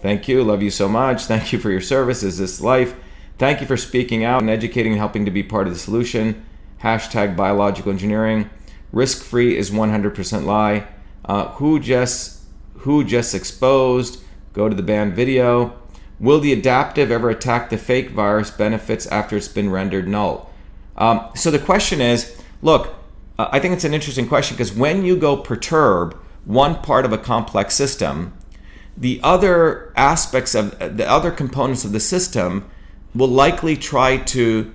thank 0.00 0.26
you. 0.28 0.42
Love 0.42 0.62
you 0.62 0.70
so 0.70 0.88
much. 0.88 1.26
Thank 1.26 1.52
you 1.52 1.58
for 1.58 1.70
your 1.70 1.82
service. 1.82 2.22
Is 2.22 2.38
this 2.38 2.60
life? 2.62 2.96
Thank 3.36 3.60
you 3.60 3.66
for 3.66 3.76
speaking 3.76 4.24
out 4.24 4.40
and 4.40 4.48
educating 4.48 4.92
and 4.92 4.98
helping 4.98 5.26
to 5.26 5.30
be 5.30 5.42
part 5.42 5.66
of 5.66 5.74
the 5.74 5.78
solution. 5.78 6.46
Hashtag 6.82 7.36
biological 7.36 7.92
engineering. 7.92 8.48
Risk 8.92 9.22
free 9.22 9.58
is 9.58 9.70
100% 9.70 10.46
lie. 10.46 10.86
Uh, 11.26 11.48
who 11.48 11.78
just 11.78 12.42
who 12.78 13.04
just 13.04 13.34
exposed? 13.34 14.22
Go 14.54 14.70
to 14.70 14.74
the 14.74 14.82
banned 14.82 15.14
video. 15.14 15.78
Will 16.18 16.40
the 16.40 16.52
adaptive 16.54 17.10
ever 17.10 17.28
attack 17.28 17.68
the 17.68 17.76
fake 17.76 18.10
virus 18.10 18.50
benefits 18.50 19.06
after 19.08 19.36
it's 19.36 19.48
been 19.48 19.68
rendered 19.68 20.08
null? 20.08 20.50
Um, 20.96 21.28
so 21.34 21.50
the 21.50 21.58
question 21.58 22.00
is, 22.00 22.40
look, 22.62 22.94
I 23.38 23.58
think 23.58 23.74
it's 23.74 23.84
an 23.84 23.94
interesting 23.94 24.28
question 24.28 24.56
because 24.56 24.72
when 24.72 25.04
you 25.04 25.16
go 25.16 25.36
perturb 25.36 26.16
one 26.44 26.76
part 26.76 27.04
of 27.04 27.12
a 27.12 27.18
complex 27.18 27.74
system, 27.74 28.32
the 28.96 29.20
other 29.22 29.92
aspects 29.96 30.54
of 30.54 30.78
the 30.78 31.08
other 31.08 31.30
components 31.30 31.84
of 31.84 31.92
the 31.92 32.00
system 32.00 32.70
will 33.14 33.28
likely 33.28 33.76
try 33.76 34.18
to 34.18 34.72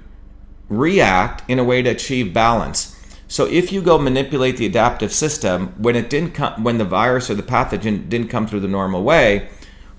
react 0.68 1.50
in 1.50 1.58
a 1.58 1.64
way 1.64 1.82
to 1.82 1.90
achieve 1.90 2.34
balance. 2.34 2.96
So 3.28 3.46
if 3.46 3.72
you 3.72 3.82
go 3.82 3.98
manipulate 3.98 4.58
the 4.58 4.66
adaptive 4.66 5.14
system 5.14 5.74
when 5.78 5.96
it 5.96 6.10
didn't 6.10 6.32
come, 6.32 6.64
when 6.64 6.80
the 6.80 6.86
virus 6.86 7.30
or 7.30 7.36
the 7.36 7.44
pathogen 7.44 8.10
didn't 8.10 8.28
come 8.28 8.48
through 8.48 8.62
the 8.62 8.68
normal 8.68 9.04
way, 9.04 9.50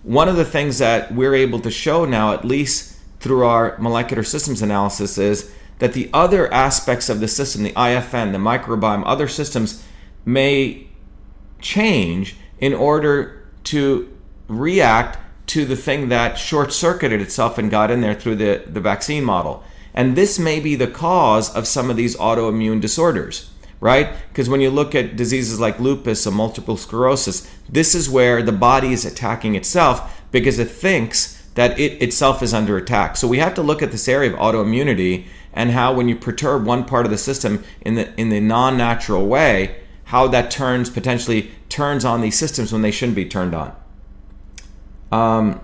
one 0.02 0.28
of 0.28 0.36
the 0.36 0.44
things 0.44 0.78
that 0.78 1.14
we're 1.14 1.34
able 1.34 1.60
to 1.60 1.70
show 1.70 2.04
now, 2.04 2.32
at 2.32 2.44
least 2.44 2.98
through 3.20 3.44
our 3.44 3.76
molecular 3.78 4.22
systems 4.22 4.62
analysis, 4.62 5.16
is 5.16 5.54
that 5.80 5.94
the 5.94 6.08
other 6.14 6.52
aspects 6.52 7.08
of 7.08 7.20
the 7.20 7.28
system, 7.28 7.64
the 7.64 7.72
IFN, 7.72 8.32
the 8.32 8.38
microbiome, 8.38 9.02
other 9.04 9.26
systems 9.26 9.84
may 10.24 10.86
change 11.60 12.36
in 12.58 12.72
order 12.72 13.48
to 13.64 14.16
react 14.46 15.18
to 15.46 15.64
the 15.64 15.76
thing 15.76 16.08
that 16.10 16.38
short 16.38 16.72
circuited 16.72 17.20
itself 17.20 17.58
and 17.58 17.70
got 17.70 17.90
in 17.90 18.00
there 18.00 18.14
through 18.14 18.36
the, 18.36 18.62
the 18.66 18.80
vaccine 18.80 19.24
model. 19.24 19.64
And 19.92 20.14
this 20.14 20.38
may 20.38 20.60
be 20.60 20.76
the 20.76 20.86
cause 20.86 21.52
of 21.54 21.66
some 21.66 21.90
of 21.90 21.96
these 21.96 22.16
autoimmune 22.16 22.80
disorders, 22.80 23.50
right? 23.80 24.10
Because 24.28 24.48
when 24.48 24.60
you 24.60 24.70
look 24.70 24.94
at 24.94 25.16
diseases 25.16 25.58
like 25.58 25.80
lupus 25.80 26.26
or 26.26 26.30
multiple 26.30 26.76
sclerosis, 26.76 27.50
this 27.68 27.94
is 27.94 28.08
where 28.08 28.42
the 28.42 28.52
body 28.52 28.92
is 28.92 29.04
attacking 29.04 29.56
itself 29.56 30.22
because 30.30 30.58
it 30.58 30.68
thinks 30.68 31.42
that 31.54 31.78
it 31.80 32.00
itself 32.00 32.42
is 32.42 32.54
under 32.54 32.76
attack. 32.76 33.16
So 33.16 33.26
we 33.26 33.38
have 33.38 33.54
to 33.54 33.62
look 33.62 33.82
at 33.82 33.90
this 33.90 34.08
area 34.08 34.32
of 34.32 34.38
autoimmunity 34.38 35.26
and 35.52 35.70
how 35.70 35.92
when 35.92 36.08
you 36.08 36.16
perturb 36.16 36.64
one 36.64 36.84
part 36.84 37.06
of 37.06 37.10
the 37.10 37.18
system 37.18 37.64
in 37.80 37.94
the 37.94 38.20
in 38.20 38.28
the 38.28 38.40
non-natural 38.40 39.26
way, 39.26 39.80
how 40.04 40.26
that 40.28 40.50
turns 40.50 40.90
potentially 40.90 41.50
turns 41.68 42.04
on 42.04 42.20
these 42.20 42.38
systems 42.38 42.72
when 42.72 42.82
they 42.82 42.90
shouldn't 42.90 43.16
be 43.16 43.24
turned 43.24 43.54
on. 43.54 43.74
Um, 45.12 45.60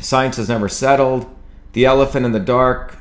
science 0.00 0.36
has 0.36 0.48
never 0.48 0.68
settled. 0.68 1.26
The 1.72 1.84
Elephant 1.84 2.24
in 2.24 2.32
the 2.32 2.40
Dark, 2.40 2.98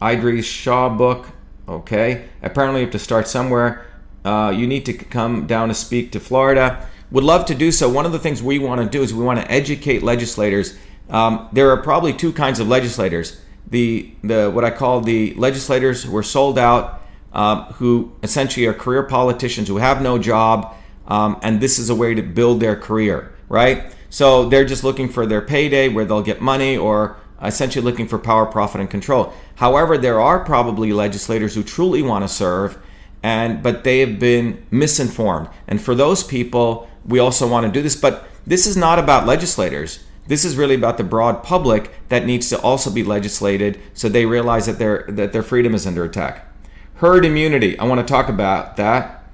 Idries 0.00 0.44
Shah 0.44 0.88
book. 0.88 1.28
Okay, 1.68 2.28
apparently 2.42 2.80
you 2.80 2.86
have 2.86 2.92
to 2.92 2.98
start 2.98 3.28
somewhere. 3.28 3.86
Uh, 4.24 4.52
you 4.54 4.66
need 4.66 4.84
to 4.86 4.92
come 4.92 5.46
down 5.46 5.68
to 5.68 5.74
speak 5.74 6.12
to 6.12 6.20
Florida. 6.20 6.88
Would 7.10 7.24
love 7.24 7.46
to 7.46 7.54
do 7.54 7.72
so. 7.72 7.88
One 7.88 8.06
of 8.06 8.12
the 8.12 8.18
things 8.18 8.42
we 8.42 8.58
want 8.58 8.80
to 8.80 8.88
do 8.88 9.02
is 9.02 9.12
we 9.12 9.24
want 9.24 9.40
to 9.40 9.50
educate 9.50 10.02
legislators. 10.02 10.76
Um, 11.10 11.48
there 11.52 11.70
are 11.70 11.76
probably 11.76 12.12
two 12.12 12.32
kinds 12.32 12.60
of 12.60 12.68
legislators 12.68 13.40
the 13.68 14.12
the 14.22 14.50
what 14.50 14.64
I 14.64 14.70
call 14.70 15.00
the 15.00 15.34
legislators 15.34 16.02
who 16.02 16.16
are 16.16 16.22
sold 16.22 16.58
out, 16.58 17.02
um, 17.32 17.64
who 17.74 18.12
essentially 18.22 18.66
are 18.66 18.74
career 18.74 19.02
politicians 19.02 19.68
who 19.68 19.78
have 19.78 20.02
no 20.02 20.18
job, 20.18 20.74
um, 21.06 21.38
and 21.42 21.60
this 21.60 21.78
is 21.78 21.90
a 21.90 21.94
way 21.94 22.14
to 22.14 22.22
build 22.22 22.60
their 22.60 22.76
career, 22.76 23.32
right? 23.48 23.94
So 24.10 24.48
they're 24.48 24.64
just 24.64 24.84
looking 24.84 25.08
for 25.08 25.24
their 25.24 25.40
payday 25.40 25.88
where 25.88 26.04
they'll 26.04 26.22
get 26.22 26.40
money 26.40 26.76
or 26.76 27.16
essentially 27.42 27.84
looking 27.84 28.06
for 28.06 28.18
power, 28.18 28.46
profit, 28.46 28.80
and 28.80 28.90
control. 28.90 29.32
However, 29.56 29.98
there 29.98 30.20
are 30.20 30.44
probably 30.44 30.92
legislators 30.92 31.54
who 31.54 31.62
truly 31.62 32.02
want 32.02 32.24
to 32.24 32.28
serve, 32.28 32.78
and 33.22 33.62
but 33.62 33.84
they 33.84 34.00
have 34.00 34.18
been 34.18 34.64
misinformed. 34.70 35.48
And 35.66 35.80
for 35.80 35.94
those 35.94 36.22
people, 36.22 36.88
we 37.06 37.18
also 37.18 37.48
want 37.48 37.66
to 37.66 37.72
do 37.72 37.82
this. 37.82 37.96
But 37.96 38.28
this 38.46 38.66
is 38.66 38.76
not 38.76 38.98
about 38.98 39.26
legislators. 39.26 40.04
This 40.26 40.44
is 40.44 40.56
really 40.56 40.74
about 40.74 40.98
the 40.98 41.04
broad 41.04 41.42
public 41.42 41.92
that 42.08 42.26
needs 42.26 42.48
to 42.50 42.60
also 42.60 42.90
be 42.90 43.02
legislated 43.02 43.80
so 43.94 44.08
they 44.08 44.26
realize 44.26 44.66
that 44.66 44.78
their 44.78 45.04
that 45.08 45.32
their 45.32 45.42
freedom 45.42 45.74
is 45.74 45.86
under 45.86 46.04
attack. 46.04 46.48
Herd 46.96 47.24
immunity. 47.24 47.78
I 47.78 47.84
want 47.84 48.06
to 48.06 48.10
talk 48.10 48.28
about 48.28 48.76
that. 48.76 49.24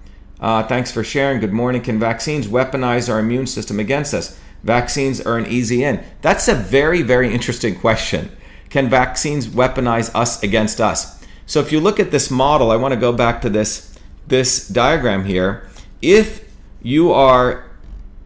Uh, 0.41 0.63
thanks 0.63 0.91
for 0.91 1.05
sharing. 1.05 1.41
Good 1.41 1.53
morning. 1.53 1.83
Can 1.83 1.99
vaccines 1.99 2.47
weaponize 2.47 3.13
our 3.13 3.19
immune 3.19 3.47
system 3.47 3.79
against 3.79 4.15
us? 4.15 4.39
vaccines 4.63 5.21
are 5.21 5.39
an 5.39 5.47
easy 5.47 5.85
in? 5.85 6.05
That's 6.23 6.49
a 6.49 6.55
very, 6.55 7.03
very 7.03 7.33
interesting 7.33 7.79
question. 7.79 8.31
Can 8.71 8.89
vaccines 8.89 9.47
weaponize 9.47 10.15
us 10.15 10.43
against 10.43 10.81
us? 10.81 11.25
So 11.47 11.61
if 11.61 11.73
you 11.73 11.81
look 11.81 11.99
at 11.99 12.11
this 12.11 12.31
model, 12.31 12.71
I 12.71 12.77
want 12.77 12.93
to 12.93 13.01
go 13.01 13.13
back 13.13 13.41
to 13.43 13.51
this 13.51 13.95
this 14.27 14.69
diagram 14.69 15.25
here. 15.25 15.67
If 16.03 16.53
you 16.83 17.13
are 17.13 17.65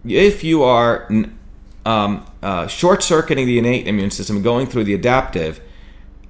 if 0.04 0.42
you 0.42 0.64
are 0.64 1.08
um, 1.86 2.26
uh, 2.42 2.66
short 2.66 3.02
circuiting 3.02 3.46
the 3.46 3.58
innate 3.58 3.86
immune 3.86 4.10
system, 4.10 4.42
going 4.42 4.66
through 4.66 4.84
the 4.84 4.94
adaptive, 4.94 5.60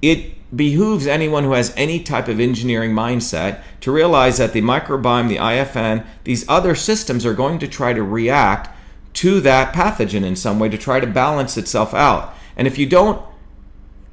it 0.01 0.35
behooves 0.55 1.07
anyone 1.07 1.43
who 1.43 1.53
has 1.53 1.73
any 1.75 1.99
type 2.03 2.27
of 2.27 2.39
engineering 2.39 2.91
mindset 2.91 3.61
to 3.81 3.91
realize 3.91 4.37
that 4.37 4.53
the 4.53 4.61
microbiome, 4.61 5.27
the 5.27 5.37
IFN, 5.37 6.05
these 6.23 6.47
other 6.47 6.75
systems 6.75 7.25
are 7.25 7.33
going 7.33 7.57
to 7.59 7.67
try 7.67 7.93
to 7.93 8.03
react 8.03 8.69
to 9.13 9.39
that 9.41 9.73
pathogen 9.73 10.23
in 10.23 10.35
some 10.35 10.59
way 10.59 10.69
to 10.69 10.77
try 10.77 10.99
to 10.99 11.07
balance 11.07 11.57
itself 11.57 11.93
out. 11.93 12.33
And 12.55 12.67
if 12.67 12.77
you 12.77 12.85
don't 12.85 13.23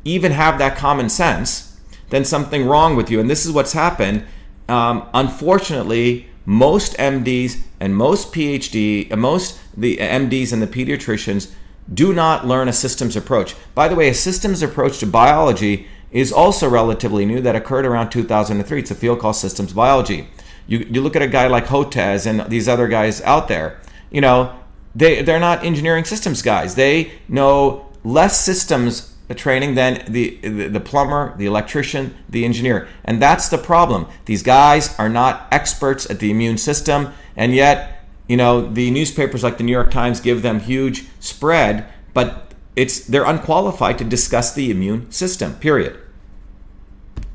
even 0.05 0.33
have 0.33 0.59
that 0.59 0.77
common 0.77 1.09
sense, 1.09 1.79
then 2.09 2.25
something 2.25 2.67
wrong 2.67 2.97
with 2.97 3.11
you. 3.11 3.21
And 3.21 3.29
this 3.29 3.45
is 3.45 3.53
what's 3.53 3.73
happened. 3.73 4.25
Um, 4.69 5.09
unfortunately, 5.13 6.29
most 6.45 6.97
MDs 6.97 7.63
and 7.79 7.97
most 7.97 8.33
PhD, 8.33 9.11
and 9.11 9.21
most 9.21 9.59
the 9.77 9.97
MDs 9.99 10.53
and 10.53 10.63
the 10.63 10.67
pediatricians 10.67 11.53
do 11.93 12.13
not 12.13 12.47
learn 12.47 12.69
a 12.69 12.73
systems 12.73 13.17
approach. 13.17 13.55
By 13.75 13.89
the 13.89 13.95
way, 13.95 14.09
a 14.09 14.15
systems 14.15 14.63
approach 14.63 14.99
to 14.99 15.07
biology 15.07 15.87
is 16.11 16.33
also 16.33 16.69
relatively 16.69 17.25
new 17.25 17.41
that 17.41 17.57
occurred 17.57 17.87
around 17.87 18.11
2003. 18.11 18.79
It's 18.79 18.91
a 18.91 18.95
field 18.95 19.21
called 19.21 19.37
systems 19.37 19.73
biology. 19.73 20.29
You, 20.67 20.87
you 20.91 21.01
look 21.01 21.17
at 21.17 21.23
a 21.23 21.29
guy 21.29 21.47
like 21.47 21.67
Hotez 21.67 22.27
and 22.27 22.49
these 22.51 22.69
other 22.69 22.89
guys 22.89 23.21
out 23.23 23.49
there, 23.49 23.81
you 24.11 24.21
know, 24.21 24.57
they, 24.95 25.23
they're 25.23 25.41
not 25.41 25.65
engineering 25.65 26.05
systems 26.05 26.43
guys. 26.43 26.75
They 26.75 27.13
know 27.29 27.91
less 28.05 28.41
systems 28.41 29.15
training 29.35 29.75
than 29.75 30.05
the, 30.09 30.39
the, 30.43 30.69
the 30.69 30.81
plumber, 30.81 31.37
the 31.37 31.47
electrician, 31.47 32.17
the 32.29 32.45
engineer. 32.45 32.89
And 33.05 33.23
that's 33.23 33.49
the 33.49 33.59
problem. 33.59 34.07
These 34.25 34.43
guys 34.43 34.99
are 34.99 35.09
not 35.09 35.47
experts 35.53 36.11
at 36.11 36.19
the 36.19 36.31
immune 36.31 36.59
system, 36.59 37.13
and 37.37 37.55
yet, 37.55 38.00
you 38.31 38.37
know, 38.37 38.61
the 38.61 38.93
newspapers 38.93 39.43
like 39.43 39.59
the 39.59 39.65
New 39.65 39.73
York 39.73 39.91
Times 39.91 40.21
give 40.21 40.43
them 40.43 40.61
huge 40.61 41.09
spread, 41.19 41.93
but 42.15 42.55
it's 42.77 43.05
they're 43.05 43.25
unqualified 43.25 43.99
to 43.99 44.05
discuss 44.05 44.55
the 44.55 44.71
immune 44.71 45.11
system. 45.11 45.57
Period. 45.57 45.99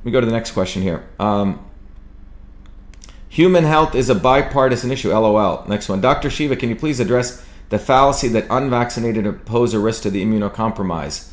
We 0.05 0.11
go 0.11 0.21
to 0.21 0.25
the 0.25 0.31
next 0.31 0.51
question 0.51 0.83
here. 0.83 1.05
Um, 1.19 1.69
human 3.27 3.65
health 3.65 3.93
is 3.93 4.09
a 4.09 4.15
bipartisan 4.15 4.89
issue. 4.89 5.09
LOL. 5.09 5.65
Next 5.67 5.89
one. 5.89 5.99
Dr. 5.99 6.29
Shiva, 6.29 6.55
can 6.55 6.69
you 6.69 6.77
please 6.77 7.01
address 7.01 7.45
the 7.67 7.77
fallacy 7.77 8.29
that 8.29 8.47
unvaccinated 8.49 9.45
pose 9.45 9.73
a 9.73 9.79
risk 9.79 10.03
to 10.03 10.09
the 10.09 10.23
immunocompromised? 10.23 11.29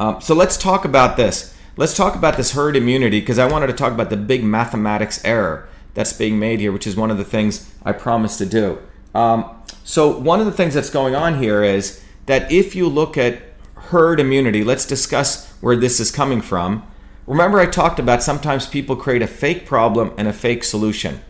Um, 0.00 0.22
so 0.22 0.34
let's 0.34 0.56
talk 0.56 0.86
about 0.86 1.18
this. 1.18 1.54
Let's 1.76 1.94
talk 1.94 2.14
about 2.14 2.38
this 2.38 2.52
herd 2.52 2.76
immunity 2.76 3.20
because 3.20 3.38
I 3.38 3.46
wanted 3.46 3.66
to 3.66 3.74
talk 3.74 3.92
about 3.92 4.08
the 4.08 4.16
big 4.16 4.42
mathematics 4.42 5.22
error 5.22 5.68
that's 5.92 6.14
being 6.14 6.38
made 6.38 6.60
here, 6.60 6.72
which 6.72 6.86
is 6.86 6.96
one 6.96 7.10
of 7.10 7.18
the 7.18 7.24
things 7.24 7.70
I 7.84 7.92
promised 7.92 8.38
to 8.38 8.46
do. 8.46 8.78
Um, 9.14 9.62
so 9.84 10.16
one 10.16 10.40
of 10.40 10.46
the 10.46 10.52
things 10.52 10.74
that's 10.74 10.90
going 10.90 11.14
on 11.14 11.38
here 11.38 11.62
is 11.62 12.02
that 12.26 12.50
if 12.50 12.74
you 12.74 12.88
look 12.88 13.16
at 13.16 13.42
herd 13.74 14.20
immunity, 14.20 14.64
let's 14.64 14.86
discuss 14.86 15.50
where 15.60 15.76
this 15.76 16.00
is 16.00 16.10
coming 16.10 16.40
from. 16.40 16.86
Remember, 17.26 17.60
I 17.60 17.66
talked 17.66 17.98
about 17.98 18.22
sometimes 18.22 18.66
people 18.66 18.96
create 18.96 19.22
a 19.22 19.26
fake 19.26 19.66
problem 19.66 20.12
and 20.16 20.26
a 20.26 20.32
fake 20.32 20.64
solution. 20.64 21.20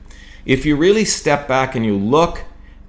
If 0.44 0.64
you 0.64 0.76
really 0.76 1.04
step 1.04 1.46
back 1.48 1.74
and 1.74 1.84
you 1.84 1.96
look 1.96 2.44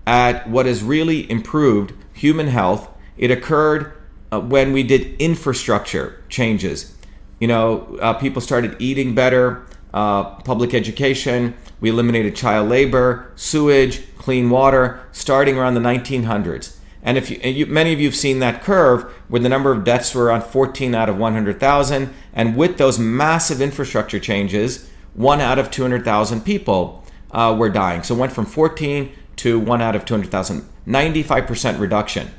at 0.06 0.50
what 0.50 0.66
has 0.66 0.84
really 0.84 1.30
improved 1.30 1.94
human 2.14 2.48
health, 2.48 2.90
it 3.18 3.32
occurred 3.32 3.94
uh, 4.32 4.40
when 4.40 4.74
we 4.74 4.84
did 4.84 5.16
infrastructure 5.22 6.24
changes. 6.30 6.96
You 7.40 7.48
know, 7.48 7.98
uh, 8.02 8.14
people 8.14 8.42
started 8.42 8.76
eating 8.80 9.16
better, 9.16 9.66
uh, 9.94 10.36
public 10.42 10.74
education, 10.74 11.56
we 11.82 11.90
eliminated 11.90 12.36
child 12.36 12.70
labor, 12.70 13.32
sewage, 13.36 14.02
clean 14.24 14.50
water, 14.50 15.02
starting 15.12 15.58
around 15.58 15.74
the 15.74 15.82
1900s. 15.82 16.78
And 17.04 17.18
if 17.18 17.30
you, 17.30 17.38
you, 17.38 17.66
many 17.66 17.92
of 17.92 18.00
you 18.00 18.08
have 18.08 18.16
seen 18.16 18.40
that 18.40 18.64
curve 18.64 19.04
where 19.28 19.42
the 19.42 19.50
number 19.50 19.74
of 19.74 19.84
deaths 19.84 20.16
were 20.16 20.26
around 20.26 20.44
14 20.44 20.96
out 20.96 21.10
of 21.10 21.18
100,000, 21.18 22.14
and 22.34 22.56
with 22.56 22.78
those 22.78 22.98
massive 22.98 23.62
infrastructure 23.62 24.20
changes, 24.20 24.90
one 25.14 25.42
out 25.42 25.60
of 25.60 25.70
200,000 25.70 26.42
people 26.42 27.04
uh, 27.32 27.54
were 27.60 27.70
dying. 27.70 28.02
So 28.04 28.16
it 28.16 28.20
went 28.20 28.32
from 28.32 28.46
14 28.46 29.12
to 29.38 29.60
one 29.60 29.82
out 29.82 29.96
of 29.96 30.06
200,000, 30.06 30.68
95% 30.88 31.80
reduction. 31.80 32.32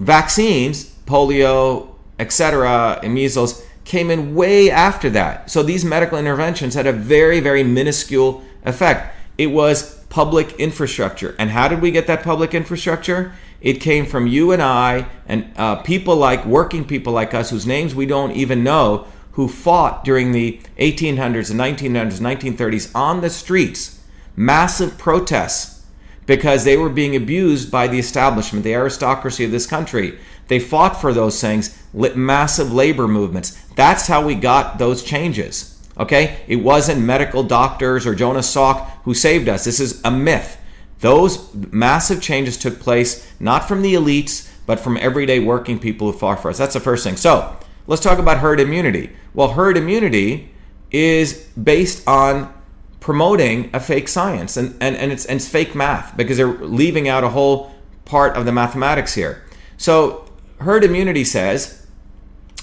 Vaccines, 0.00 0.92
polio, 1.06 1.94
etc., 2.18 2.98
and 3.04 3.14
measles 3.14 3.64
came 3.84 4.10
in 4.10 4.34
way 4.34 4.70
after 4.70 5.08
that. 5.10 5.50
So 5.50 5.62
these 5.62 5.84
medical 5.84 6.18
interventions 6.18 6.74
had 6.74 6.88
a 6.88 6.92
very, 6.92 7.38
very 7.38 7.62
minuscule 7.62 8.42
effect. 8.64 9.14
It 9.38 9.46
was 9.46 9.97
public 10.08 10.52
infrastructure. 10.52 11.34
And 11.38 11.50
how 11.50 11.68
did 11.68 11.80
we 11.80 11.90
get 11.90 12.06
that 12.06 12.22
public 12.22 12.54
infrastructure? 12.54 13.32
It 13.60 13.80
came 13.80 14.06
from 14.06 14.26
you 14.26 14.52
and 14.52 14.62
I 14.62 15.08
and 15.26 15.52
uh, 15.56 15.76
people 15.76 16.16
like 16.16 16.44
working 16.44 16.84
people 16.84 17.12
like 17.12 17.34
us 17.34 17.50
whose 17.50 17.66
names 17.66 17.94
we 17.94 18.06
don't 18.06 18.32
even 18.32 18.62
know 18.62 19.06
who 19.32 19.46
fought 19.48 20.04
during 20.04 20.32
the 20.32 20.60
1800s, 20.78 21.50
and 21.50 21.60
1900s, 21.60 22.20
1930s 22.20 22.90
on 22.94 23.20
the 23.20 23.30
streets, 23.30 24.00
massive 24.34 24.98
protests 24.98 25.78
because 26.26 26.64
they 26.64 26.76
were 26.76 26.90
being 26.90 27.16
abused 27.16 27.70
by 27.70 27.88
the 27.88 27.98
establishment, 27.98 28.64
the 28.64 28.74
aristocracy 28.74 29.44
of 29.44 29.50
this 29.50 29.66
country. 29.66 30.18
They 30.48 30.58
fought 30.58 31.00
for 31.00 31.12
those 31.12 31.40
things, 31.40 31.82
massive 31.92 32.72
labor 32.72 33.08
movements. 33.08 33.52
That's 33.76 34.08
how 34.08 34.26
we 34.26 34.34
got 34.34 34.78
those 34.78 35.02
changes. 35.02 35.77
Okay? 35.98 36.40
It 36.46 36.56
wasn't 36.56 37.02
medical 37.02 37.42
doctors 37.42 38.06
or 38.06 38.14
Jonas 38.14 38.52
Salk 38.52 38.88
who 39.04 39.14
saved 39.14 39.48
us. 39.48 39.64
This 39.64 39.80
is 39.80 40.00
a 40.04 40.10
myth. 40.10 40.58
Those 41.00 41.54
massive 41.54 42.20
changes 42.20 42.56
took 42.56 42.80
place 42.80 43.30
not 43.40 43.68
from 43.68 43.82
the 43.82 43.94
elites, 43.94 44.50
but 44.66 44.80
from 44.80 44.96
everyday 44.96 45.40
working 45.40 45.78
people 45.78 46.10
who 46.10 46.18
fought 46.18 46.40
for 46.40 46.50
us. 46.50 46.58
That's 46.58 46.74
the 46.74 46.80
first 46.80 47.04
thing. 47.04 47.16
So, 47.16 47.56
let's 47.86 48.02
talk 48.02 48.18
about 48.18 48.38
herd 48.38 48.60
immunity. 48.60 49.10
Well, 49.32 49.48
herd 49.48 49.76
immunity 49.76 50.50
is 50.90 51.48
based 51.62 52.06
on 52.08 52.52
promoting 53.00 53.70
a 53.72 53.80
fake 53.80 54.08
science 54.08 54.56
and, 54.56 54.76
and, 54.80 54.96
and, 54.96 55.12
it's, 55.12 55.24
and 55.24 55.36
it's 55.36 55.48
fake 55.48 55.74
math 55.74 56.16
because 56.16 56.36
they're 56.36 56.46
leaving 56.46 57.08
out 57.08 57.24
a 57.24 57.28
whole 57.28 57.72
part 58.04 58.36
of 58.36 58.44
the 58.44 58.52
mathematics 58.52 59.14
here. 59.14 59.44
So 59.76 60.28
herd 60.60 60.84
immunity 60.84 61.24
says, 61.24 61.86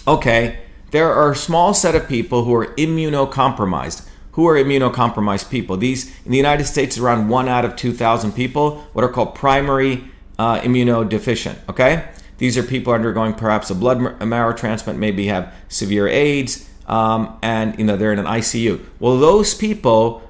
okay, 0.07 0.59
there 0.95 1.13
are 1.13 1.31
a 1.31 1.35
small 1.35 1.73
set 1.73 1.95
of 1.95 2.07
people 2.07 2.43
who 2.43 2.53
are 2.53 2.67
immunocompromised. 2.75 4.07
Who 4.33 4.47
are 4.47 4.55
immunocompromised 4.55 5.49
people? 5.49 5.77
These 5.77 6.07
in 6.25 6.31
the 6.31 6.37
United 6.37 6.65
States, 6.65 6.97
around 6.97 7.29
one 7.29 7.47
out 7.47 7.65
of 7.65 7.75
2,000 7.75 8.33
people, 8.33 8.81
what 8.93 9.05
are 9.05 9.09
called 9.09 9.35
primary 9.35 10.05
uh, 10.37 10.59
immunodeficient. 10.59 11.57
Okay, 11.69 12.07
these 12.37 12.57
are 12.57 12.63
people 12.63 12.93
undergoing 12.93 13.33
perhaps 13.33 13.69
a 13.69 13.75
blood 13.75 14.21
marrow 14.21 14.53
transplant, 14.53 14.99
maybe 14.99 15.27
have 15.27 15.53
severe 15.69 16.07
AIDS, 16.07 16.69
um, 16.87 17.37
and 17.41 17.77
you 17.79 17.85
know 17.85 17.95
they're 17.95 18.11
in 18.11 18.19
an 18.19 18.25
ICU. 18.25 18.83
Well, 18.99 19.17
those 19.17 19.53
people 19.53 20.21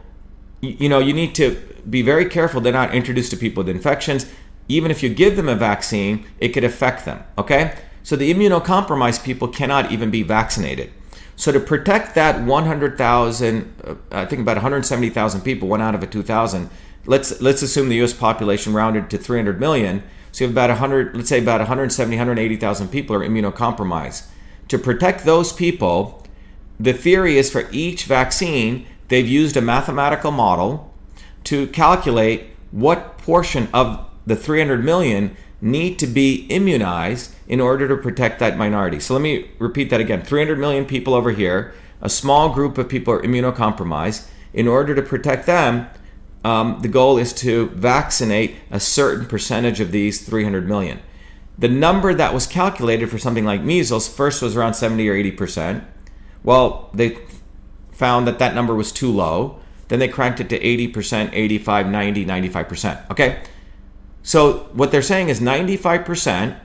you 0.65 0.89
know, 0.89 0.99
you 0.99 1.13
need 1.13 1.35
to 1.35 1.55
be 1.89 2.01
very 2.01 2.25
careful 2.25 2.61
they're 2.61 2.73
not 2.73 2.93
introduced 2.93 3.31
to 3.31 3.37
people 3.37 3.63
with 3.63 3.69
infections. 3.69 4.25
Even 4.67 4.89
if 4.89 5.03
you 5.03 5.09
give 5.09 5.35
them 5.35 5.47
a 5.47 5.55
vaccine, 5.55 6.25
it 6.39 6.49
could 6.49 6.63
affect 6.63 7.05
them. 7.05 7.23
Okay? 7.37 7.75
So 8.05 8.15
the 8.15 8.31
immunocompromised 8.31 9.23
people 9.23 9.47
cannot 9.47 9.91
even 9.91 10.11
be 10.11 10.21
vaccinated. 10.21 10.91
So 11.35 11.51
to 11.51 11.59
protect 11.59 12.13
that 12.13 12.39
100,000, 12.39 13.73
uh, 13.83 13.95
I 14.11 14.25
think 14.27 14.41
about 14.41 14.57
170,000 14.57 15.41
people, 15.41 15.67
one 15.67 15.81
out 15.81 15.95
of 15.95 16.03
a 16.03 16.07
2,000. 16.07 16.69
Let's 17.07 17.41
let's 17.41 17.63
assume 17.63 17.89
the 17.89 17.95
U.S. 17.95 18.13
population 18.13 18.73
rounded 18.73 19.09
to 19.09 19.17
300 19.17 19.59
million. 19.59 20.03
So 20.31 20.43
you 20.43 20.47
have 20.47 20.53
about 20.53 20.69
100, 20.69 21.17
let's 21.17 21.29
say 21.29 21.39
about 21.39 21.61
170, 21.61 22.15
180,000 22.15 22.89
people 22.89 23.15
are 23.15 23.27
immunocompromised. 23.27 24.27
To 24.67 24.77
protect 24.77 25.25
those 25.25 25.51
people, 25.51 26.23
the 26.79 26.93
theory 26.93 27.39
is 27.39 27.51
for 27.51 27.67
each 27.71 28.03
vaccine 28.03 28.85
they've 29.07 29.27
used 29.27 29.57
a 29.57 29.61
mathematical 29.61 30.29
model 30.29 30.93
to 31.45 31.65
calculate 31.67 32.51
what 32.69 33.17
portion 33.17 33.67
of 33.73 34.05
the 34.27 34.35
300 34.35 34.85
million 34.85 35.35
need 35.65 35.97
to 35.97 36.05
be 36.07 36.45
immunized 36.49 37.33
in 37.47 37.59
order 37.59 37.87
to 37.87 37.97
protect 37.97 38.39
that 38.39 38.55
minority. 38.55 38.99
So 38.99 39.13
let 39.13 39.21
me 39.21 39.49
repeat 39.57 39.89
that 39.89 39.99
again 39.99 40.21
300 40.21 40.59
million 40.59 40.85
people 40.85 41.13
over 41.13 41.31
here, 41.31 41.73
a 42.01 42.09
small 42.09 42.53
group 42.53 42.77
of 42.77 42.87
people 42.87 43.13
are 43.13 43.21
immunocompromised. 43.21 44.27
In 44.53 44.67
order 44.67 44.95
to 44.95 45.01
protect 45.01 45.47
them, 45.47 45.87
um, 46.43 46.79
the 46.81 46.87
goal 46.87 47.17
is 47.17 47.33
to 47.33 47.69
vaccinate 47.69 48.55
a 48.69 48.79
certain 48.79 49.25
percentage 49.25 49.79
of 49.79 49.91
these 49.91 50.23
300 50.23 50.67
million. 50.67 51.01
The 51.57 51.67
number 51.67 52.13
that 52.13 52.33
was 52.33 52.45
calculated 52.45 53.09
for 53.09 53.17
something 53.17 53.43
like 53.43 53.61
measles 53.61 54.07
first 54.07 54.41
was 54.41 54.55
around 54.55 54.75
70 54.75 55.09
or 55.09 55.13
80 55.13 55.31
percent. 55.31 55.83
Well, 56.43 56.91
they 56.93 57.17
found 57.91 58.27
that 58.27 58.39
that 58.39 58.53
number 58.53 58.75
was 58.75 58.91
too 58.91 59.11
low. 59.11 59.59
Then 59.87 59.99
they 59.99 60.07
cranked 60.07 60.39
it 60.39 60.49
to 60.49 60.59
80%, 60.59 61.29
85, 61.33 61.87
90, 61.87 62.25
95%. 62.25 63.11
Okay? 63.11 63.41
So 64.25 64.69
what 64.73 64.91
they're 64.91 65.03
saying 65.03 65.29
is 65.29 65.39
95% 65.39 66.57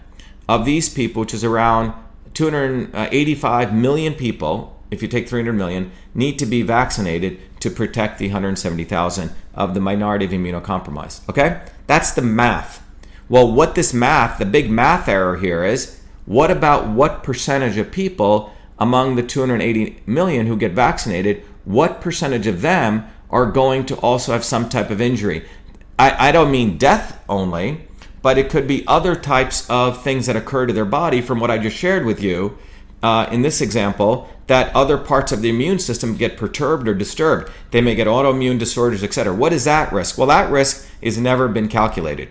of 0.48 0.64
these 0.64 0.88
people, 0.88 1.20
which 1.20 1.34
is 1.34 1.44
around 1.44 1.92
285 2.32 3.74
million 3.74 4.14
people, 4.14 4.80
if 4.90 5.02
you 5.02 5.08
take 5.08 5.28
300 5.28 5.52
million, 5.52 5.92
need 6.14 6.38
to 6.38 6.46
be 6.46 6.62
vaccinated 6.62 7.38
to 7.60 7.70
protect 7.70 8.18
the 8.18 8.28
170,000 8.28 9.30
of 9.54 9.74
the 9.74 9.80
minority 9.80 10.24
of 10.24 10.30
immunocompromised. 10.30 11.28
Okay? 11.28 11.60
That's 11.86 12.12
the 12.12 12.22
math. 12.22 12.82
Well, 13.28 13.52
what 13.52 13.74
this 13.74 13.92
math, 13.92 14.38
the 14.38 14.46
big 14.46 14.70
math 14.70 15.06
error 15.06 15.36
here 15.36 15.62
is 15.62 16.00
what 16.24 16.50
about 16.50 16.88
what 16.88 17.22
percentage 17.22 17.76
of 17.76 17.92
people 17.92 18.54
among 18.78 19.16
the 19.16 19.22
280 19.22 20.02
million 20.06 20.46
who 20.46 20.56
get 20.56 20.72
vaccinated, 20.72 21.44
what 21.66 22.00
percentage 22.00 22.46
of 22.46 22.62
them 22.62 23.06
are 23.28 23.46
going 23.46 23.84
to 23.84 23.96
also 23.96 24.32
have 24.32 24.44
some 24.44 24.70
type 24.70 24.88
of 24.88 25.02
injury? 25.02 25.44
I, 26.00 26.28
I 26.28 26.32
don't 26.32 26.50
mean 26.50 26.78
death 26.78 27.22
only, 27.28 27.82
but 28.22 28.38
it 28.38 28.48
could 28.48 28.66
be 28.66 28.86
other 28.86 29.14
types 29.14 29.68
of 29.68 30.02
things 30.02 30.24
that 30.26 30.34
occur 30.34 30.64
to 30.64 30.72
their 30.72 30.86
body 30.86 31.20
from 31.20 31.40
what 31.40 31.50
I 31.50 31.58
just 31.58 31.76
shared 31.76 32.06
with 32.06 32.22
you 32.22 32.56
uh, 33.02 33.28
in 33.30 33.42
this 33.42 33.60
example 33.60 34.30
that 34.46 34.74
other 34.74 34.96
parts 34.96 35.30
of 35.30 35.42
the 35.42 35.50
immune 35.50 35.78
system 35.78 36.16
get 36.16 36.38
perturbed 36.38 36.88
or 36.88 36.94
disturbed. 36.94 37.52
They 37.70 37.82
may 37.82 37.94
get 37.94 38.06
autoimmune 38.06 38.58
disorders, 38.58 39.04
etc. 39.04 39.34
What 39.34 39.52
is 39.52 39.64
that 39.64 39.92
risk? 39.92 40.16
Well, 40.16 40.26
that 40.28 40.50
risk 40.50 40.88
has 41.02 41.18
never 41.18 41.48
been 41.48 41.68
calculated. 41.68 42.30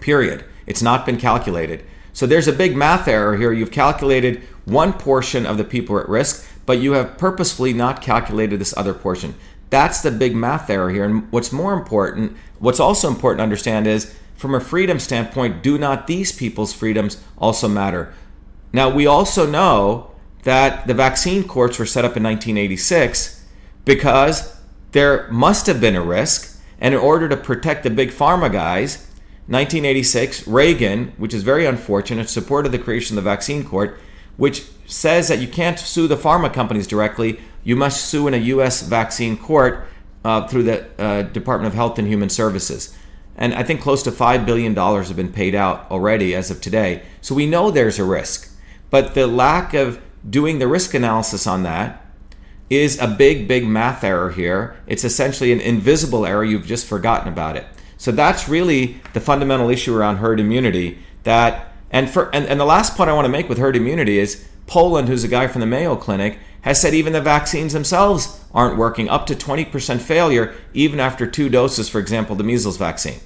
Period. 0.00 0.44
It's 0.66 0.82
not 0.82 1.06
been 1.06 1.16
calculated. 1.16 1.84
So 2.12 2.26
there's 2.26 2.48
a 2.48 2.52
big 2.52 2.76
math 2.76 3.06
error 3.06 3.36
here. 3.36 3.52
You've 3.52 3.70
calculated 3.70 4.42
one 4.64 4.92
portion 4.92 5.46
of 5.46 5.58
the 5.58 5.64
people 5.64 5.96
at 6.00 6.08
risk, 6.08 6.44
but 6.66 6.78
you 6.78 6.92
have 6.92 7.18
purposefully 7.18 7.72
not 7.72 8.02
calculated 8.02 8.60
this 8.60 8.76
other 8.76 8.94
portion. 8.94 9.36
That's 9.74 10.02
the 10.02 10.12
big 10.12 10.36
math 10.36 10.70
error 10.70 10.88
here. 10.88 11.04
And 11.04 11.26
what's 11.32 11.50
more 11.50 11.72
important, 11.72 12.36
what's 12.60 12.78
also 12.78 13.08
important 13.08 13.40
to 13.40 13.42
understand 13.42 13.88
is 13.88 14.14
from 14.36 14.54
a 14.54 14.60
freedom 14.60 15.00
standpoint, 15.00 15.64
do 15.64 15.78
not 15.78 16.06
these 16.06 16.30
people's 16.30 16.72
freedoms 16.72 17.20
also 17.36 17.66
matter? 17.66 18.14
Now, 18.72 18.88
we 18.88 19.08
also 19.08 19.50
know 19.50 20.12
that 20.44 20.86
the 20.86 20.94
vaccine 20.94 21.42
courts 21.42 21.80
were 21.80 21.86
set 21.86 22.04
up 22.04 22.16
in 22.16 22.22
1986 22.22 23.44
because 23.84 24.56
there 24.92 25.28
must 25.32 25.66
have 25.66 25.80
been 25.80 25.96
a 25.96 26.02
risk. 26.02 26.56
And 26.78 26.94
in 26.94 27.00
order 27.00 27.28
to 27.28 27.36
protect 27.36 27.82
the 27.82 27.90
big 27.90 28.10
pharma 28.10 28.52
guys, 28.52 28.98
1986, 29.48 30.46
Reagan, 30.46 31.14
which 31.16 31.34
is 31.34 31.42
very 31.42 31.66
unfortunate, 31.66 32.28
supported 32.28 32.70
the 32.70 32.78
creation 32.78 33.18
of 33.18 33.24
the 33.24 33.28
vaccine 33.28 33.64
court, 33.64 33.98
which 34.36 34.66
says 34.86 35.26
that 35.26 35.40
you 35.40 35.48
can't 35.48 35.80
sue 35.80 36.06
the 36.06 36.16
pharma 36.16 36.54
companies 36.54 36.86
directly. 36.86 37.40
You 37.64 37.76
must 37.76 38.06
sue 38.06 38.28
in 38.28 38.34
a 38.34 38.38
U.S. 38.38 38.82
vaccine 38.82 39.36
court 39.36 39.88
uh, 40.24 40.46
through 40.46 40.64
the 40.64 40.86
uh, 40.98 41.22
Department 41.22 41.68
of 41.68 41.74
Health 41.74 41.98
and 41.98 42.06
Human 42.06 42.28
Services. 42.28 42.96
And 43.36 43.54
I 43.54 43.62
think 43.62 43.80
close 43.80 44.02
to 44.04 44.10
$5 44.10 44.46
billion 44.46 44.76
have 44.76 45.16
been 45.16 45.32
paid 45.32 45.54
out 45.54 45.90
already 45.90 46.34
as 46.34 46.50
of 46.50 46.60
today. 46.60 47.02
So 47.20 47.34
we 47.34 47.46
know 47.46 47.70
there's 47.70 47.98
a 47.98 48.04
risk. 48.04 48.56
But 48.90 49.14
the 49.14 49.26
lack 49.26 49.74
of 49.74 50.00
doing 50.28 50.58
the 50.58 50.68
risk 50.68 50.94
analysis 50.94 51.46
on 51.46 51.64
that 51.64 52.00
is 52.70 52.98
a 53.00 53.08
big, 53.08 53.48
big 53.48 53.66
math 53.66 54.04
error 54.04 54.30
here. 54.30 54.76
It's 54.86 55.04
essentially 55.04 55.52
an 55.52 55.60
invisible 55.60 56.24
error. 56.24 56.44
You've 56.44 56.66
just 56.66 56.86
forgotten 56.86 57.32
about 57.32 57.56
it. 57.56 57.66
So 57.96 58.12
that's 58.12 58.48
really 58.48 59.00
the 59.12 59.20
fundamental 59.20 59.70
issue 59.70 59.96
around 59.96 60.16
herd 60.16 60.40
immunity. 60.40 60.98
That 61.24 61.72
and 61.90 62.10
for 62.10 62.34
and, 62.34 62.46
and 62.46 62.58
the 62.58 62.64
last 62.64 62.96
point 62.96 63.10
I 63.10 63.12
want 63.14 63.24
to 63.26 63.30
make 63.30 63.48
with 63.48 63.58
herd 63.58 63.76
immunity 63.76 64.18
is 64.18 64.46
Poland, 64.66 65.08
who's 65.08 65.24
a 65.24 65.28
guy 65.28 65.46
from 65.46 65.60
the 65.60 65.66
Mayo 65.66 65.96
Clinic, 65.96 66.38
has 66.62 66.80
said 66.80 66.94
even 66.94 67.12
the 67.12 67.20
vaccines 67.20 67.72
themselves 67.72 68.40
aren't 68.54 68.78
working, 68.78 69.08
up 69.08 69.26
to 69.26 69.34
20% 69.34 70.00
failure 70.00 70.54
even 70.72 70.98
after 70.98 71.26
two 71.26 71.48
doses, 71.48 71.88
for 71.88 71.98
example, 71.98 72.36
the 72.36 72.44
measles 72.44 72.76
vaccine. 72.76 73.20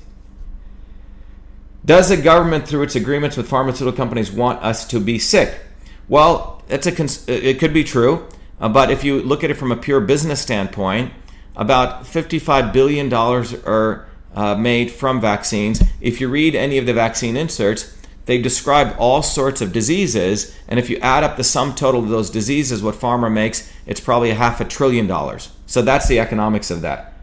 Does 1.85 2.09
the 2.09 2.17
government, 2.17 2.67
through 2.67 2.83
its 2.83 2.97
agreements 2.97 3.37
with 3.37 3.49
pharmaceutical 3.49 3.97
companies, 3.97 4.33
want 4.33 4.63
us 4.63 4.87
to 4.89 5.01
be 5.01 5.19
sick? 5.19 5.61
Well, 6.09 6.63
it's 6.69 6.87
a 6.87 7.51
it 7.51 7.59
could 7.59 7.73
be 7.73 7.85
true, 7.85 8.27
uh, 8.61 8.69
but 8.69 8.91
if 8.91 9.05
you 9.05 9.23
look 9.23 9.45
at 9.45 9.51
it 9.51 9.55
from 9.55 9.73
a 9.73 9.77
pure 9.77 10.01
business 10.01 10.41
standpoint, 10.41 11.13
about 11.57 12.07
55 12.07 12.73
billion 12.73 13.09
dollars 13.09 13.55
are 13.55 14.07
uh, 14.35 14.55
made 14.55 14.91
from 14.91 15.21
vaccines. 15.21 15.83
If 16.01 16.21
you 16.21 16.29
read 16.29 16.55
any 16.55 16.79
of 16.79 16.87
the 16.87 16.93
vaccine 16.93 17.37
inserts, 17.37 17.97
they 18.29 18.37
describe 18.37 18.95
all 18.99 19.23
sorts 19.23 19.63
of 19.63 19.73
diseases, 19.73 20.55
and 20.69 20.79
if 20.79 20.91
you 20.91 20.99
add 20.99 21.25
up 21.25 21.39
the 21.39 21.43
sum 21.43 21.75
total 21.75 22.03
of 22.03 22.11
those 22.11 22.29
diseases, 22.29 22.83
what 22.83 22.95
pharma 22.95 23.33
makes, 23.33 23.73
it's 23.87 24.01
probably 24.01 24.29
a 24.29 24.35
half 24.35 24.61
a 24.61 24.67
trillion 24.67 25.07
dollars. 25.07 25.51
So 25.65 25.81
that's 25.81 26.09
the 26.09 26.21
economics 26.21 26.71
of 26.71 26.83
that. 26.83 27.15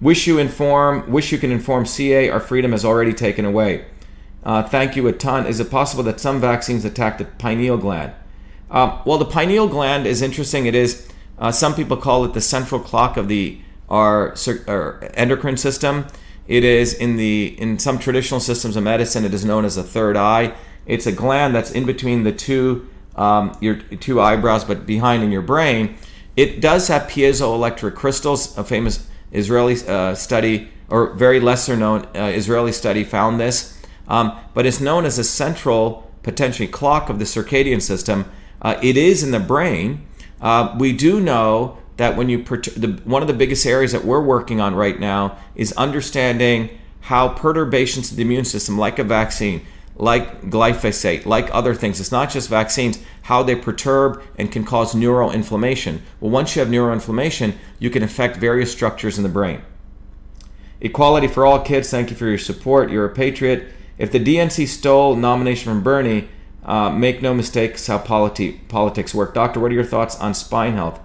Wish 0.00 0.26
you 0.26 0.38
inform, 0.38 1.08
wish 1.12 1.30
you 1.30 1.38
can 1.38 1.52
inform 1.52 1.86
CA, 1.86 2.28
our 2.28 2.40
freedom 2.40 2.72
has 2.72 2.84
already 2.84 3.12
taken 3.12 3.44
away. 3.44 3.84
Uh, 4.42 4.64
thank 4.64 4.96
you 4.96 5.06
a 5.06 5.12
ton. 5.12 5.46
Is 5.46 5.60
it 5.60 5.70
possible 5.70 6.02
that 6.02 6.18
some 6.18 6.40
vaccines 6.40 6.84
attack 6.84 7.18
the 7.18 7.26
pineal 7.26 7.76
gland? 7.76 8.12
Uh, 8.68 9.00
well, 9.04 9.18
the 9.18 9.26
pineal 9.26 9.68
gland 9.68 10.08
is 10.08 10.22
interesting. 10.22 10.66
It 10.66 10.74
is, 10.74 11.08
uh, 11.38 11.52
some 11.52 11.76
people 11.76 11.96
call 11.96 12.24
it 12.24 12.34
the 12.34 12.40
central 12.40 12.80
clock 12.80 13.16
of 13.16 13.28
the 13.28 13.60
our, 13.88 14.34
our 14.66 15.08
endocrine 15.14 15.56
system. 15.56 16.08
It 16.48 16.64
is 16.64 16.94
in 16.94 17.16
the 17.16 17.54
in 17.58 17.78
some 17.78 18.00
traditional 18.00 18.40
systems 18.40 18.76
of 18.76 18.82
medicine. 18.82 19.24
It 19.24 19.32
is 19.32 19.44
known 19.44 19.64
as 19.64 19.76
a 19.76 19.84
third 19.84 20.16
eye. 20.16 20.54
It's 20.86 21.06
a 21.06 21.12
gland 21.12 21.54
that's 21.54 21.70
in 21.70 21.86
between 21.86 22.24
the 22.24 22.32
two 22.32 22.88
um, 23.14 23.56
your 23.60 23.76
two 23.76 24.20
eyebrows, 24.20 24.64
but 24.64 24.86
behind 24.86 25.22
in 25.22 25.30
your 25.30 25.42
brain. 25.42 25.96
It 26.36 26.60
does 26.60 26.88
have 26.88 27.02
piezoelectric 27.02 27.94
crystals. 27.94 28.58
A 28.58 28.64
famous 28.64 29.08
Israeli 29.30 29.76
uh, 29.86 30.16
study, 30.16 30.70
or 30.88 31.12
very 31.12 31.38
lesser 31.38 31.76
known 31.76 32.06
uh, 32.16 32.32
Israeli 32.34 32.72
study, 32.72 33.04
found 33.04 33.38
this 33.38 33.78
um, 34.08 34.36
but 34.54 34.66
it's 34.66 34.80
known 34.80 35.04
as 35.04 35.18
a 35.18 35.24
central, 35.24 36.10
potentially 36.22 36.66
clock 36.66 37.08
of 37.08 37.18
the 37.18 37.24
circadian 37.24 37.80
system. 37.80 38.30
Uh, 38.60 38.78
it 38.82 38.96
is 38.96 39.22
in 39.22 39.30
the 39.30 39.40
brain. 39.40 40.06
Uh, 40.40 40.74
we 40.78 40.92
do 40.92 41.20
know 41.20 41.78
that 41.98 42.16
when 42.16 42.28
you 42.28 42.42
the, 42.42 43.00
one 43.04 43.22
of 43.22 43.28
the 43.28 43.34
biggest 43.34 43.66
areas 43.66 43.92
that 43.92 44.04
we're 44.04 44.22
working 44.22 44.60
on 44.60 44.74
right 44.74 44.98
now 44.98 45.36
is 45.54 45.72
understanding 45.72 46.70
how 47.02 47.28
perturbations 47.28 48.10
of 48.10 48.16
the 48.16 48.22
immune 48.22 48.44
system, 48.44 48.78
like 48.78 48.98
a 48.98 49.04
vaccine, 49.04 49.64
like 49.96 50.42
glyphosate, 50.42 51.26
like 51.26 51.52
other 51.52 51.74
things, 51.74 51.98
it's 52.00 52.12
not 52.12 52.30
just 52.30 52.48
vaccines, 52.48 53.00
how 53.22 53.42
they 53.42 53.56
perturb 53.56 54.22
and 54.38 54.50
can 54.52 54.64
cause 54.64 54.94
neuroinflammation. 54.94 56.00
Well, 56.20 56.30
once 56.30 56.54
you 56.54 56.60
have 56.60 56.68
neuroinflammation, 56.68 57.54
you 57.80 57.90
can 57.90 58.04
affect 58.04 58.36
various 58.36 58.70
structures 58.70 59.18
in 59.18 59.24
the 59.24 59.28
brain. 59.28 59.60
Equality 60.80 61.26
for 61.26 61.44
all 61.44 61.60
kids, 61.60 61.90
thank 61.90 62.10
you 62.10 62.16
for 62.16 62.26
your 62.26 62.38
support. 62.38 62.92
You're 62.92 63.06
a 63.06 63.14
patriot. 63.14 63.72
If 63.98 64.12
the 64.12 64.20
DNC 64.24 64.68
stole 64.68 65.16
nomination 65.16 65.72
from 65.72 65.82
Bernie, 65.82 66.28
uh, 66.64 66.90
make 66.90 67.22
no 67.22 67.34
mistakes 67.34 67.88
how 67.88 67.98
politi- 67.98 68.68
politics 68.68 69.12
work. 69.12 69.34
Doctor, 69.34 69.58
what 69.58 69.72
are 69.72 69.74
your 69.74 69.82
thoughts 69.82 70.16
on 70.20 70.32
spine 70.34 70.74
health? 70.74 71.00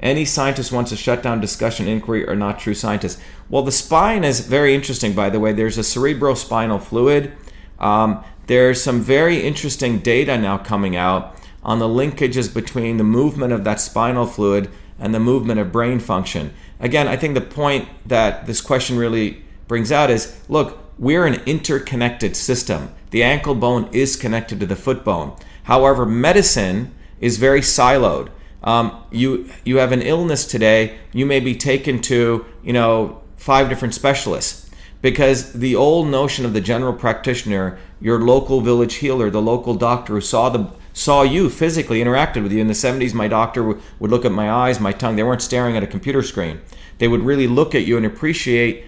Any 0.00 0.24
scientist 0.24 0.72
wants 0.72 0.90
to 0.90 0.96
shut 0.96 1.22
down 1.22 1.40
discussion 1.40 1.88
inquiry 1.88 2.28
are 2.28 2.36
not 2.36 2.58
true 2.58 2.74
scientists. 2.74 3.20
Well, 3.48 3.62
the 3.62 3.72
spine 3.72 4.24
is 4.24 4.40
very 4.40 4.74
interesting, 4.74 5.14
by 5.14 5.30
the 5.30 5.40
way. 5.40 5.52
There's 5.52 5.78
a 5.78 5.82
cerebrospinal 5.82 6.82
fluid. 6.82 7.32
Um, 7.78 8.22
there's 8.46 8.82
some 8.82 9.00
very 9.00 9.42
interesting 9.42 9.98
data 10.00 10.36
now 10.38 10.58
coming 10.58 10.96
out 10.96 11.36
on 11.62 11.78
the 11.78 11.88
linkages 11.88 12.52
between 12.52 12.96
the 12.96 13.04
movement 13.04 13.52
of 13.52 13.64
that 13.64 13.80
spinal 13.80 14.26
fluid 14.26 14.70
and 14.98 15.14
the 15.14 15.20
movement 15.20 15.60
of 15.60 15.72
brain 15.72 15.98
function. 15.98 16.52
Again, 16.78 17.08
I 17.08 17.16
think 17.16 17.34
the 17.34 17.40
point 17.40 17.88
that 18.06 18.46
this 18.46 18.60
question 18.60 18.96
really 18.96 19.42
brings 19.66 19.90
out 19.90 20.10
is 20.10 20.38
look, 20.48 20.78
we're 20.98 21.26
an 21.26 21.42
interconnected 21.46 22.36
system. 22.36 22.94
The 23.10 23.22
ankle 23.22 23.54
bone 23.54 23.88
is 23.92 24.16
connected 24.16 24.60
to 24.60 24.66
the 24.66 24.76
foot 24.76 25.04
bone. 25.04 25.36
However, 25.64 26.06
medicine 26.06 26.94
is 27.20 27.38
very 27.38 27.60
siloed. 27.60 28.28
Um, 28.66 29.04
you 29.10 29.48
you 29.64 29.78
have 29.78 29.92
an 29.92 30.02
illness 30.02 30.46
today, 30.46 30.98
you 31.12 31.24
may 31.24 31.40
be 31.40 31.54
taken 31.54 32.02
to 32.02 32.44
you 32.62 32.72
know 32.72 33.22
five 33.36 33.68
different 33.68 33.94
specialists 33.94 34.68
because 35.00 35.52
the 35.52 35.76
old 35.76 36.08
notion 36.08 36.44
of 36.44 36.52
the 36.52 36.60
general 36.60 36.92
practitioner, 36.92 37.78
your 38.00 38.20
local 38.20 38.60
village 38.60 38.96
healer, 38.96 39.30
the 39.30 39.40
local 39.40 39.74
doctor 39.74 40.14
who 40.14 40.20
saw 40.20 40.48
the 40.48 40.70
saw 40.92 41.22
you 41.22 41.48
physically 41.48 42.00
interacted 42.00 42.42
with 42.42 42.52
you 42.52 42.58
in 42.58 42.68
the 42.68 42.72
70s 42.72 43.12
my 43.12 43.28
doctor 43.28 43.60
w- 43.60 43.80
would 43.98 44.10
look 44.10 44.24
at 44.24 44.32
my 44.32 44.50
eyes 44.50 44.80
my 44.80 44.92
tongue 44.92 45.14
they 45.14 45.22
weren't 45.22 45.42
staring 45.42 45.76
at 45.76 45.82
a 45.82 45.86
computer 45.86 46.22
screen 46.22 46.58
they 46.96 47.06
would 47.06 47.20
really 47.20 47.46
look 47.46 47.74
at 47.74 47.84
you 47.84 47.98
and 47.98 48.06
appreciate 48.06 48.82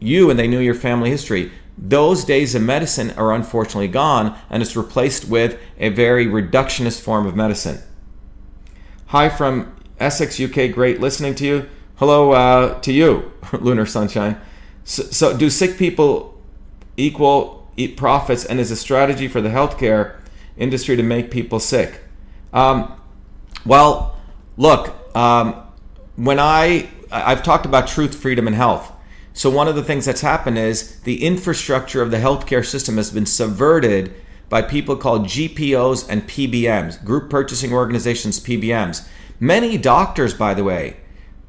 you 0.00 0.30
and 0.30 0.38
they 0.38 0.48
knew 0.48 0.58
your 0.58 0.74
family 0.74 1.10
history. 1.10 1.52
Those 1.78 2.24
days 2.24 2.54
of 2.54 2.62
medicine 2.62 3.12
are 3.12 3.32
unfortunately 3.32 3.88
gone, 3.88 4.36
and 4.50 4.62
it's 4.62 4.76
replaced 4.76 5.28
with 5.28 5.58
a 5.78 5.90
very 5.90 6.26
reductionist 6.26 7.00
form 7.00 7.26
of 7.26 7.36
medicine. 7.36 7.78
Hi 9.10 9.28
from 9.28 9.74
Essex, 9.98 10.38
UK. 10.38 10.70
Great 10.72 11.00
listening 11.00 11.34
to 11.34 11.44
you. 11.44 11.68
Hello 11.96 12.30
uh, 12.30 12.78
to 12.82 12.92
you, 12.92 13.32
Lunar 13.52 13.84
Sunshine. 13.84 14.40
So, 14.84 15.02
so, 15.02 15.36
do 15.36 15.50
sick 15.50 15.76
people 15.76 16.40
equal 16.96 17.68
eat 17.76 17.96
profits, 17.96 18.44
and 18.44 18.60
is 18.60 18.70
a 18.70 18.76
strategy 18.76 19.26
for 19.26 19.40
the 19.40 19.48
healthcare 19.48 20.20
industry 20.56 20.94
to 20.94 21.02
make 21.02 21.32
people 21.32 21.58
sick? 21.58 22.02
Um, 22.52 23.00
well, 23.66 24.16
look, 24.56 24.94
um, 25.16 25.60
when 26.14 26.38
I 26.38 26.88
I've 27.10 27.42
talked 27.42 27.66
about 27.66 27.88
truth, 27.88 28.14
freedom, 28.14 28.46
and 28.46 28.54
health 28.54 28.92
So, 29.32 29.50
one 29.50 29.66
of 29.66 29.74
the 29.74 29.82
things 29.82 30.04
that's 30.04 30.20
happened 30.20 30.56
is 30.56 31.00
the 31.00 31.24
infrastructure 31.24 32.00
of 32.00 32.12
the 32.12 32.18
healthcare 32.18 32.64
system 32.64 32.96
has 32.96 33.10
been 33.10 33.26
subverted 33.26 34.14
by 34.50 34.60
people 34.60 34.96
called 34.96 35.26
GPOs 35.26 36.06
and 36.10 36.28
PBMs, 36.28 37.02
group 37.02 37.30
purchasing 37.30 37.72
organizations, 37.72 38.38
PBMs. 38.40 39.08
Many 39.38 39.78
doctors, 39.78 40.34
by 40.34 40.52
the 40.52 40.64
way, 40.64 40.98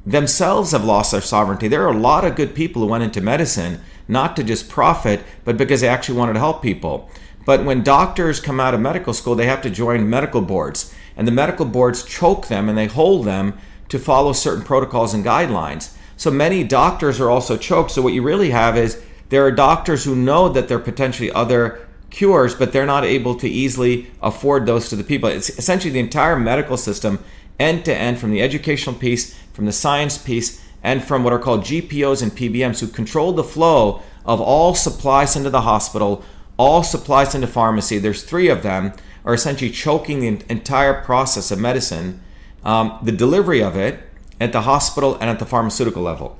themselves 0.06 0.70
have 0.70 0.84
lost 0.84 1.12
their 1.12 1.20
sovereignty. 1.20 1.68
There 1.68 1.84
are 1.84 1.92
a 1.92 1.98
lot 1.98 2.24
of 2.24 2.36
good 2.36 2.54
people 2.54 2.80
who 2.80 2.88
went 2.88 3.04
into 3.04 3.20
medicine 3.20 3.80
not 4.08 4.36
to 4.36 4.44
just 4.44 4.70
profit, 4.70 5.22
but 5.44 5.56
because 5.56 5.80
they 5.80 5.88
actually 5.88 6.16
wanted 6.16 6.34
to 6.34 6.38
help 6.38 6.62
people. 6.62 7.10
But 7.44 7.64
when 7.64 7.82
doctors 7.82 8.40
come 8.40 8.60
out 8.60 8.72
of 8.72 8.80
medical 8.80 9.12
school, 9.12 9.34
they 9.34 9.46
have 9.46 9.62
to 9.62 9.70
join 9.70 10.08
medical 10.08 10.40
boards, 10.40 10.94
and 11.16 11.26
the 11.26 11.32
medical 11.32 11.66
boards 11.66 12.04
choke 12.04 12.46
them 12.46 12.68
and 12.68 12.78
they 12.78 12.86
hold 12.86 13.24
them 13.24 13.58
to 13.88 13.98
follow 13.98 14.32
certain 14.32 14.64
protocols 14.64 15.12
and 15.12 15.24
guidelines. 15.24 15.94
So 16.16 16.30
many 16.30 16.62
doctors 16.62 17.20
are 17.20 17.28
also 17.28 17.56
choked. 17.56 17.90
So 17.90 18.00
what 18.00 18.14
you 18.14 18.22
really 18.22 18.50
have 18.50 18.76
is 18.76 19.02
there 19.28 19.44
are 19.44 19.50
doctors 19.50 20.04
who 20.04 20.14
know 20.14 20.48
that 20.48 20.68
there 20.68 20.78
are 20.78 20.80
potentially 20.80 21.32
other 21.32 21.88
cures, 22.12 22.54
but 22.54 22.72
they're 22.72 22.86
not 22.86 23.04
able 23.04 23.34
to 23.34 23.48
easily 23.48 24.06
afford 24.22 24.66
those 24.66 24.88
to 24.90 24.96
the 24.96 25.02
people. 25.02 25.28
It's 25.28 25.50
essentially 25.58 25.92
the 25.92 25.98
entire 25.98 26.38
medical 26.38 26.76
system, 26.76 27.18
end 27.58 27.84
to 27.86 27.94
end, 27.94 28.18
from 28.18 28.30
the 28.30 28.42
educational 28.42 28.94
piece, 28.94 29.36
from 29.52 29.66
the 29.66 29.72
science 29.72 30.18
piece, 30.18 30.62
and 30.82 31.02
from 31.02 31.24
what 31.24 31.32
are 31.32 31.38
called 31.38 31.62
GPOs 31.62 32.22
and 32.22 32.30
PBMs, 32.32 32.80
who 32.80 32.86
control 32.86 33.32
the 33.32 33.44
flow 33.44 34.02
of 34.24 34.40
all 34.40 34.74
supplies 34.74 35.34
into 35.34 35.50
the 35.50 35.62
hospital, 35.62 36.24
all 36.56 36.82
supplies 36.82 37.34
into 37.34 37.46
pharmacy. 37.46 37.98
There's 37.98 38.22
three 38.22 38.48
of 38.48 38.62
them 38.62 38.92
are 39.24 39.34
essentially 39.34 39.70
choking 39.70 40.20
the 40.20 40.44
entire 40.50 41.02
process 41.02 41.50
of 41.50 41.58
medicine, 41.58 42.20
um, 42.64 42.98
the 43.02 43.12
delivery 43.12 43.62
of 43.62 43.76
it 43.76 44.00
at 44.40 44.52
the 44.52 44.62
hospital 44.62 45.16
and 45.16 45.30
at 45.30 45.38
the 45.38 45.46
pharmaceutical 45.46 46.02
level. 46.02 46.38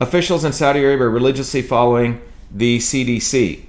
Officials 0.00 0.44
in 0.44 0.52
Saudi 0.52 0.80
Arabia 0.80 1.06
are 1.06 1.10
religiously 1.10 1.62
following 1.62 2.20
the 2.50 2.78
CDC. 2.78 3.67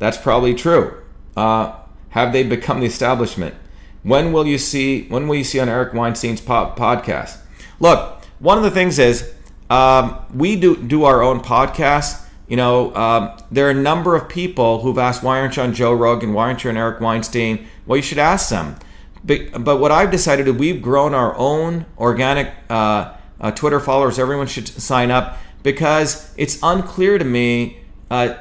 That's 0.00 0.16
probably 0.16 0.54
true. 0.54 1.02
Uh, 1.36 1.74
have 2.08 2.32
they 2.32 2.42
become 2.42 2.80
the 2.80 2.86
establishment? 2.86 3.54
When 4.02 4.32
will 4.32 4.46
you 4.46 4.58
see? 4.58 5.06
When 5.08 5.28
will 5.28 5.36
you 5.36 5.44
see 5.44 5.60
on 5.60 5.68
Eric 5.68 5.92
Weinstein's 5.92 6.40
po- 6.40 6.74
podcast? 6.76 7.38
Look, 7.78 8.24
one 8.38 8.56
of 8.56 8.64
the 8.64 8.70
things 8.70 8.98
is 8.98 9.32
um, 9.68 10.16
we 10.34 10.56
do 10.56 10.74
do 10.74 11.04
our 11.04 11.22
own 11.22 11.40
podcast. 11.40 12.26
You 12.48 12.56
know, 12.56 12.94
um, 12.96 13.38
there 13.50 13.66
are 13.68 13.70
a 13.70 13.74
number 13.74 14.16
of 14.16 14.28
people 14.28 14.80
who've 14.80 14.98
asked, 14.98 15.22
"Why 15.22 15.38
aren't 15.38 15.56
you 15.56 15.62
on 15.62 15.74
Joe 15.74 15.92
Rogan? 15.92 16.32
Why 16.32 16.44
aren't 16.46 16.64
you 16.64 16.70
on 16.70 16.78
Eric 16.78 17.00
Weinstein?" 17.00 17.68
Well, 17.86 17.98
you 17.98 18.02
should 18.02 18.18
ask 18.18 18.48
them. 18.48 18.76
But, 19.22 19.62
but 19.62 19.76
what 19.76 19.92
I've 19.92 20.10
decided 20.10 20.48
is 20.48 20.54
we've 20.54 20.80
grown 20.80 21.12
our 21.12 21.36
own 21.36 21.84
organic 21.98 22.54
uh, 22.70 23.12
uh, 23.38 23.50
Twitter 23.50 23.78
followers. 23.78 24.18
Everyone 24.18 24.46
should 24.46 24.66
sign 24.66 25.10
up 25.10 25.36
because 25.62 26.32
it's 26.38 26.58
unclear 26.62 27.18
to 27.18 27.24
me. 27.24 27.80
Uh, 28.10 28.34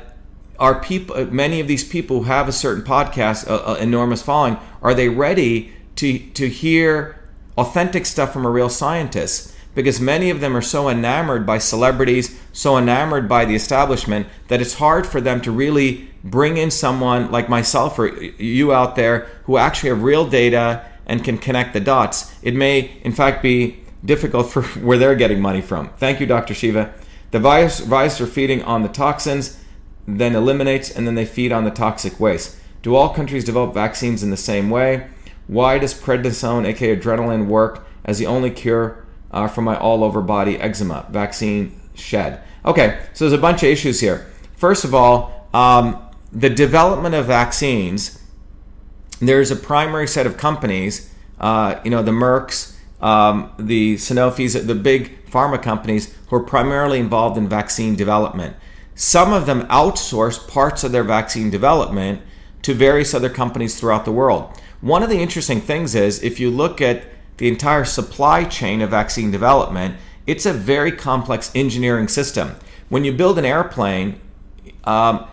are 0.60 0.82
people 0.82 1.26
many 1.26 1.60
of 1.60 1.68
these 1.68 1.84
people 1.84 2.20
who 2.20 2.24
have 2.26 2.48
a 2.48 2.52
certain 2.52 2.84
podcast 2.84 3.50
uh, 3.50 3.56
uh, 3.56 3.76
enormous 3.76 4.22
following 4.22 4.58
are 4.82 4.94
they 4.94 5.10
ready 5.10 5.74
to 5.96 6.20
to 6.32 6.48
hear 6.48 7.20
authentic 7.58 8.06
stuff 8.06 8.32
from 8.32 8.46
a 8.46 8.50
real 8.50 8.70
scientist? 8.70 9.54
Because 9.76 10.02
many 10.02 10.30
of 10.30 10.40
them 10.40 10.58
are 10.58 10.62
so 10.62 10.90
enamored 10.90 11.46
by 11.46 11.58
celebrities 11.58 12.40
so 12.52 12.78
enamored 12.78 13.30
by 13.30 13.46
the 13.46 13.56
establishment 13.56 14.28
that 14.48 14.62
it's 14.62 14.76
hard 14.76 15.06
for 15.06 15.22
them 15.22 15.42
to 15.42 15.52
really 15.52 16.10
bring 16.24 16.58
in 16.58 16.72
someone 16.72 17.32
like 17.32 17.48
myself 17.48 17.98
or 18.00 18.08
you 18.08 18.74
out 18.74 18.96
there 18.96 19.28
who 19.44 19.58
actually 19.58 19.90
have 19.90 20.04
real 20.04 20.28
data 20.28 20.86
and 21.06 21.24
can 21.24 21.38
connect 21.38 21.74
the 21.74 21.80
dots. 21.80 22.34
It 22.42 22.56
may 22.56 23.00
in 23.04 23.12
fact 23.12 23.42
be 23.44 23.80
difficult 24.04 24.50
for 24.50 24.62
where 24.80 24.98
they're 24.98 25.16
getting 25.16 25.42
money 25.42 25.62
from. 25.62 25.90
Thank 25.98 26.20
you 26.20 26.26
dr 26.26 26.54
shiva. 26.54 26.94
The 27.32 27.40
virus, 27.40 27.80
virus 27.80 28.20
are 28.20 28.28
feeding 28.28 28.64
on 28.64 28.82
the 28.82 28.90
toxins 28.90 29.59
then 30.08 30.36
eliminates, 30.36 30.90
and 30.90 31.06
then 31.06 31.16
they 31.16 31.26
feed 31.26 31.52
on 31.52 31.64
the 31.64 31.72
toxic 31.72 32.20
waste. 32.20 32.58
Do 32.82 32.96
all 32.96 33.14
countries 33.14 33.44
develop 33.44 33.74
vaccines 33.74 34.24
in 34.24 34.30
the 34.30 34.38
same 34.38 34.70
way? 34.70 35.08
Why 35.48 35.80
does 35.80 35.94
prednisone, 35.94 36.66
aka 36.66 36.96
adrenaline, 36.96 37.48
work 37.48 37.88
as 38.06 38.18
the 38.18 38.26
only 38.28 38.52
cure 38.52 39.06
uh, 39.32 39.48
for 39.48 39.62
my 39.62 39.78
all 39.78 40.04
over 40.04 40.22
body 40.22 40.58
eczema? 40.58 41.06
Vaccine 41.10 41.80
shed. 41.96 42.42
Okay, 42.66 43.00
so 43.14 43.26
there's 43.26 43.38
a 43.38 43.42
bunch 43.42 43.64
of 43.64 43.70
issues 43.70 44.00
here. 44.00 44.28
First 44.56 44.84
of 44.84 44.94
all, 44.94 45.48
um, 45.54 46.02
the 46.32 46.50
development 46.50 47.16
of 47.16 47.26
vaccines, 47.26 48.22
there's 49.20 49.52
a 49.52 49.56
primary 49.56 50.08
set 50.08 50.26
of 50.26 50.38
companies, 50.38 51.14
uh, 51.40 51.80
you 51.84 51.90
know, 51.90 52.04
the 52.04 52.12
Mercks, 52.12 52.78
um, 53.02 53.52
the 53.58 53.96
Sanofi's, 53.96 54.54
the 54.54 54.76
big 54.76 55.26
pharma 55.26 55.62
companies 55.62 56.14
who 56.28 56.36
are 56.36 56.44
primarily 56.44 57.00
involved 57.00 57.38
in 57.38 57.48
vaccine 57.48 57.96
development. 57.96 58.56
Some 59.00 59.32
of 59.32 59.46
them 59.46 59.66
outsource 59.68 60.46
parts 60.46 60.84
of 60.84 60.92
their 60.92 61.06
vaccine 61.06 61.50
development 61.50 62.22
to 62.64 62.74
various 62.74 63.14
other 63.14 63.30
companies 63.30 63.80
throughout 63.80 64.04
the 64.04 64.12
world. 64.12 64.52
One 64.82 65.04
of 65.04 65.10
the 65.10 65.22
interesting 65.22 65.62
things 65.62 65.96
is 65.96 66.22
if 66.22 66.38
you 66.38 66.52
look 66.52 66.82
at 66.82 67.04
the 67.38 67.48
entire 67.48 67.86
supply 67.86 68.44
chain 68.44 68.82
of 68.82 68.90
vaccine 68.90 69.32
development, 69.32 69.96
it's 70.28 70.46
a 70.46 70.52
very 70.52 70.92
complex 70.92 71.50
engineering 71.56 72.10
system. 72.10 72.58
When 72.90 73.06
you 73.06 73.14
build 73.14 73.40
an 73.40 73.46
airplane, 73.46 74.20
um, 74.84 75.26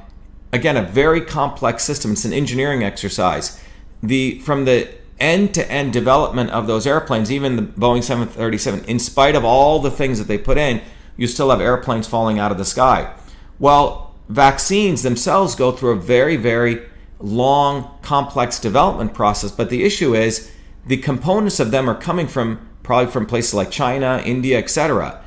again, 0.52 0.76
a 0.76 0.82
very 0.82 1.20
complex 1.20 1.82
system. 1.82 2.12
It's 2.12 2.24
an 2.24 2.32
engineering 2.32 2.84
exercise. 2.84 3.60
The 4.00 4.38
from 4.38 4.64
the 4.64 4.94
end-to-end 5.18 5.92
development 5.92 6.50
of 6.50 6.68
those 6.68 6.86
airplanes, 6.86 7.32
even 7.32 7.56
the 7.56 7.62
Boeing 7.62 8.04
737, 8.04 8.84
in 8.84 9.00
spite 9.00 9.34
of 9.34 9.44
all 9.44 9.80
the 9.80 9.90
things 9.90 10.18
that 10.18 10.28
they 10.28 10.38
put 10.38 10.56
in, 10.56 10.82
you 11.16 11.26
still 11.26 11.50
have 11.50 11.60
airplanes 11.60 12.06
falling 12.06 12.38
out 12.38 12.52
of 12.52 12.58
the 12.58 12.64
sky. 12.64 13.12
Well, 13.58 14.14
vaccines 14.28 15.02
themselves 15.02 15.54
go 15.54 15.72
through 15.72 15.92
a 15.92 16.00
very, 16.00 16.36
very 16.36 16.82
long, 17.20 17.98
complex 18.02 18.58
development 18.58 19.14
process. 19.14 19.50
But 19.50 19.70
the 19.70 19.84
issue 19.84 20.14
is 20.14 20.52
the 20.86 20.98
components 20.98 21.60
of 21.60 21.70
them 21.70 21.88
are 21.88 21.94
coming 21.94 22.26
from 22.26 22.68
probably 22.82 23.10
from 23.10 23.26
places 23.26 23.54
like 23.54 23.70
China, 23.70 24.22
India, 24.24 24.58
etc. 24.58 25.22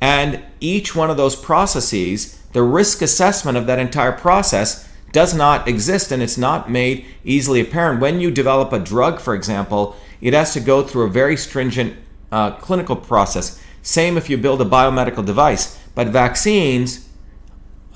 And 0.00 0.42
each 0.60 0.96
one 0.96 1.10
of 1.10 1.16
those 1.16 1.36
processes, 1.36 2.42
the 2.52 2.62
risk 2.62 3.02
assessment 3.02 3.56
of 3.56 3.66
that 3.66 3.78
entire 3.78 4.12
process 4.12 4.88
does 5.12 5.32
not 5.32 5.68
exist 5.68 6.10
and 6.10 6.22
it's 6.22 6.36
not 6.36 6.68
made 6.68 7.06
easily 7.24 7.60
apparent. 7.60 8.00
When 8.00 8.20
you 8.20 8.32
develop 8.32 8.72
a 8.72 8.80
drug, 8.80 9.20
for 9.20 9.34
example, 9.34 9.94
it 10.20 10.34
has 10.34 10.52
to 10.54 10.60
go 10.60 10.82
through 10.82 11.04
a 11.04 11.10
very 11.10 11.36
stringent 11.36 11.94
uh, 12.32 12.50
clinical 12.52 12.96
process. 12.96 13.62
Same 13.82 14.16
if 14.16 14.28
you 14.28 14.36
build 14.36 14.60
a 14.60 14.64
biomedical 14.64 15.24
device. 15.24 15.78
But 15.94 16.08
vaccines, 16.08 17.03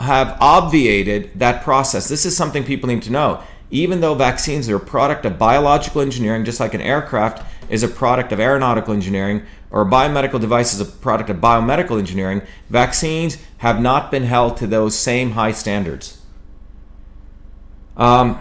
have 0.00 0.36
obviated 0.40 1.30
that 1.38 1.62
process. 1.62 2.08
This 2.08 2.24
is 2.24 2.36
something 2.36 2.64
people 2.64 2.88
need 2.88 3.02
to 3.02 3.12
know. 3.12 3.42
Even 3.70 4.00
though 4.00 4.14
vaccines 4.14 4.68
are 4.68 4.76
a 4.76 4.80
product 4.80 5.24
of 5.24 5.38
biological 5.38 6.00
engineering, 6.00 6.44
just 6.44 6.60
like 6.60 6.74
an 6.74 6.80
aircraft 6.80 7.44
is 7.68 7.82
a 7.82 7.88
product 7.88 8.32
of 8.32 8.40
aeronautical 8.40 8.94
engineering, 8.94 9.42
or 9.70 9.82
a 9.82 9.86
biomedical 9.86 10.40
device 10.40 10.72
is 10.72 10.80
a 10.80 10.84
product 10.84 11.28
of 11.28 11.36
biomedical 11.38 11.98
engineering, 11.98 12.40
vaccines 12.70 13.36
have 13.58 13.80
not 13.80 14.10
been 14.10 14.24
held 14.24 14.56
to 14.56 14.66
those 14.66 14.96
same 14.96 15.32
high 15.32 15.52
standards. 15.52 16.22
Um, 17.96 18.38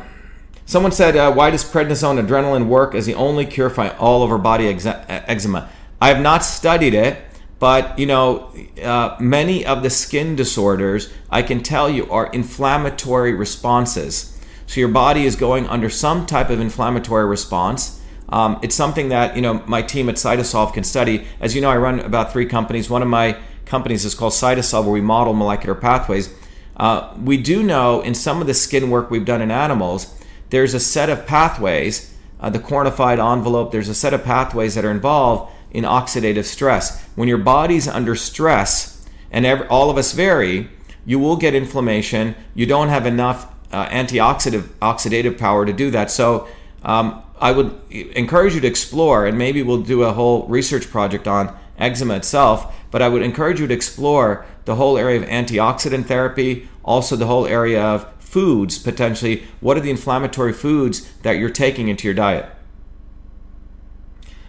someone 0.66 0.92
said, 0.92 1.18
uh, 1.18 1.34
Why 1.34 1.50
does 1.50 1.66
prednisone 1.66 2.26
adrenaline 2.26 2.68
work 2.68 2.96
as 2.96 3.06
the 3.06 3.16
only 3.16 3.46
cure 3.46 3.70
for 3.70 3.90
all 3.96 4.24
over 4.24 4.38
body 4.38 4.68
eczema? 4.68 5.70
I 6.00 6.10
have 6.10 6.22
not 6.22 6.46
studied 6.46 6.94
it. 6.94 7.22
But 7.60 7.98
you 7.98 8.06
know, 8.06 8.52
uh, 8.84 9.16
many 9.20 9.66
of 9.66 9.84
the 9.84 9.90
skin 9.90 10.36
disorders, 10.36 11.12
I 11.30 11.42
can 11.42 11.64
tell 11.64 11.90
you, 11.90 12.10
are 12.12 12.28
inflammatory 12.28 13.34
responses. 13.34 14.38
So 14.68 14.80
your 14.80 14.90
body 14.90 15.26
is 15.26 15.36
going 15.36 15.66
under 15.68 15.90
some 15.90 16.26
type 16.26 16.50
of 16.50 16.60
inflammatory 16.60 17.26
response. 17.26 18.02
Um, 18.30 18.60
it's 18.62 18.76
something 18.76 19.10
that 19.10 19.36
you 19.36 19.42
know 19.42 19.64
my 19.66 19.82
team 19.82 20.10
at 20.10 20.16
Cytosolve 20.16 20.74
can 20.74 20.84
study. 20.84 21.26
As 21.40 21.56
you 21.56 21.62
know, 21.62 21.70
I 21.70 21.78
run 21.78 22.00
about 22.02 22.32
three 22.34 22.46
companies. 22.46 22.90
One 22.90 23.02
of 23.02 23.08
my 23.08 23.38
companies 23.66 24.06
is 24.06 24.14
called 24.14 24.34
Cytosolve, 24.34 24.84
where 24.84 24.94
we 24.94 25.02
model 25.02 25.34
molecular 25.34 25.76
pathways. 25.76 26.34
Uh, 26.76 27.16
we 27.24 27.38
do 27.38 27.64
know 27.64 28.02
in 28.02 28.14
some 28.14 28.40
of 28.40 28.48
the 28.48 28.54
skin 28.54 28.90
work 28.92 29.10
we've 29.10 29.26
done 29.26 29.42
in 29.42 29.50
animals, 29.50 30.14
there's 30.52 30.76
a 30.76 30.80
set 30.80 31.10
of 31.10 31.26
pathways, 31.26 32.14
uh, 32.40 32.50
the 32.50 32.60
cornified 32.60 33.20
envelope. 33.20 33.72
There's 33.72 33.90
a 33.90 33.96
set 33.96 34.14
of 34.14 34.24
pathways 34.24 34.76
that 34.76 34.86
are 34.86 34.92
involved 34.92 35.52
in 35.78 35.84
oxidative 35.84 36.46
stress. 36.46 37.04
When 37.16 37.28
your 37.28 37.38
body's 37.38 37.88
under 37.88 38.16
stress, 38.16 39.06
and 39.30 39.46
all 39.70 39.92
of 39.92 39.98
us 39.98 40.12
vary, 40.12 40.70
you 41.06 41.20
will 41.20 41.38
get 41.38 41.54
inflammation. 41.54 42.36
You 42.56 42.66
don't 42.66 42.90
have 42.90 43.06
enough 43.06 43.54
uh, 43.72 43.88
antioxidant 43.90 44.64
oxidative 44.82 45.38
power 45.38 45.68
to 45.68 45.74
do 45.74 45.92
that. 45.92 46.10
So 46.10 46.48
um, 46.82 47.22
I 47.40 47.52
would 47.52 47.80
encourage 47.92 48.56
you 48.56 48.62
to 48.62 48.68
explore, 48.68 49.28
and 49.28 49.38
maybe 49.38 49.62
we'll 49.62 49.84
do 49.84 50.02
a 50.02 50.14
whole 50.14 50.48
research 50.48 50.90
project 50.90 51.28
on 51.28 51.56
eczema 51.78 52.16
itself. 52.16 52.74
But 52.90 53.04
I 53.04 53.10
would 53.10 53.22
encourage 53.22 53.60
you 53.60 53.68
to 53.68 53.74
explore 53.74 54.48
the 54.66 54.76
whole 54.76 54.98
area 54.98 55.22
of 55.22 55.30
antioxidant 55.30 56.08
therapy, 56.08 56.68
also 56.84 57.16
the 57.16 57.28
whole 57.28 57.46
area 57.46 57.84
of 57.84 58.12
foods 58.18 58.80
potentially. 58.80 59.44
What 59.60 59.78
are 59.78 59.82
the 59.82 59.92
inflammatory 59.92 60.54
foods 60.54 61.08
that 61.22 61.38
you're 61.38 61.52
taking 61.52 61.88
into 61.88 62.08
your 62.08 62.16
diet? 62.16 62.50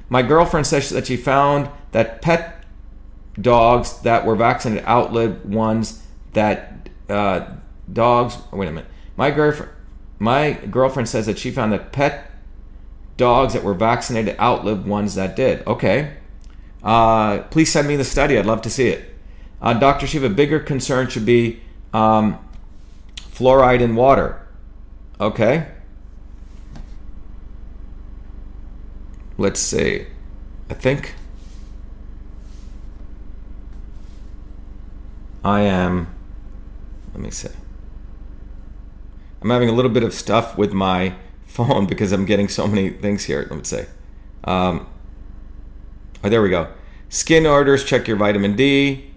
My 0.09 0.22
girlfriend 0.22 0.66
says 0.66 0.90
that 0.90 1.06
she 1.06 1.16
found 1.16 1.70
that 1.92 2.22
pet 2.22 2.64
dogs 3.40 4.00
that 4.00 4.24
were 4.24 4.34
vaccinated 4.34 4.86
outlived 4.86 5.44
ones 5.44 6.02
that 6.32 6.88
uh, 7.09 7.46
dogs. 7.92 8.36
Wait 8.52 8.68
a 8.68 8.72
minute. 8.72 8.90
My 9.16 9.30
girlfriend, 9.30 9.72
my 10.18 10.52
girlfriend 10.52 11.09
says 11.09 11.26
that 11.26 11.38
she 11.38 11.50
found 11.50 11.72
that 11.72 11.92
pet 11.92 12.30
dogs 13.16 13.52
that 13.52 13.62
were 13.62 13.74
vaccinated 13.74 14.36
outlived 14.38 14.86
ones 14.86 15.14
that 15.14 15.36
did. 15.36 15.66
Okay. 15.66 16.16
Uh, 16.82 17.40
please 17.50 17.70
send 17.70 17.88
me 17.88 17.96
the 17.96 18.04
study. 18.04 18.38
I'd 18.38 18.46
love 18.46 18.62
to 18.62 18.70
see 18.70 18.88
it. 18.88 19.14
Uh, 19.61 19.74
Dr. 19.74 20.06
Shiva, 20.06 20.30
bigger 20.30 20.61
concern 20.61 21.09
should 21.09 21.26
be 21.26 21.61
um, 21.92 22.38
fluoride 23.18 23.80
in 23.80 23.96
water. 23.96 24.46
Okay. 25.20 25.66
Let's 29.39 29.61
see. 29.61 30.07
I 30.68 30.74
think 30.74 31.14
I 35.45 35.61
am. 35.61 36.12
Let 37.14 37.22
me 37.22 37.30
see. 37.30 37.49
I'm 39.41 39.51
having 39.51 39.68
a 39.68 39.72
little 39.72 39.93
bit 39.93 40.03
of 40.03 40.12
stuff 40.12 40.59
with 40.59 40.72
my 40.72 41.14
phone 41.47 41.86
because 41.86 42.11
I'm 42.11 42.26
getting 42.26 42.49
so 42.49 42.66
many 42.66 42.91
things 42.91 43.24
here. 43.24 43.47
Let 43.49 43.57
me 43.57 43.64
say. 43.64 43.86
Um, 44.43 44.89
oh, 46.24 46.28
there 46.28 46.43
we 46.43 46.51
go. 46.51 46.72
Skin 47.09 47.47
orders, 47.47 47.84
check 47.84 48.09
your 48.09 48.16
vitamin 48.16 48.57
D. 48.57 49.12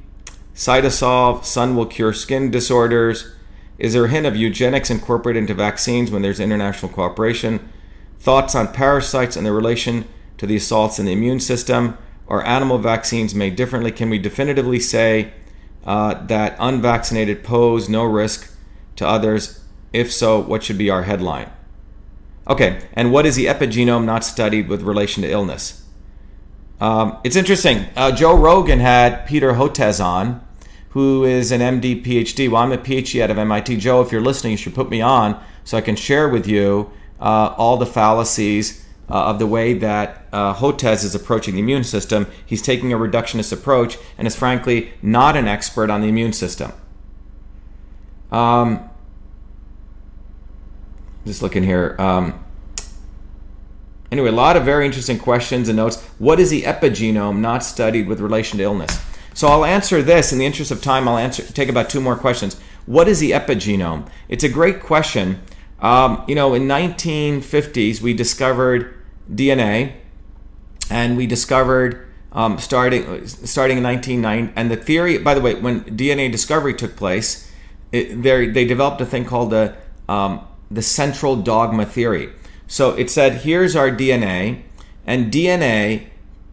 Cytosol, 0.53 1.43
sun 1.43 1.76
will 1.76 1.88
cure 1.88 2.13
skin 2.13 2.51
disorders. 2.51 3.34
Is 3.80 3.93
there 3.93 4.05
a 4.05 4.09
hint 4.09 4.28
of 4.28 4.36
eugenics 4.36 4.91
incorporated 4.91 5.41
into 5.41 5.55
vaccines 5.55 6.11
when 6.11 6.22
there's 6.22 6.39
international 6.39 6.91
cooperation? 6.91 7.70
Thoughts 8.22 8.53
on 8.53 8.67
parasites 8.67 9.36
and 9.36 9.43
their 9.43 9.53
relation 9.53 10.05
to 10.38 10.45
the 10.45 10.55
assaults 10.55 10.99
in 10.99 11.07
the 11.07 11.11
immune 11.11 11.39
system? 11.39 11.97
Are 12.28 12.45
animal 12.45 12.78
vaccines 12.78 13.34
made 13.34 13.55
differently? 13.55 13.91
Can 13.91 14.11
we 14.11 14.19
definitively 14.19 14.80
say 14.80 15.34
uh, 15.84 16.24
that 16.28 16.55
unvaccinated 16.59 17.43
pose 17.43 17.89
no 17.89 18.03
risk 18.03 18.55
to 18.97 19.07
others? 19.07 19.63
If 19.91 20.11
so, 20.11 20.39
what 20.39 20.61
should 20.61 20.78
be 20.78 20.88
our 20.88 21.01
headline? 21.01 21.49
Okay, 22.47 22.88
and 22.93 23.11
what 23.11 23.26
is 23.26 23.36
the 23.38 23.47
epigenome 23.47 24.05
not 24.05 24.24
studied 24.24 24.67
with 24.67 24.84
relation 24.84 25.24
to 25.24 25.32
illness? 25.32 25.84
Um, 26.80 27.17
it's 27.24 27.36
interesting. 27.36 27.88
Uh, 27.95 28.11
Joe 28.11 28.38
Rogan 28.38 28.82
had 28.82 29.26
Peter 29.26 29.53
Hotez 29.53 30.03
on, 30.03 30.45
who 30.89 31.26
is 31.26 31.51
an 31.51 31.59
MD 31.59 32.05
PhD. 32.05 32.51
Well, 32.51 32.61
I'm 32.61 32.72
a 32.72 32.78
PhD 32.78 33.19
out 33.24 33.32
of 33.32 33.39
MIT. 33.39 33.78
Joe, 33.78 33.99
if 34.01 34.11
you're 34.11 34.22
listening, 34.22 34.51
you 34.51 34.57
should 34.57 34.76
put 34.76 34.91
me 34.91 35.01
on 35.01 35.43
so 35.63 35.76
I 35.76 35.82
can 35.82 35.95
share 35.95 36.30
with 36.30 36.47
you 36.47 36.91
uh, 37.22 37.53
all 37.57 37.78
the 37.78 37.86
fallacies 37.86 38.86
uh, 39.09 39.26
of 39.26 39.39
the 39.39 39.47
way 39.47 39.74
that 39.74 40.26
uh, 40.32 40.53
Hotez 40.53 41.03
is 41.03 41.13
approaching 41.13 41.53
the 41.53 41.59
immune 41.59 41.84
system. 41.84 42.28
He's 42.45 42.61
taking 42.61 42.91
a 42.93 42.97
reductionist 42.97 43.51
approach 43.53 43.97
and 44.17 44.28
is 44.28 44.36
frankly 44.36 44.93
not 45.01 45.36
an 45.36 45.47
expert 45.47 45.89
on 45.89 46.01
the 46.01 46.07
immune 46.07 46.34
system. 46.34 46.72
Um, 48.32 48.89
just 51.26 51.41
looking 51.41 51.63
here. 51.63 51.95
Um, 51.99 52.43
anyway, 54.11 54.30
a 54.30 54.34
lot 54.34 54.55
of 54.55 54.63
very 54.63 54.86
interesting 54.86 55.19
questions 55.19 55.67
and 55.67 55.76
notes. 55.76 56.01
What 56.17 56.39
is 56.39 56.49
the 56.49 56.63
epigenome 56.63 57.39
not 57.39 57.63
studied 57.63 58.07
with 58.07 58.22
relation 58.22 58.57
to 58.59 58.63
illness? 58.63 58.99
So 59.34 59.47
I'll 59.47 59.65
answer 59.65 60.01
this 60.01 60.32
in 60.32 60.39
the 60.39 60.45
interest 60.45 60.72
of 60.72 60.82
time. 60.82 61.07
I'll 61.07 61.17
answer 61.17 61.43
take 61.43 61.69
about 61.69 61.89
two 61.89 62.01
more 62.01 62.15
questions. 62.15 62.59
What 62.86 63.07
is 63.07 63.19
the 63.19 63.32
epigenome? 63.32 64.09
It's 64.28 64.43
a 64.43 64.49
great 64.49 64.82
question. 64.82 65.41
Um, 65.82 66.23
you 66.27 66.36
know, 66.36 66.53
in 66.53 66.63
1950s 66.67 68.01
we 68.01 68.13
discovered 68.13 68.93
DNA, 69.32 69.93
and 70.89 71.17
we 71.17 71.25
discovered 71.25 72.07
um, 72.34 72.59
starting 72.59 73.25
starting 73.27 73.77
in 73.77 73.84
1990. 73.84 74.53
And 74.55 74.69
the 74.69 74.77
theory, 74.77 75.17
by 75.17 75.34
the 75.34 75.41
way, 75.41 75.55
when 75.55 75.84
DNA 75.84 76.32
discovery 76.32 76.73
took 76.73 76.95
place, 76.95 77.51
they 77.91 78.65
developed 78.65 79.01
a 79.01 79.05
thing 79.05 79.25
called 79.25 79.49
the 79.49 79.75
um, 80.07 80.45
the 80.69 80.82
central 80.82 81.36
dogma 81.36 81.86
theory. 81.86 82.29
So 82.67 82.91
it 82.91 83.09
said, 83.09 83.41
here's 83.41 83.75
our 83.75 83.89
DNA, 83.89 84.61
and 85.05 85.32
DNA 85.32 86.07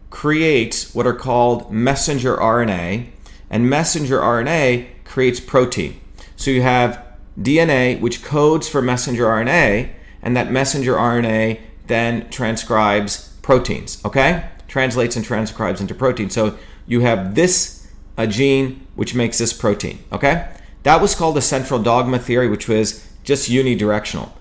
creates 0.09 0.93
what 0.93 1.07
are 1.07 1.13
called 1.13 1.71
messenger 1.71 2.35
RNA, 2.35 3.07
and 3.49 3.69
messenger 3.69 4.19
RNA 4.19 4.87
creates 5.05 5.39
protein. 5.39 6.01
So 6.35 6.51
you 6.51 6.61
have 6.61 7.05
DNA, 7.39 7.99
which 7.99 8.23
codes 8.23 8.67
for 8.67 8.81
messenger 8.81 9.25
RNA, 9.25 9.91
and 10.21 10.35
that 10.35 10.51
messenger 10.51 10.95
RNA 10.95 11.59
then 11.87 12.29
transcribes 12.29 13.29
proteins, 13.41 14.03
okay? 14.05 14.49
Translates 14.67 15.15
and 15.15 15.25
transcribes 15.25 15.81
into 15.81 15.95
protein. 15.95 16.29
So 16.29 16.57
you 16.85 17.01
have 17.01 17.35
this 17.35 17.87
a 18.17 18.27
gene 18.27 18.85
which 18.95 19.15
makes 19.15 19.37
this 19.37 19.53
protein, 19.53 19.99
okay? 20.11 20.51
That 20.83 21.01
was 21.01 21.15
called 21.15 21.35
the 21.35 21.41
central 21.41 21.81
dogma 21.81 22.19
theory, 22.19 22.49
which 22.49 22.67
was 22.67 23.07
just 23.23 23.49
unidirectional. 23.49 24.31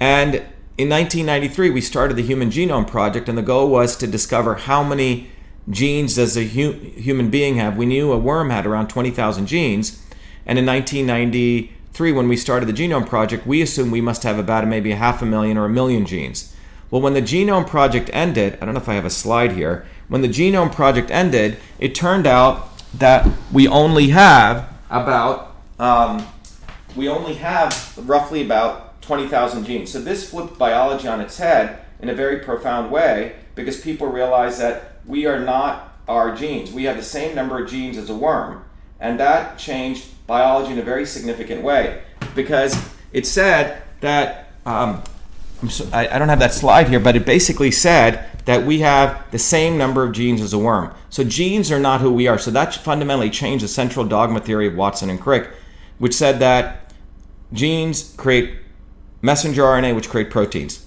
And 0.00 0.34
in 0.76 0.88
1993, 0.88 1.70
we 1.70 1.80
started 1.80 2.16
the 2.16 2.22
Human 2.22 2.50
Genome 2.50 2.86
Project, 2.86 3.28
and 3.28 3.38
the 3.38 3.42
goal 3.42 3.68
was 3.68 3.96
to 3.96 4.06
discover 4.06 4.56
how 4.56 4.82
many 4.82 5.30
genes 5.70 6.16
does 6.16 6.36
a 6.36 6.44
hu- 6.44 6.72
human 6.72 7.30
being 7.30 7.56
have. 7.56 7.76
We 7.76 7.86
knew 7.86 8.12
a 8.12 8.18
worm 8.18 8.50
had 8.50 8.66
around 8.66 8.88
20,000 8.88 9.46
genes, 9.46 10.04
and 10.46 10.58
in 10.58 10.64
1993, 12.00 12.12
when 12.12 12.28
we 12.28 12.36
started 12.36 12.66
the 12.66 12.72
Genome 12.72 13.08
Project, 13.08 13.44
we 13.44 13.60
assumed 13.60 13.90
we 13.90 14.00
must 14.00 14.22
have 14.22 14.38
about 14.38 14.66
maybe 14.68 14.92
a 14.92 14.96
half 14.96 15.20
a 15.20 15.26
million 15.26 15.58
or 15.58 15.64
a 15.64 15.68
million 15.68 16.06
genes. 16.06 16.54
Well, 16.92 17.02
when 17.02 17.14
the 17.14 17.22
Genome 17.22 17.66
Project 17.66 18.08
ended, 18.12 18.56
I 18.60 18.64
don't 18.64 18.74
know 18.74 18.80
if 18.80 18.88
I 18.88 18.94
have 18.94 19.04
a 19.04 19.10
slide 19.10 19.52
here. 19.52 19.84
When 20.06 20.22
the 20.22 20.28
Genome 20.28 20.72
Project 20.72 21.10
ended, 21.10 21.56
it 21.80 21.96
turned 21.96 22.24
out 22.24 22.70
that 22.98 23.26
we 23.52 23.66
only 23.66 24.10
have 24.10 24.72
about 24.90 25.56
um, 25.80 26.24
we 26.94 27.08
only 27.08 27.34
have 27.34 27.98
roughly 28.08 28.42
about 28.42 29.02
20,000 29.02 29.64
genes. 29.64 29.90
So 29.90 30.00
this 30.00 30.30
flipped 30.30 30.56
biology 30.56 31.08
on 31.08 31.20
its 31.20 31.38
head 31.38 31.80
in 32.00 32.08
a 32.08 32.14
very 32.14 32.38
profound 32.44 32.92
way 32.92 33.34
because 33.56 33.80
people 33.80 34.06
realize 34.06 34.58
that 34.58 35.00
we 35.04 35.26
are 35.26 35.40
not 35.40 35.96
our 36.06 36.34
genes. 36.34 36.70
We 36.70 36.84
have 36.84 36.96
the 36.96 37.02
same 37.02 37.34
number 37.34 37.62
of 37.62 37.68
genes 37.68 37.98
as 37.98 38.08
a 38.08 38.14
worm. 38.14 38.64
And 39.00 39.18
that 39.20 39.58
changed 39.58 40.06
biology 40.26 40.72
in 40.72 40.78
a 40.78 40.82
very 40.82 41.06
significant 41.06 41.62
way 41.62 42.02
because 42.34 42.76
it 43.12 43.26
said 43.26 43.82
that 44.00 44.52
um, 44.66 45.02
so, 45.68 45.88
I, 45.92 46.08
I 46.08 46.18
don't 46.18 46.28
have 46.28 46.38
that 46.38 46.54
slide 46.54 46.88
here, 46.88 47.00
but 47.00 47.16
it 47.16 47.26
basically 47.26 47.70
said 47.70 48.24
that 48.44 48.64
we 48.64 48.80
have 48.80 49.28
the 49.30 49.38
same 49.38 49.76
number 49.76 50.04
of 50.04 50.12
genes 50.12 50.40
as 50.40 50.52
a 50.52 50.58
worm. 50.58 50.94
So 51.10 51.24
genes 51.24 51.72
are 51.72 51.80
not 51.80 52.00
who 52.00 52.12
we 52.12 52.28
are. 52.28 52.38
So 52.38 52.50
that 52.52 52.74
fundamentally 52.74 53.30
changed 53.30 53.64
the 53.64 53.68
central 53.68 54.04
dogma 54.04 54.40
theory 54.40 54.68
of 54.68 54.74
Watson 54.74 55.10
and 55.10 55.20
Crick, 55.20 55.50
which 55.98 56.14
said 56.14 56.38
that 56.38 56.92
genes 57.52 58.14
create 58.16 58.54
messenger 59.20 59.62
RNA, 59.62 59.96
which 59.96 60.08
create 60.08 60.30
proteins. 60.30 60.86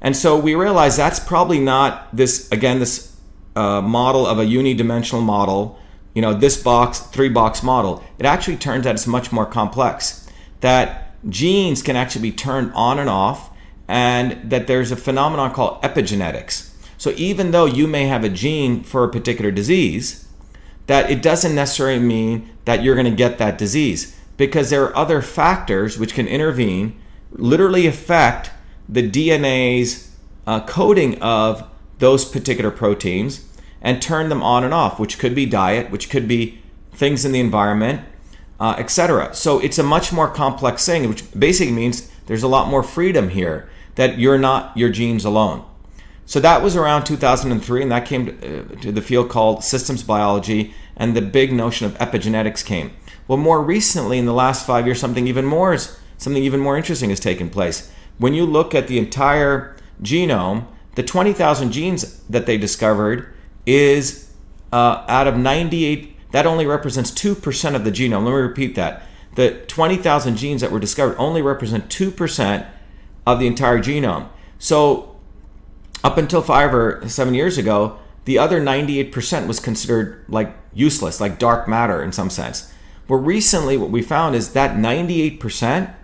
And 0.00 0.16
so 0.16 0.38
we 0.38 0.54
realized 0.54 0.98
that's 0.98 1.20
probably 1.20 1.58
not 1.58 2.14
this, 2.14 2.50
again, 2.52 2.78
this 2.78 3.16
uh, 3.56 3.80
model 3.80 4.26
of 4.26 4.38
a 4.38 4.44
unidimensional 4.44 5.22
model, 5.22 5.78
you 6.14 6.22
know, 6.22 6.34
this 6.34 6.62
box, 6.62 7.00
three 7.00 7.28
box 7.28 7.62
model. 7.62 8.04
It 8.18 8.26
actually 8.26 8.56
turns 8.56 8.86
out 8.86 8.94
it's 8.94 9.06
much 9.06 9.32
more 9.32 9.46
complex. 9.46 10.28
That 10.60 11.14
genes 11.28 11.82
can 11.82 11.96
actually 11.96 12.22
be 12.22 12.32
turned 12.32 12.72
on 12.74 12.98
and 12.98 13.08
off 13.08 13.50
and 13.88 14.50
that 14.50 14.66
there's 14.66 14.90
a 14.90 14.96
phenomenon 14.96 15.52
called 15.52 15.82
epigenetics. 15.82 16.70
So 16.98 17.10
even 17.16 17.50
though 17.50 17.64
you 17.64 17.86
may 17.86 18.06
have 18.06 18.24
a 18.24 18.28
gene 18.28 18.82
for 18.82 19.04
a 19.04 19.10
particular 19.10 19.50
disease, 19.50 20.28
that 20.86 21.10
it 21.10 21.22
doesn't 21.22 21.54
necessarily 21.54 21.98
mean 21.98 22.50
that 22.64 22.82
you're 22.82 22.94
going 22.94 23.10
to 23.10 23.16
get 23.16 23.38
that 23.38 23.58
disease 23.58 24.16
because 24.36 24.70
there 24.70 24.84
are 24.84 24.96
other 24.96 25.22
factors 25.22 25.98
which 25.98 26.14
can 26.14 26.26
intervene, 26.26 26.98
literally 27.30 27.86
affect 27.86 28.50
the 28.88 29.08
DNA's 29.08 30.14
uh, 30.46 30.60
coding 30.66 31.20
of 31.22 31.68
those 31.98 32.24
particular 32.24 32.70
proteins 32.70 33.46
and 33.82 34.00
turn 34.00 34.28
them 34.28 34.42
on 34.42 34.64
and 34.64 34.72
off, 34.72 34.98
which 34.98 35.18
could 35.18 35.34
be 35.34 35.44
diet, 35.44 35.90
which 35.90 36.08
could 36.08 36.26
be 36.26 36.62
things 36.92 37.24
in 37.24 37.32
the 37.32 37.40
environment, 37.40 38.00
uh, 38.60 38.76
etc. 38.78 39.34
So 39.34 39.58
it's 39.58 39.78
a 39.78 39.82
much 39.82 40.12
more 40.12 40.28
complex 40.28 40.86
thing, 40.86 41.08
which 41.08 41.24
basically 41.38 41.74
means 41.74 42.10
there's 42.26 42.44
a 42.44 42.48
lot 42.48 42.68
more 42.68 42.82
freedom 42.82 43.28
here 43.30 43.68
that 43.96 44.18
you're 44.18 44.38
not 44.38 44.74
your 44.76 44.88
genes 44.88 45.24
alone. 45.24 45.64
So 46.24 46.40
that 46.40 46.62
was 46.62 46.76
around 46.76 47.04
2003, 47.04 47.82
and 47.82 47.92
that 47.92 48.06
came 48.06 48.26
to, 48.26 48.60
uh, 48.60 48.80
to 48.82 48.92
the 48.92 49.02
field 49.02 49.28
called 49.28 49.64
systems 49.64 50.02
biology, 50.02 50.72
and 50.96 51.16
the 51.16 51.20
big 51.20 51.52
notion 51.52 51.86
of 51.86 51.98
epigenetics 51.98 52.64
came. 52.64 52.92
Well, 53.26 53.38
more 53.38 53.62
recently, 53.62 54.18
in 54.18 54.26
the 54.26 54.32
last 54.32 54.66
five 54.66 54.86
years, 54.86 55.00
something 55.00 55.26
even 55.26 55.44
more 55.44 55.76
something 56.18 56.42
even 56.44 56.60
more 56.60 56.76
interesting 56.76 57.10
has 57.10 57.18
taken 57.18 57.50
place. 57.50 57.90
When 58.18 58.32
you 58.32 58.46
look 58.46 58.74
at 58.74 58.86
the 58.86 58.98
entire 58.98 59.76
genome, 60.00 60.66
the 60.94 61.02
20,000 61.02 61.72
genes 61.72 62.22
that 62.28 62.46
they 62.46 62.56
discovered 62.56 63.31
is 63.66 64.30
uh, 64.72 65.04
out 65.08 65.26
of 65.26 65.36
98. 65.36 66.16
That 66.32 66.46
only 66.46 66.66
represents 66.66 67.10
two 67.10 67.34
percent 67.34 67.76
of 67.76 67.84
the 67.84 67.90
genome. 67.90 68.24
Let 68.24 68.30
me 68.30 68.36
repeat 68.36 68.74
that. 68.76 69.02
The 69.34 69.62
20,000 69.66 70.36
genes 70.36 70.60
that 70.60 70.70
were 70.70 70.80
discovered 70.80 71.16
only 71.18 71.42
represent 71.42 71.90
two 71.90 72.10
percent 72.10 72.66
of 73.26 73.38
the 73.38 73.46
entire 73.46 73.78
genome. 73.78 74.28
So, 74.58 75.16
up 76.02 76.18
until 76.18 76.42
five 76.42 76.74
or 76.74 77.06
seven 77.08 77.34
years 77.34 77.58
ago, 77.58 77.98
the 78.24 78.38
other 78.38 78.60
98% 78.60 79.46
was 79.46 79.60
considered 79.60 80.24
like 80.28 80.54
useless, 80.72 81.20
like 81.20 81.38
dark 81.38 81.68
matter 81.68 82.02
in 82.02 82.12
some 82.12 82.30
sense. 82.30 82.72
But 83.08 83.16
recently, 83.16 83.76
what 83.76 83.90
we 83.90 84.02
found 84.02 84.34
is 84.34 84.52
that 84.52 84.76
98% 84.76 85.94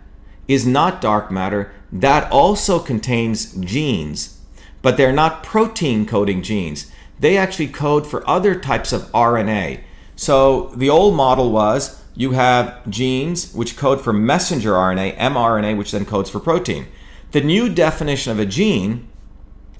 is 0.46 0.66
not 0.66 1.00
dark 1.00 1.30
matter. 1.30 1.72
That 1.92 2.30
also 2.30 2.78
contains 2.78 3.54
genes, 3.54 4.40
but 4.82 4.96
they're 4.96 5.12
not 5.12 5.42
protein 5.42 6.06
coding 6.06 6.42
genes. 6.42 6.90
They 7.20 7.36
actually 7.36 7.68
code 7.68 8.06
for 8.06 8.28
other 8.28 8.54
types 8.54 8.92
of 8.92 9.02
RNA. 9.12 9.80
So 10.16 10.72
the 10.74 10.90
old 10.90 11.14
model 11.14 11.50
was 11.50 12.02
you 12.14 12.32
have 12.32 12.88
genes 12.90 13.52
which 13.54 13.76
code 13.76 14.00
for 14.00 14.12
messenger 14.12 14.72
RNA, 14.72 15.16
mRNA, 15.16 15.76
which 15.76 15.92
then 15.92 16.04
codes 16.04 16.30
for 16.30 16.40
protein. 16.40 16.86
The 17.30 17.40
new 17.40 17.68
definition 17.68 18.32
of 18.32 18.38
a 18.38 18.46
gene 18.46 19.08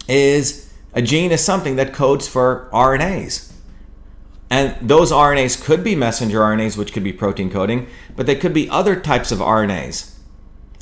is 0.07 0.73
a 0.95 1.03
gene 1.03 1.33
is 1.33 1.45
something 1.45 1.77
that 1.77 1.93
codes 1.93 2.29
for 2.29 2.69
RNAs. 2.73 3.53
And 4.51 4.77
those 4.81 5.13
RNAs 5.13 5.63
could 5.63 5.85
be 5.85 5.95
messenger 5.95 6.41
RNAs, 6.41 6.77
which 6.77 6.93
could 6.93 7.05
be 7.05 7.13
protein 7.13 7.51
coding, 7.51 7.87
but 8.17 8.27
they 8.27 8.35
could 8.35 8.55
be 8.55 8.71
other 8.71 8.99
types 8.99 9.31
of 9.31 9.41
RNAs, 9.41 10.15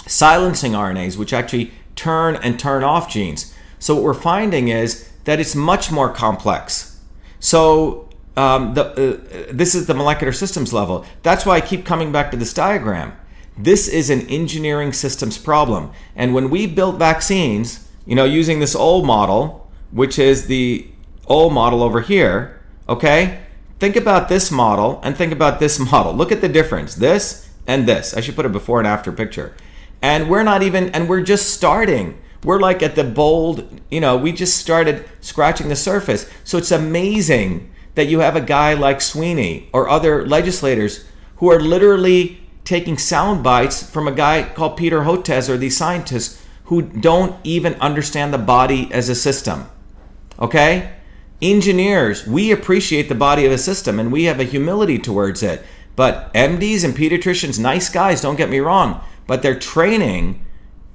silencing 0.06 0.72
RNAs, 0.72 1.16
which 1.16 1.32
actually 1.32 1.72
turn 1.96 2.36
and 2.36 2.60
turn 2.60 2.84
off 2.84 3.10
genes. 3.10 3.54
So 3.78 3.94
what 3.94 4.04
we're 4.04 4.14
finding 4.14 4.68
is 4.68 5.05
that 5.26 5.38
it's 5.38 5.54
much 5.54 5.92
more 5.92 6.10
complex. 6.10 7.00
So 7.38 8.08
um, 8.36 8.74
the, 8.74 8.84
uh, 8.84 9.52
this 9.52 9.74
is 9.74 9.86
the 9.86 9.94
molecular 9.94 10.32
systems 10.32 10.72
level. 10.72 11.04
That's 11.22 11.44
why 11.44 11.56
I 11.56 11.60
keep 11.60 11.84
coming 11.84 12.10
back 12.10 12.30
to 12.30 12.36
this 12.36 12.54
diagram. 12.54 13.16
This 13.58 13.88
is 13.88 14.08
an 14.08 14.26
engineering 14.28 14.92
systems 14.92 15.36
problem. 15.38 15.90
And 16.14 16.34
when 16.34 16.50
we 16.50 16.66
built 16.66 16.98
vaccines, 16.98 17.88
you 18.06 18.14
know, 18.14 18.24
using 18.24 18.60
this 18.60 18.74
old 18.74 19.06
model, 19.06 19.70
which 19.90 20.18
is 20.18 20.46
the 20.46 20.88
old 21.26 21.52
model 21.52 21.82
over 21.82 22.00
here, 22.02 22.60
okay? 22.88 23.40
Think 23.78 23.96
about 23.96 24.28
this 24.28 24.50
model 24.50 25.00
and 25.02 25.16
think 25.16 25.32
about 25.32 25.58
this 25.58 25.78
model. 25.92 26.12
Look 26.12 26.30
at 26.30 26.40
the 26.40 26.48
difference. 26.48 26.94
This 26.94 27.50
and 27.66 27.86
this. 27.86 28.14
I 28.14 28.20
should 28.20 28.36
put 28.36 28.46
a 28.46 28.50
before 28.50 28.78
and 28.78 28.86
after 28.86 29.10
picture. 29.10 29.54
And 30.00 30.30
we're 30.30 30.44
not 30.44 30.62
even, 30.62 30.90
and 30.90 31.08
we're 31.08 31.22
just 31.22 31.50
starting. 31.50 32.18
We're 32.44 32.60
like 32.60 32.82
at 32.82 32.94
the 32.94 33.04
bold, 33.04 33.80
you 33.90 34.00
know, 34.00 34.16
we 34.16 34.32
just 34.32 34.56
started 34.58 35.08
scratching 35.20 35.68
the 35.68 35.76
surface. 35.76 36.30
So 36.44 36.58
it's 36.58 36.70
amazing 36.70 37.72
that 37.94 38.06
you 38.06 38.20
have 38.20 38.36
a 38.36 38.40
guy 38.40 38.74
like 38.74 39.00
Sweeney 39.00 39.68
or 39.72 39.88
other 39.88 40.26
legislators 40.26 41.06
who 41.36 41.50
are 41.50 41.60
literally 41.60 42.40
taking 42.64 42.98
sound 42.98 43.42
bites 43.42 43.88
from 43.88 44.06
a 44.06 44.12
guy 44.12 44.42
called 44.42 44.76
Peter 44.76 45.00
Hotez 45.00 45.48
or 45.48 45.56
these 45.56 45.76
scientists 45.76 46.42
who 46.64 46.82
don't 46.82 47.36
even 47.44 47.74
understand 47.74 48.32
the 48.32 48.38
body 48.38 48.88
as 48.92 49.08
a 49.08 49.14
system. 49.14 49.68
Okay? 50.38 50.92
Engineers, 51.42 52.26
we 52.26 52.50
appreciate 52.50 53.08
the 53.08 53.14
body 53.14 53.44
of 53.44 53.52
a 53.52 53.58
system 53.58 54.00
and 54.00 54.10
we 54.10 54.24
have 54.24 54.40
a 54.40 54.44
humility 54.44 54.98
towards 54.98 55.42
it. 55.42 55.62
But 55.94 56.32
MDs 56.34 56.84
and 56.84 56.94
pediatricians, 56.94 57.58
nice 57.58 57.88
guys, 57.88 58.20
don't 58.20 58.36
get 58.36 58.50
me 58.50 58.58
wrong, 58.58 59.02
but 59.26 59.42
their 59.42 59.58
training 59.58 60.45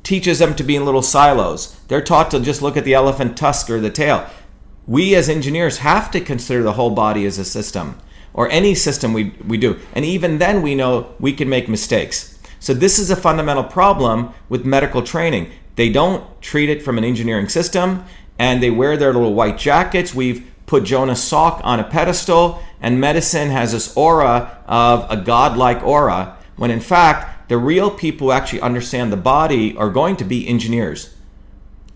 teaches 0.03 0.39
them 0.39 0.55
to 0.55 0.63
be 0.63 0.75
in 0.75 0.85
little 0.85 1.01
silos. 1.01 1.79
They're 1.87 2.01
taught 2.01 2.31
to 2.31 2.39
just 2.39 2.61
look 2.61 2.77
at 2.77 2.85
the 2.85 2.93
elephant 2.93 3.37
tusk 3.37 3.69
or 3.69 3.79
the 3.79 3.89
tail. 3.89 4.27
We 4.87 5.15
as 5.15 5.29
engineers 5.29 5.79
have 5.79 6.09
to 6.11 6.21
consider 6.21 6.63
the 6.63 6.73
whole 6.73 6.89
body 6.89 7.25
as 7.25 7.37
a 7.37 7.45
system 7.45 7.99
or 8.33 8.49
any 8.49 8.73
system 8.75 9.13
we, 9.13 9.35
we 9.45 9.57
do. 9.57 9.79
And 9.93 10.03
even 10.05 10.37
then, 10.39 10.61
we 10.61 10.75
know 10.75 11.13
we 11.19 11.33
can 11.33 11.49
make 11.49 11.69
mistakes. 11.69 12.39
So, 12.59 12.73
this 12.73 12.99
is 12.99 13.09
a 13.09 13.15
fundamental 13.15 13.63
problem 13.63 14.33
with 14.49 14.65
medical 14.65 15.01
training. 15.01 15.51
They 15.75 15.89
don't 15.89 16.41
treat 16.41 16.69
it 16.69 16.81
from 16.81 16.97
an 16.97 17.03
engineering 17.03 17.49
system 17.49 18.05
and 18.41 18.61
they 18.61 18.71
wear 18.71 18.97
their 18.97 19.13
little 19.13 19.33
white 19.33 19.57
jackets. 19.57 20.15
We've 20.15 20.51
put 20.65 20.83
Jonas 20.83 21.29
Salk 21.29 21.61
on 21.63 21.79
a 21.79 21.83
pedestal, 21.83 22.63
and 22.81 22.99
medicine 22.99 23.49
has 23.49 23.73
this 23.73 23.95
aura 23.95 24.63
of 24.67 25.05
a 25.11 25.17
godlike 25.17 25.83
aura, 25.83 26.37
when 26.55 26.71
in 26.71 26.79
fact, 26.79 27.40
the 27.51 27.57
real 27.57 27.91
people 27.91 28.27
who 28.27 28.31
actually 28.31 28.61
understand 28.61 29.11
the 29.11 29.17
body 29.17 29.77
are 29.77 29.91
going 29.91 30.15
to 30.15 30.25
be 30.25 30.47
engineers. 30.47 31.15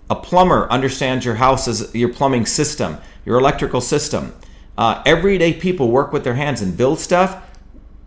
A 0.10 0.16
plumber 0.16 0.68
understands 0.70 1.26
your 1.26 1.36
house's 1.36 1.95
your 1.95 2.10
plumbing 2.10 2.45
system, 2.45 2.99
your 3.26 3.39
electrical 3.39 3.82
system 3.82 4.34
uh, 4.78 5.01
everyday 5.06 5.53
people 5.53 5.89
work 5.89 6.12
with 6.12 6.24
their 6.24 6.36
hands 6.36 6.62
and 6.62 6.76
build 6.76 6.99
stuff, 6.99 7.41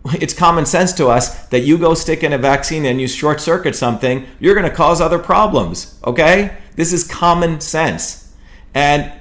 it's 0.05 0.33
common 0.33 0.65
sense 0.65 0.93
to 0.93 1.07
us 1.07 1.47
that 1.47 1.61
you 1.61 1.77
go 1.77 1.93
stick 1.93 2.23
in 2.23 2.33
a 2.33 2.37
vaccine 2.37 2.85
and 2.85 3.01
you 3.01 3.07
short 3.07 3.41
circuit 3.41 3.75
something, 3.75 4.25
you're 4.39 4.55
going 4.55 4.69
to 4.69 4.75
cause 4.75 5.01
other 5.01 5.19
problems. 5.19 5.99
Okay? 6.05 6.57
This 6.75 6.93
is 6.93 7.07
common 7.07 7.59
sense. 7.59 8.33
And 8.73 9.11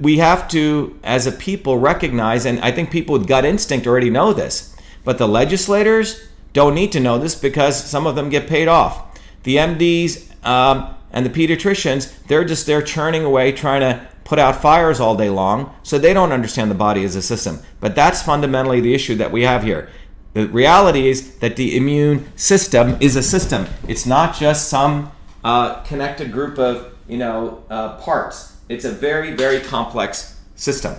we 0.00 0.18
have 0.18 0.48
to, 0.48 0.98
as 1.02 1.26
a 1.26 1.32
people, 1.32 1.78
recognize, 1.78 2.44
and 2.44 2.60
I 2.60 2.72
think 2.72 2.90
people 2.90 3.14
with 3.14 3.28
gut 3.28 3.44
instinct 3.44 3.86
already 3.86 4.10
know 4.10 4.32
this, 4.32 4.76
but 5.04 5.18
the 5.18 5.28
legislators 5.28 6.27
don't 6.58 6.74
need 6.74 6.90
to 6.92 6.98
know 6.98 7.18
this 7.18 7.36
because 7.36 7.82
some 7.82 8.04
of 8.04 8.16
them 8.16 8.30
get 8.30 8.48
paid 8.48 8.66
off. 8.66 9.16
The 9.44 9.56
MDs 9.56 10.44
um, 10.44 10.92
and 11.12 11.24
the 11.24 11.30
pediatricians, 11.30 12.12
they're 12.26 12.44
just 12.44 12.66
there 12.66 12.82
churning 12.82 13.24
away, 13.24 13.52
trying 13.52 13.80
to 13.80 14.08
put 14.24 14.40
out 14.40 14.60
fires 14.60 14.98
all 14.98 15.16
day 15.16 15.30
long, 15.30 15.72
so 15.84 15.98
they 15.98 16.12
don't 16.12 16.32
understand 16.32 16.68
the 16.68 16.74
body 16.74 17.04
as 17.04 17.14
a 17.14 17.22
system. 17.22 17.60
But 17.78 17.94
that's 17.94 18.22
fundamentally 18.22 18.80
the 18.80 18.92
issue 18.92 19.14
that 19.14 19.30
we 19.30 19.42
have 19.42 19.62
here. 19.62 19.88
The 20.34 20.48
reality 20.48 21.08
is 21.08 21.36
that 21.36 21.54
the 21.54 21.76
immune 21.76 22.26
system 22.36 22.96
is 23.00 23.14
a 23.14 23.22
system. 23.22 23.66
It's 23.86 24.04
not 24.04 24.36
just 24.36 24.68
some 24.68 25.12
uh, 25.44 25.82
connected 25.82 26.32
group 26.32 26.58
of 26.58 26.92
you 27.08 27.18
know 27.18 27.62
uh, 27.70 27.96
parts. 27.98 28.56
It's 28.68 28.84
a 28.84 28.90
very 28.90 29.30
very 29.32 29.60
complex 29.60 30.40
system. 30.56 30.96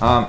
Um, 0.00 0.26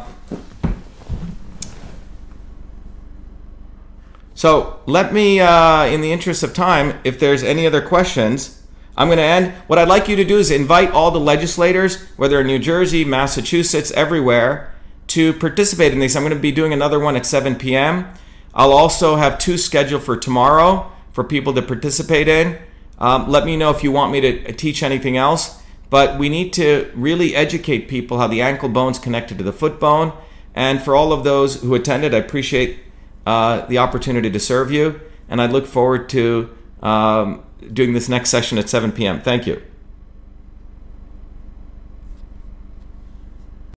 so 4.42 4.80
let 4.88 5.14
me, 5.14 5.40
uh, 5.40 5.86
in 5.86 6.02
the 6.02 6.12
interest 6.12 6.42
of 6.42 6.52
time, 6.52 7.00
if 7.04 7.20
there's 7.20 7.44
any 7.44 7.68
other 7.68 7.80
questions. 7.80 8.60
I'm 8.98 9.08
going 9.08 9.20
to 9.20 9.24
end. 9.24 9.54
What 9.68 9.78
I'd 9.78 9.88
like 9.88 10.08
you 10.08 10.16
to 10.16 10.26
do 10.26 10.40
is 10.40 10.50
invite 10.50 10.90
all 10.90 11.12
the 11.12 11.20
legislators, 11.20 12.02
whether 12.18 12.42
in 12.42 12.48
New 12.48 12.58
Jersey, 12.58 13.06
Massachusetts, 13.06 13.92
everywhere, 13.92 14.74
to 15.10 15.34
participate 15.34 15.94
in 15.94 16.00
these. 16.00 16.16
I'm 16.16 16.24
going 16.24 16.34
to 16.34 16.40
be 16.40 16.52
doing 16.52 16.74
another 16.74 17.00
one 17.00 17.16
at 17.16 17.28
7 17.28 17.54
p.m. 17.54 18.12
I'll 18.56 18.72
also 18.72 19.16
have 19.16 19.38
two 19.38 19.60
scheduled 19.60 20.02
for 20.02 20.18
tomorrow 20.18 20.92
for 21.12 21.24
people 21.24 21.54
to 21.54 21.62
participate 21.62 22.28
in. 22.28 22.58
Um, 22.98 23.30
let 23.30 23.46
me 23.46 23.56
know 23.56 23.70
if 23.70 23.84
you 23.84 23.92
want 23.92 24.12
me 24.12 24.22
to 24.22 24.54
teach 24.54 24.82
anything 24.82 25.18
else. 25.18 25.62
But 25.92 26.18
we 26.18 26.30
need 26.30 26.52
to 26.54 26.90
really 26.96 27.36
educate 27.36 27.88
people 27.88 28.18
how 28.18 28.26
the 28.26 28.42
ankle 28.42 28.70
bone's 28.70 28.98
connected 28.98 29.38
to 29.38 29.44
the 29.44 29.54
foot 29.54 29.80
bone. 29.80 30.14
And 30.56 30.82
for 30.82 30.96
all 30.96 31.14
of 31.14 31.24
those 31.24 31.62
who 31.62 31.76
attended, 31.76 32.16
I 32.16 32.18
appreciate 32.18 32.80
uh, 33.26 33.66
the 33.68 33.78
opportunity 33.78 34.30
to 34.30 34.40
serve 34.40 34.72
you. 34.72 35.00
And 35.30 35.42
I 35.42 35.46
look 35.46 35.66
forward 35.66 36.10
to 36.10 36.56
um, 36.82 37.44
doing 37.72 37.94
this 37.94 38.10
next 38.10 38.30
session 38.30 38.58
at 38.58 38.70
7 38.70 38.92
p.m. 38.92 39.22
Thank 39.22 39.48
you. 39.48 39.62